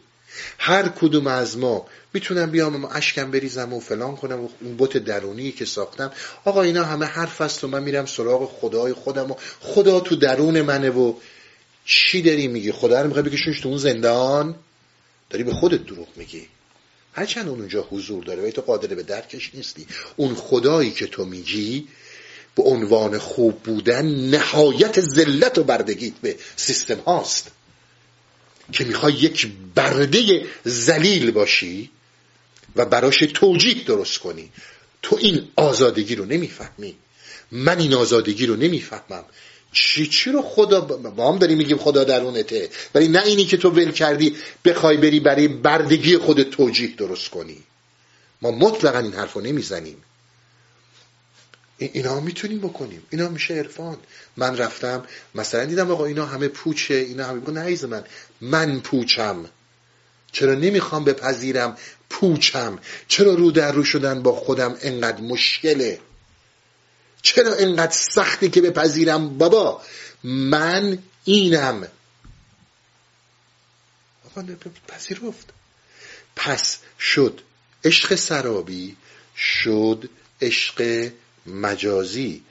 هر 0.57 0.87
کدوم 0.87 1.27
از 1.27 1.57
ما 1.57 1.85
می‌تونم 2.13 2.51
بیام 2.51 2.85
و 2.85 2.87
اشکم 2.91 3.31
بریزم 3.31 3.73
و 3.73 3.79
فلان 3.79 4.15
کنم 4.15 4.43
و 4.43 4.49
اون 4.61 4.77
بت 4.77 4.97
درونی 4.97 5.51
که 5.51 5.65
ساختم. 5.65 6.11
آقا 6.45 6.61
اینا 6.61 6.83
همه 6.83 7.05
حرف 7.05 7.41
است 7.41 7.63
و 7.63 7.67
من 7.67 7.83
میرم 7.83 8.05
سراغ 8.05 8.49
خدای 8.59 8.93
خودم 8.93 9.31
و 9.31 9.35
خدا 9.59 9.99
تو 9.99 10.15
درون 10.15 10.61
منه 10.61 10.89
و 10.89 11.13
چی 11.85 12.21
داری 12.21 12.47
میگی؟ 12.47 12.71
خدا 12.71 13.01
رو 13.01 13.07
می‌خوای 13.07 13.29
بکشونش 13.29 13.59
تو 13.59 13.69
اون 13.69 13.77
زندان؟ 13.77 14.55
داری 15.29 15.43
به 15.43 15.53
خودت 15.53 15.85
دروغ 15.85 16.07
میگی. 16.15 16.47
هرچند 17.15 17.47
اون 17.47 17.59
اونجا 17.59 17.87
حضور 17.91 18.23
داره 18.23 18.47
و 18.47 18.51
تو 18.51 18.61
قادر 18.61 18.95
به 18.95 19.03
درکش 19.03 19.51
نیستی. 19.53 19.87
اون 20.15 20.35
خدایی 20.35 20.91
که 20.91 21.07
تو 21.07 21.25
میگی 21.25 21.87
به 22.55 22.63
عنوان 22.63 23.17
خوب 23.17 23.63
بودن 23.63 24.05
نهایت 24.05 25.01
ذلت 25.01 25.57
و 25.57 25.63
بردگیت 25.63 26.13
به 26.13 26.35
سیستم 26.55 26.99
هاست. 26.99 27.51
که 28.71 28.83
می‌خوای 28.83 29.13
یک 29.13 29.47
برده 29.75 30.45
زلیل 30.63 31.31
باشی 31.31 31.89
و 32.75 32.85
براش 32.85 33.19
توجیه 33.33 33.83
درست 33.83 34.19
کنی. 34.19 34.51
تو 35.01 35.17
این 35.21 35.47
آزادگی 35.55 36.15
رو 36.15 36.25
نمی‌فهمی. 36.25 36.95
من 37.51 37.79
این 37.79 37.93
آزادگی 37.93 38.45
رو 38.45 38.55
نمی‌فهمم. 38.55 39.25
چی 39.75 40.07
چی 40.07 40.31
رو 40.31 40.41
خدا 40.41 40.81
با 40.81 41.31
هم 41.31 41.37
داریم 41.37 41.57
میگیم 41.57 41.77
خدا 41.77 42.03
درونته. 42.03 42.69
ولی 42.95 43.07
نه 43.07 43.23
اینی 43.23 43.45
که 43.45 43.57
تو 43.57 43.69
ول 43.69 43.91
کردی 43.91 44.35
بخوای 44.65 44.97
بری 44.97 45.19
برای 45.19 45.47
بردگی 45.47 46.17
خود 46.17 46.43
توجیه 46.43 46.95
درست 46.95 47.29
کنی. 47.29 47.63
ما 48.41 48.51
مطلقا 48.51 48.99
این 48.99 49.13
حرف 49.13 49.33
رو 49.33 49.41
نمی‌زنیم 49.41 49.97
اینا 51.77 52.19
می‌تونیم 52.19 52.59
بکنیم. 52.59 53.03
اینا 53.09 53.29
میشه 53.29 53.53
عرفان. 53.53 53.97
من 54.37 54.57
رفتم 54.57 55.03
مثلا 55.35 55.65
دیدم 55.65 55.91
آقا 55.91 56.05
اینا 56.05 56.25
همه 56.25 56.47
پوچه 56.47 56.93
اینا 56.93 57.25
همه 57.25 57.39
بگو 57.39 57.51
نه 57.51 57.85
من 57.85 58.03
من 58.41 58.79
پوچم. 58.79 59.45
چرا 60.31 60.53
نمی‌خوام 60.53 61.03
بپذیرم 61.03 61.77
پوچم؟ 62.09 62.79
چرا 63.07 63.33
رو 63.33 63.51
در 63.51 63.71
رو 63.71 63.83
شدن 63.83 64.23
با 64.23 64.31
خودم 64.35 64.75
انقدر 64.81 65.21
مشکله؟ 65.21 65.99
چرا 67.25 67.55
انقدر 67.55 67.91
سختی 67.91 68.49
که 68.49 68.61
بپذیرم؟ 68.61 69.37
بابا 69.37 69.81
من 70.23 70.97
اینم. 71.23 71.87
پذیرفت 74.87 75.53
پس 76.35 76.77
شد 76.99 77.41
عشق 77.83 78.15
سرابی 78.15 78.97
شد 79.37 80.09
عشق 80.41 81.09
مجازی. 81.45 82.43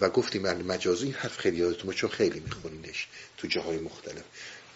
و 0.00 0.08
گفتیم 0.08 0.42
مجازی 0.42 1.04
این 1.04 1.14
حرف 1.14 1.38
خیلی 1.38 1.56
یادتون 1.56 1.92
چون 1.92 2.10
خیلی 2.10 2.40
میخونینش 2.40 3.06
تو 3.36 3.48
جاهای 3.48 3.78
مختلف. 3.78 4.24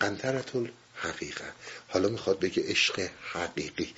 قنطرت 0.00 0.50
حقیقه. 0.94 1.44
حالا 1.88 2.08
می‌خواد 2.08 2.40
بگه 2.40 2.62
عشق 2.66 3.08
حقیقی. 3.32 3.94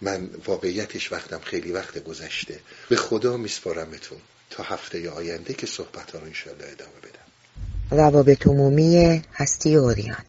من 0.00 0.30
واقعیتش 0.46 1.12
وقتم 1.12 1.40
خیلی 1.40 1.72
وقت 1.72 2.04
گذشته. 2.04 2.60
به 2.88 2.96
خدا 2.96 3.36
میسپارمتون. 3.36 4.20
تا 4.50 4.62
هفته 4.62 5.10
آینده 5.10 5.54
که 5.54 5.66
صحبت 5.66 6.10
ها 6.10 6.18
رو 6.18 6.24
انشالله 6.26 6.64
ادامه 6.64 6.92
بدم. 7.02 8.00
روابط 8.02 8.46
عمومی 8.46 9.22
هستی 9.32 9.76
اوریان. 9.76 10.24